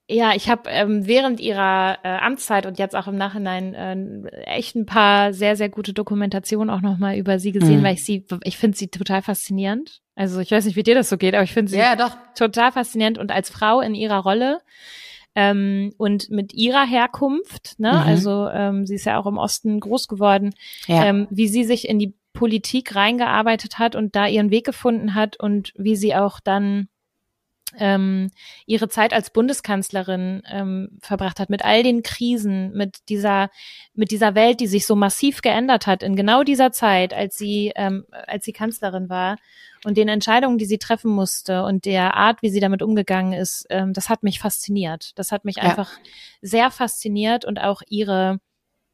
ja, 0.07 0.35
ich 0.35 0.49
habe 0.49 0.69
ähm, 0.69 1.07
während 1.07 1.39
ihrer 1.39 1.97
äh, 2.03 2.09
Amtszeit 2.09 2.65
und 2.65 2.77
jetzt 2.77 2.95
auch 2.95 3.07
im 3.07 3.15
Nachhinein 3.15 3.73
äh, 3.73 4.43
echt 4.43 4.75
ein 4.75 4.85
paar 4.85 5.33
sehr, 5.33 5.55
sehr 5.55 5.69
gute 5.69 5.93
Dokumentationen 5.93 6.69
auch 6.69 6.81
nochmal 6.81 7.17
über 7.17 7.39
sie 7.39 7.53
gesehen, 7.53 7.79
mhm. 7.79 7.83
weil 7.83 7.93
ich 7.95 8.03
sie, 8.03 8.25
ich 8.43 8.57
finde 8.57 8.77
sie 8.77 8.89
total 8.89 9.21
faszinierend. 9.21 10.01
Also 10.15 10.39
ich 10.41 10.51
weiß 10.51 10.65
nicht, 10.65 10.75
wie 10.75 10.83
dir 10.83 10.93
das 10.93 11.09
so 11.09 11.17
geht, 11.17 11.33
aber 11.33 11.43
ich 11.43 11.53
finde 11.53 11.71
sie 11.71 11.77
ja, 11.77 11.95
doch. 11.95 12.15
total 12.35 12.71
faszinierend 12.71 13.17
und 13.17 13.31
als 13.31 13.49
Frau 13.49 13.81
in 13.81 13.95
ihrer 13.95 14.19
Rolle 14.19 14.59
ähm, 15.35 15.93
und 15.97 16.29
mit 16.29 16.53
ihrer 16.53 16.85
Herkunft, 16.85 17.79
ne, 17.79 17.91
mhm. 17.91 17.99
also 17.99 18.47
ähm, 18.49 18.85
sie 18.85 18.95
ist 18.95 19.05
ja 19.05 19.19
auch 19.19 19.25
im 19.25 19.37
Osten 19.37 19.79
groß 19.79 20.07
geworden, 20.07 20.53
ja. 20.87 21.05
ähm, 21.05 21.27
wie 21.29 21.47
sie 21.47 21.63
sich 21.63 21.87
in 21.87 21.99
die 21.99 22.13
Politik 22.33 22.95
reingearbeitet 22.95 23.79
hat 23.79 23.95
und 23.95 24.15
da 24.15 24.27
ihren 24.27 24.51
Weg 24.51 24.65
gefunden 24.65 25.13
hat 25.13 25.39
und 25.39 25.73
wie 25.77 25.95
sie 25.95 26.15
auch 26.15 26.39
dann 26.39 26.87
ähm, 27.77 28.29
ihre 28.65 28.87
Zeit 28.87 29.13
als 29.13 29.31
Bundeskanzlerin 29.31 30.43
ähm, 30.51 30.89
verbracht 31.01 31.39
hat 31.39 31.49
mit 31.49 31.65
all 31.65 31.83
den 31.83 32.03
Krisen, 32.03 32.71
mit 32.73 33.09
dieser 33.09 33.49
mit 33.93 34.11
dieser 34.11 34.35
Welt, 34.35 34.59
die 34.59 34.67
sich 34.67 34.85
so 34.85 34.95
massiv 34.95 35.41
geändert 35.41 35.87
hat 35.87 36.03
in 36.03 36.15
genau 36.15 36.43
dieser 36.43 36.71
Zeit, 36.71 37.13
als 37.13 37.37
sie 37.37 37.71
ähm, 37.75 38.05
als 38.11 38.45
sie 38.45 38.53
Kanzlerin 38.53 39.09
war 39.09 39.37
und 39.85 39.97
den 39.97 40.07
Entscheidungen, 40.07 40.57
die 40.57 40.65
sie 40.65 40.77
treffen 40.77 41.11
musste 41.11 41.63
und 41.63 41.85
der 41.85 42.15
Art, 42.15 42.41
wie 42.41 42.49
sie 42.49 42.59
damit 42.59 42.81
umgegangen 42.81 43.33
ist, 43.33 43.65
ähm, 43.69 43.93
das 43.93 44.09
hat 44.09 44.23
mich 44.23 44.39
fasziniert. 44.39 45.11
Das 45.15 45.31
hat 45.31 45.45
mich 45.45 45.57
ja. 45.57 45.63
einfach 45.63 45.91
sehr 46.41 46.71
fasziniert 46.71 47.45
und 47.45 47.59
auch 47.59 47.81
ihre 47.87 48.39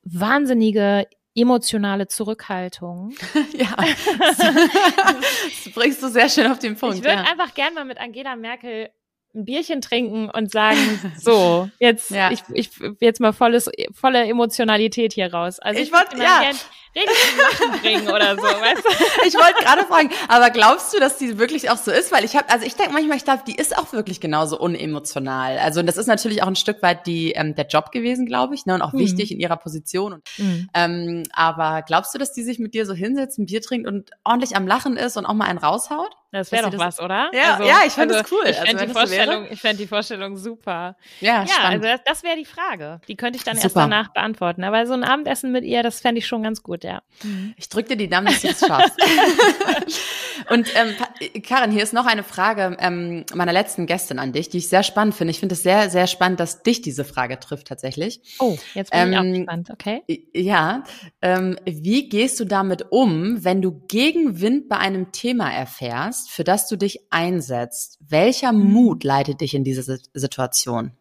wahnsinnige 0.04 1.08
emotionale 1.36 2.08
Zurückhaltung. 2.08 3.14
ja, 3.54 3.76
das 3.78 5.74
bringst 5.74 6.02
du 6.02 6.10
sehr 6.10 6.30
schön 6.30 6.48
auf 6.48 6.60
den 6.60 6.76
Punkt. 6.76 6.98
Ich 6.98 7.04
würde 7.04 7.22
ja. 7.22 7.30
einfach 7.30 7.54
gern 7.54 7.74
mal 7.74 7.86
mit 7.86 8.00
Angela 8.00 8.36
Merkel 8.36 8.90
ein 9.36 9.46
Bierchen 9.46 9.82
trinken 9.82 10.30
und 10.30 10.52
sagen, 10.52 10.78
so, 11.18 11.70
jetzt, 11.80 12.12
ja. 12.12 12.32
ich, 12.32 12.42
ich, 12.54 12.72
jetzt 13.00 13.20
mal 13.20 13.34
volles, 13.34 13.70
volle 13.94 14.26
Emotionalität 14.26 15.14
hier 15.14 15.32
raus. 15.32 15.60
Also 15.60 15.80
ich, 15.80 15.88
ich 15.88 15.94
wollte, 15.94 16.18
ja. 16.18 16.42
Gern, 16.42 16.56
richtig 16.96 17.82
bringen 17.82 18.08
oder 18.08 18.36
so, 18.36 18.44
weißt 18.44 18.84
du? 18.84 18.90
Ich 19.28 19.36
wollte 19.36 19.64
gerade 19.64 19.86
fragen, 19.86 20.10
aber 20.28 20.50
glaubst 20.50 20.94
du, 20.94 21.00
dass 21.00 21.18
die 21.18 21.38
wirklich 21.38 21.70
auch 21.70 21.78
so 21.78 21.92
ist? 21.92 22.12
Weil 22.12 22.24
ich 22.24 22.36
habe, 22.36 22.50
also 22.50 22.66
ich 22.66 22.76
denke 22.76 22.94
manchmal, 22.94 23.18
ich 23.18 23.26
glaube, 23.26 23.44
die 23.46 23.56
ist 23.56 23.78
auch 23.78 23.94
wirklich 23.94 24.20
genauso 24.20 24.60
unemotional. 24.60 25.58
Also 25.60 25.82
das 25.84 25.98
ist 25.98 26.08
natürlich 26.08 26.42
auch 26.42 26.48
ein 26.48 26.56
Stück 26.56 26.82
weit 26.82 27.06
die 27.06 27.32
ähm, 27.32 27.56
der 27.56 27.68
Job 27.68 27.92
gewesen, 27.92 28.26
glaube 28.26 28.56
ich, 28.56 28.66
ne, 28.66 28.74
und 28.74 28.82
auch 28.82 28.94
mhm. 28.94 29.00
wichtig 29.00 29.32
in 29.32 29.40
ihrer 29.40 29.58
Position. 29.58 30.14
Und, 30.14 30.24
mhm. 30.38 30.70
ähm, 30.74 31.24
aber 31.34 31.84
glaubst 31.84 32.14
du, 32.14 32.18
dass 32.18 32.34
die 32.34 32.44
sich 32.44 32.60
mit 32.60 32.74
dir 32.74 32.86
so 32.86 32.94
hinsetzt, 32.94 33.40
ein 33.40 33.46
Bier 33.46 33.62
trinkt 33.62 33.88
und 33.88 34.12
ordentlich 34.24 34.56
am 34.56 34.68
Lachen 34.68 34.98
ist 34.98 35.18
und 35.18 35.26
auch 35.26 35.34
mal 35.34 35.46
einen 35.46 35.60
raushaut? 35.60 36.16
Das 36.32 36.52
wäre 36.52 36.64
doch 36.64 36.72
das, 36.72 36.80
was, 36.80 37.00
oder? 37.00 37.32
Ja, 37.34 37.56
also, 37.56 37.68
ja 37.68 37.78
ich 37.88 37.94
finde 37.94 38.16
also, 38.16 38.24
das 38.24 38.32
cool. 38.32 38.50
Ich 38.50 38.56
fände 38.58 38.74
also, 38.74 38.86
die, 38.86 38.92
Vorstellung, 38.92 39.48
ich 39.50 39.62
fänd 39.62 39.80
die 39.80 39.88
Vorstellung 39.88 40.38
super. 40.38 40.96
Ja, 41.22 41.42
ja 41.42 41.48
spannend. 41.48 41.86
also 41.86 41.98
das, 41.98 42.02
das 42.06 42.24
wäre 42.24 42.38
die 42.38 42.46
Frage. 42.46 43.02
Die 43.08 43.16
könnte 43.16 43.38
ich 43.38 43.44
dann 43.44 43.56
super. 43.56 43.66
erst 43.66 43.76
danach 43.76 44.14
beantworten. 44.14 44.64
Aber 44.64 44.86
so 44.86 44.94
ein 44.94 45.04
Abendessen 45.04 45.52
mit 45.52 45.64
ihr, 45.64 45.82
das 45.82 46.02
fände 46.02 46.20
ich 46.20 46.28
schon 46.28 46.44
ganz 46.44 46.62
gut, 46.62 46.84
ja. 46.84 47.02
Mhm. 47.24 47.56
Ich 47.58 47.68
drücke 47.70 47.90
dir 47.90 47.98
die 47.98 48.10
Daumen, 48.10 48.28
dass 48.28 48.42
du 48.42 48.50
es 48.50 48.60
schaffst. 48.60 48.96
Und 50.50 50.68
ähm, 50.76 51.42
Karin, 51.42 51.72
hier 51.72 51.84
ist 51.84 51.94
noch 51.94 52.06
eine 52.06 52.24
Frage 52.24 52.78
ähm, 52.80 53.26
meiner 53.34 53.54
letzten 53.54 53.86
Gästin 53.86 54.20
an 54.20 54.32
dich, 54.32 54.50
die 54.50 54.60
ich 54.60 54.70
sehr 54.70 54.84
spannend 54.84 55.16
finde. 55.16 55.32
Ich 55.32 55.40
finde 55.40 55.54
es 55.54 55.64
sehr, 55.64 55.90
sehr 55.90 56.08
spannend, 56.08 56.40
dass 56.40 56.64
dich 56.64 56.82
diese 56.82 57.06
Frage 57.06 57.40
trifft 57.40 57.68
tatsächlich. 57.68 58.22
Oh, 58.40 58.58
jetzt 58.74 58.92
bin 58.92 59.00
ähm, 59.00 59.12
ich 59.12 59.18
auch 59.18 59.24
ähm, 59.24 59.34
gespannt, 59.34 59.70
okay. 59.72 60.04
Ja, 60.34 60.84
ähm, 61.22 61.58
wie 61.66 62.10
gehst 62.10 62.40
du 62.40 62.46
damit 62.46 62.92
um, 62.92 63.44
wenn 63.44 63.62
du 63.62 63.82
Gegenwind 63.88 64.70
bei 64.70 64.78
einem 64.78 65.12
Thema 65.12 65.52
erfährst, 65.52 66.19
für 66.28 66.44
das 66.44 66.68
du 66.68 66.76
dich 66.76 67.12
einsetzt? 67.12 67.98
Welcher 68.02 68.52
mhm. 68.52 68.72
Mut 68.72 69.04
leitet 69.04 69.42
dich 69.42 69.54
in 69.54 69.64
diese 69.64 70.00
Situation? 70.14 70.92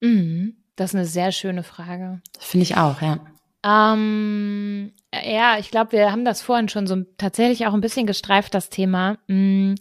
Mhm, 0.00 0.56
das 0.76 0.90
ist 0.90 0.94
eine 0.94 1.06
sehr 1.06 1.32
schöne 1.32 1.62
Frage. 1.62 2.20
Finde 2.38 2.64
ich 2.64 2.76
auch, 2.76 3.00
ja. 3.00 3.18
Ähm, 3.64 4.92
ja, 5.24 5.58
ich 5.58 5.70
glaube, 5.70 5.92
wir 5.92 6.12
haben 6.12 6.26
das 6.26 6.42
vorhin 6.42 6.68
schon 6.68 6.86
so 6.86 7.02
tatsächlich 7.16 7.66
auch 7.66 7.72
ein 7.72 7.80
bisschen 7.80 8.06
gestreift, 8.06 8.52
das 8.52 8.68
Thema. 8.68 9.16
Mm, 9.26 9.74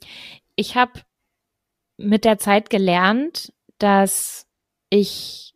ich 0.56 0.78
habe 0.78 1.02
mit 1.98 2.24
der 2.24 2.38
Zeit 2.38 2.70
gelernt, 2.70 3.52
dass 3.80 4.48
ich 4.90 5.54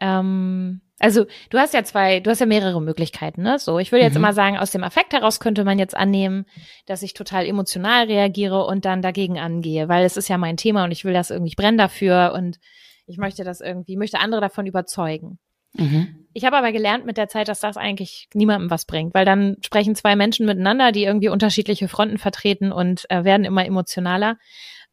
ähm, 0.00 0.80
also 0.98 1.26
du 1.50 1.58
hast 1.58 1.74
ja 1.74 1.84
zwei, 1.84 2.20
du 2.20 2.30
hast 2.30 2.40
ja 2.40 2.46
mehrere 2.46 2.80
Möglichkeiten, 2.80 3.42
ne? 3.42 3.58
So, 3.58 3.78
ich 3.78 3.92
würde 3.92 4.04
jetzt 4.04 4.14
mhm. 4.14 4.24
immer 4.24 4.32
sagen, 4.32 4.56
aus 4.56 4.70
dem 4.70 4.82
Affekt 4.82 5.12
heraus 5.12 5.40
könnte 5.40 5.64
man 5.64 5.78
jetzt 5.78 5.96
annehmen, 5.96 6.46
dass 6.86 7.02
ich 7.02 7.12
total 7.12 7.46
emotional 7.46 8.06
reagiere 8.06 8.64
und 8.64 8.84
dann 8.84 9.02
dagegen 9.02 9.38
angehe, 9.38 9.88
weil 9.88 10.04
es 10.04 10.16
ist 10.16 10.28
ja 10.28 10.38
mein 10.38 10.56
Thema 10.56 10.84
und 10.84 10.92
ich 10.92 11.04
will 11.04 11.12
das 11.12 11.30
irgendwie, 11.30 11.50
ich 11.50 11.56
brenne 11.56 11.76
dafür 11.76 12.32
und 12.34 12.58
ich 13.06 13.18
möchte 13.18 13.44
das 13.44 13.60
irgendwie, 13.60 13.96
möchte 13.96 14.20
andere 14.20 14.40
davon 14.40 14.66
überzeugen. 14.66 15.38
Mhm. 15.74 16.26
Ich 16.32 16.44
habe 16.44 16.56
aber 16.56 16.72
gelernt 16.72 17.04
mit 17.04 17.18
der 17.18 17.28
Zeit, 17.28 17.48
dass 17.48 17.60
das 17.60 17.76
eigentlich 17.76 18.28
niemandem 18.32 18.70
was 18.70 18.86
bringt, 18.86 19.14
weil 19.14 19.24
dann 19.24 19.56
sprechen 19.64 19.94
zwei 19.94 20.16
Menschen 20.16 20.46
miteinander, 20.46 20.92
die 20.92 21.04
irgendwie 21.04 21.28
unterschiedliche 21.28 21.88
Fronten 21.88 22.18
vertreten 22.18 22.72
und 22.72 23.04
äh, 23.10 23.24
werden 23.24 23.44
immer 23.44 23.64
emotionaler. 23.66 24.38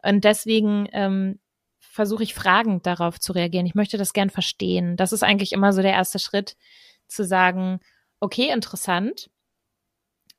Und 0.04 0.26
deswegen 0.26 0.88
ähm, 0.92 1.40
versuche 1.94 2.24
ich 2.24 2.34
fragend 2.34 2.88
darauf 2.88 3.20
zu 3.20 3.34
reagieren. 3.34 3.68
Ich 3.68 3.76
möchte 3.76 4.00
das 4.00 4.14
gern 4.14 4.32
verstehen. 4.32 4.98
Das 4.98 5.14
ist 5.14 5.22
eigentlich 5.22 5.52
immer 5.52 5.74
so 5.74 5.84
der 5.84 5.94
erste 5.94 6.18
Schritt, 6.18 6.58
zu 7.08 7.24
sagen, 7.24 7.80
okay, 8.20 8.50
interessant. 8.52 9.30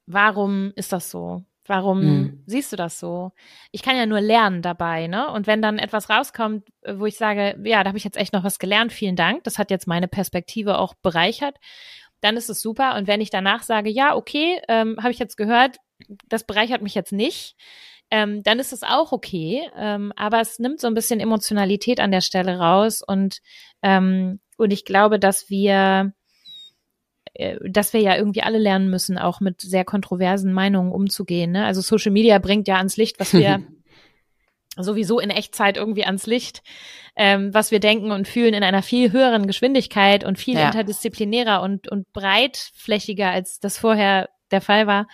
Warum 0.06 0.72
ist 0.74 0.92
das 0.92 1.10
so? 1.10 1.44
Warum 1.64 2.00
hm. 2.02 2.42
siehst 2.46 2.72
du 2.72 2.76
das 2.76 2.98
so? 2.98 3.30
Ich 3.70 3.82
kann 3.82 3.96
ja 3.96 4.04
nur 4.04 4.20
lernen 4.20 4.62
dabei, 4.62 5.06
ne? 5.06 5.30
Und 5.30 5.46
wenn 5.46 5.62
dann 5.62 5.78
etwas 5.78 6.10
rauskommt, 6.10 6.66
äh, 6.82 6.94
wo 6.98 7.06
ich 7.06 7.16
sage, 7.16 7.56
ja, 7.62 7.84
da 7.84 7.88
habe 7.88 7.98
ich 7.98 8.04
jetzt 8.04 8.18
echt 8.18 8.32
noch 8.32 8.42
was 8.42 8.58
gelernt, 8.58 8.92
vielen 8.92 9.16
Dank, 9.16 9.44
das 9.44 9.56
hat 9.56 9.70
jetzt 9.70 9.86
meine 9.86 10.08
Perspektive 10.08 10.78
auch 10.78 10.94
bereichert, 10.94 11.56
dann 12.20 12.36
ist 12.36 12.50
es 12.50 12.60
super. 12.60 12.96
Und 12.96 13.06
wenn 13.06 13.20
ich 13.20 13.30
danach 13.30 13.62
sage, 13.62 13.90
ja, 13.90 14.16
okay, 14.16 14.60
ähm, 14.68 14.96
habe 14.98 15.12
ich 15.12 15.20
jetzt 15.20 15.36
gehört, 15.36 15.76
das 16.28 16.44
bereichert 16.44 16.82
mich 16.82 16.96
jetzt 16.96 17.12
nicht, 17.12 17.56
ähm, 18.14 18.44
dann 18.44 18.60
ist 18.60 18.72
es 18.72 18.84
auch 18.84 19.10
okay. 19.10 19.68
Ähm, 19.76 20.12
aber 20.14 20.40
es 20.40 20.60
nimmt 20.60 20.80
so 20.80 20.86
ein 20.86 20.94
bisschen 20.94 21.18
Emotionalität 21.18 21.98
an 21.98 22.12
der 22.12 22.20
Stelle 22.20 22.58
raus 22.58 23.02
und 23.04 23.38
ähm, 23.82 24.38
und 24.56 24.72
ich 24.72 24.84
glaube, 24.84 25.18
dass 25.18 25.50
wir 25.50 26.12
äh, 27.32 27.58
dass 27.68 27.92
wir 27.92 28.00
ja 28.00 28.16
irgendwie 28.16 28.42
alle 28.42 28.58
lernen 28.58 28.88
müssen, 28.88 29.18
auch 29.18 29.40
mit 29.40 29.60
sehr 29.62 29.84
kontroversen 29.84 30.52
Meinungen 30.52 30.92
umzugehen. 30.92 31.50
Ne? 31.50 31.64
Also 31.64 31.80
Social 31.80 32.12
Media 32.12 32.38
bringt 32.38 32.68
ja 32.68 32.76
ans 32.76 32.96
Licht, 32.96 33.18
was 33.18 33.32
wir 33.34 33.66
sowieso 34.76 35.18
in 35.18 35.30
Echtzeit 35.30 35.76
irgendwie 35.76 36.04
ans 36.04 36.26
Licht, 36.26 36.62
ähm, 37.16 37.52
was 37.52 37.72
wir 37.72 37.80
denken 37.80 38.12
und 38.12 38.28
fühlen 38.28 38.54
in 38.54 38.62
einer 38.62 38.82
viel 38.82 39.10
höheren 39.10 39.48
Geschwindigkeit 39.48 40.22
und 40.22 40.38
viel 40.38 40.54
ja. 40.54 40.66
interdisziplinärer 40.66 41.62
und, 41.62 41.90
und 41.90 42.12
breitflächiger, 42.12 43.30
als 43.30 43.58
das 43.58 43.76
vorher 43.76 44.28
der 44.54 44.60
Fall 44.60 44.86
war. 44.86 45.06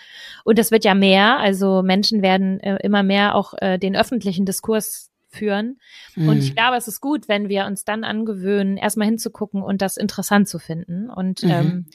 Und 0.44 0.58
das 0.58 0.70
wird 0.70 0.84
ja 0.84 0.94
mehr. 0.94 1.38
Also 1.38 1.82
Menschen 1.82 2.22
werden 2.22 2.60
äh, 2.60 2.76
immer 2.82 3.02
mehr 3.02 3.34
auch 3.34 3.54
äh, 3.58 3.78
den 3.78 3.96
öffentlichen 3.96 4.46
Diskurs 4.46 5.10
führen. 5.30 5.80
Mhm. 6.16 6.28
Und 6.28 6.38
ich 6.38 6.54
glaube, 6.54 6.76
es 6.76 6.88
ist 6.88 7.00
gut, 7.00 7.28
wenn 7.28 7.48
wir 7.48 7.66
uns 7.66 7.84
dann 7.84 8.04
angewöhnen, 8.04 8.76
erstmal 8.76 9.06
hinzugucken 9.06 9.62
und 9.62 9.80
das 9.82 9.96
interessant 9.96 10.48
zu 10.48 10.58
finden 10.58 11.08
und, 11.08 11.42
mhm. 11.42 11.50
ähm, 11.50 11.86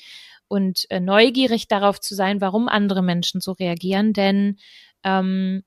und 0.48 0.86
äh, 0.89 1.00
neugierig 1.00 1.68
darauf 1.68 2.00
zu 2.00 2.16
sein, 2.16 2.41
warum 2.41 2.68
andere 2.68 3.04
Menschen 3.04 3.41
so 3.41 3.52
reagieren, 3.52 4.14
denn 4.14 4.58
ähm, 5.04 5.64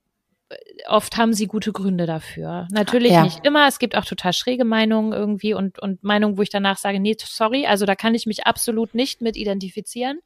oft 0.87 1.17
haben 1.17 1.35
sie 1.35 1.47
gute 1.47 1.73
Gründe 1.73 2.07
dafür. 2.07 2.67
Natürlich 2.71 3.13
ja. 3.13 3.23
nicht 3.23 3.45
immer. 3.45 3.69
Es 3.69 3.79
gibt 3.79 3.97
auch 3.97 4.05
total 4.05 4.33
schräge 4.33 4.65
Meinungen 4.65 5.13
irgendwie 5.13 5.55
und, 5.55 5.79
und 5.79 6.03
Meinungen, 6.03 6.39
wo 6.39 6.43
ich 6.43 6.51
danach 6.51 6.79
sage, 6.79 7.01
nee, 7.01 7.17
sorry, 7.19 7.67
also 7.67 7.87
da 7.87 7.95
kann 7.95 8.15
ich 8.15 8.27
mich 8.27 8.47
absolut 8.47 8.95
nicht 8.95 9.21
mit 9.21 9.37
identifizieren. 9.37 10.21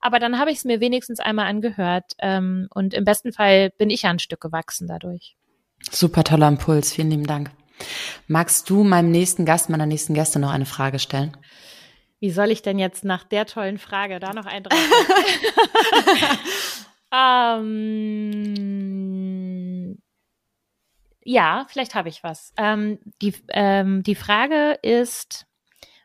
Aber 0.00 0.18
dann 0.18 0.38
habe 0.38 0.50
ich 0.50 0.58
es 0.58 0.64
mir 0.64 0.80
wenigstens 0.80 1.20
einmal 1.20 1.46
angehört 1.46 2.12
ähm, 2.18 2.68
und 2.72 2.94
im 2.94 3.04
besten 3.04 3.32
Fall 3.32 3.70
bin 3.78 3.90
ich 3.90 4.02
ja 4.02 4.10
ein 4.10 4.18
Stück 4.18 4.40
gewachsen 4.40 4.88
dadurch. 4.88 5.36
Super 5.90 6.24
toller 6.24 6.48
Impuls, 6.48 6.92
vielen 6.92 7.10
lieben 7.10 7.26
Dank. 7.26 7.50
Magst 8.26 8.68
du 8.70 8.84
meinem 8.84 9.10
nächsten 9.10 9.44
Gast, 9.44 9.70
meiner 9.70 9.86
nächsten 9.86 10.14
Gäste 10.14 10.38
noch 10.38 10.50
eine 10.50 10.66
Frage 10.66 10.98
stellen? 10.98 11.36
Wie 12.20 12.30
soll 12.30 12.50
ich 12.50 12.62
denn 12.62 12.80
jetzt 12.80 13.04
nach 13.04 13.22
der 13.22 13.46
tollen 13.46 13.78
Frage 13.78 14.18
da 14.18 14.32
noch 14.32 14.46
ein 14.46 14.64
ähm, 17.12 18.58
Ja, 21.30 21.66
vielleicht 21.68 21.94
habe 21.94 22.08
ich 22.08 22.24
was. 22.24 22.54
Ähm, 22.56 22.98
die, 23.20 23.34
ähm, 23.50 24.02
die 24.02 24.14
Frage 24.14 24.78
ist, 24.80 25.44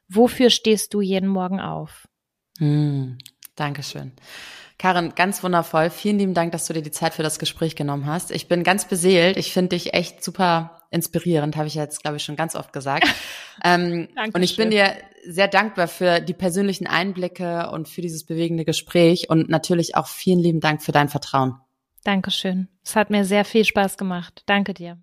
wofür 0.10 0.50
stehst 0.50 0.94
du 0.94 1.00
jeden 1.00 1.30
Morgen 1.30 1.62
auf? 1.62 2.10
Hm, 2.60 3.18
Dankeschön. 3.56 4.12
Karin, 4.78 5.14
ganz 5.16 5.42
wundervoll. 5.42 5.90
Vielen 5.92 6.20
lieben 6.20 6.34
Dank, 6.34 6.52
dass 6.52 6.68
du 6.68 6.74
dir 6.74 6.82
die 6.82 6.92
Zeit 6.92 7.14
für 7.14 7.24
das 7.24 7.40
Gespräch 7.40 7.78
genommen 7.78 8.06
hast. 8.06 8.32
Ich 8.32 8.50
bin 8.50 8.66
ganz 8.66 8.86
beseelt. 8.86 9.38
Ich 9.38 9.54
finde 9.54 9.70
dich 9.78 9.94
echt 9.94 10.22
super 10.22 10.83
inspirierend, 10.94 11.58
habe 11.58 11.68
ich 11.68 11.76
jetzt, 11.76 12.02
glaube 12.02 12.18
ich, 12.18 12.24
schon 12.24 12.36
ganz 12.36 12.56
oft 12.56 12.74
gesagt. 12.74 13.08
ähm, 13.64 14.08
und 14.34 14.44
ich 14.44 14.56
bin 14.56 14.72
dir 14.72 14.94
sehr 15.26 15.48
dankbar 15.48 15.88
für 15.88 16.20
die 16.20 16.34
persönlichen 16.34 16.88
Einblicke 16.88 17.70
und 17.72 17.88
für 17.88 18.02
dieses 18.02 18.26
bewegende 18.26 18.66
Gespräch 18.66 19.30
und 19.30 19.50
natürlich 19.50 19.96
auch 19.96 20.08
vielen 20.08 20.40
lieben 20.40 20.60
Dank 20.60 20.82
für 20.82 20.92
dein 20.92 21.10
Vertrauen. 21.10 21.56
Dankeschön. 22.04 22.68
Es 22.84 22.96
hat 22.96 23.10
mir 23.10 23.24
sehr 23.24 23.46
viel 23.46 23.64
Spaß 23.64 23.98
gemacht. 23.98 24.44
Danke 24.46 24.74
dir. 24.74 24.98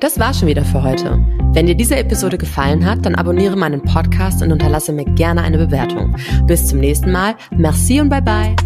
Das 0.00 0.18
war 0.18 0.34
schon 0.34 0.48
wieder 0.48 0.64
für 0.64 0.82
heute. 0.82 1.24
Wenn 1.54 1.66
dir 1.66 1.76
diese 1.76 1.96
Episode 1.96 2.38
gefallen 2.38 2.84
hat, 2.84 3.06
dann 3.06 3.14
abonniere 3.14 3.56
meinen 3.56 3.82
Podcast 3.82 4.42
und 4.42 4.50
unterlasse 4.50 4.92
mir 4.92 5.04
gerne 5.04 5.42
eine 5.42 5.58
Bewertung. 5.58 6.16
Bis 6.46 6.66
zum 6.66 6.80
nächsten 6.80 7.12
Mal. 7.12 7.36
Merci 7.50 8.00
und 8.00 8.08
bye 8.08 8.22
bye. 8.22 8.56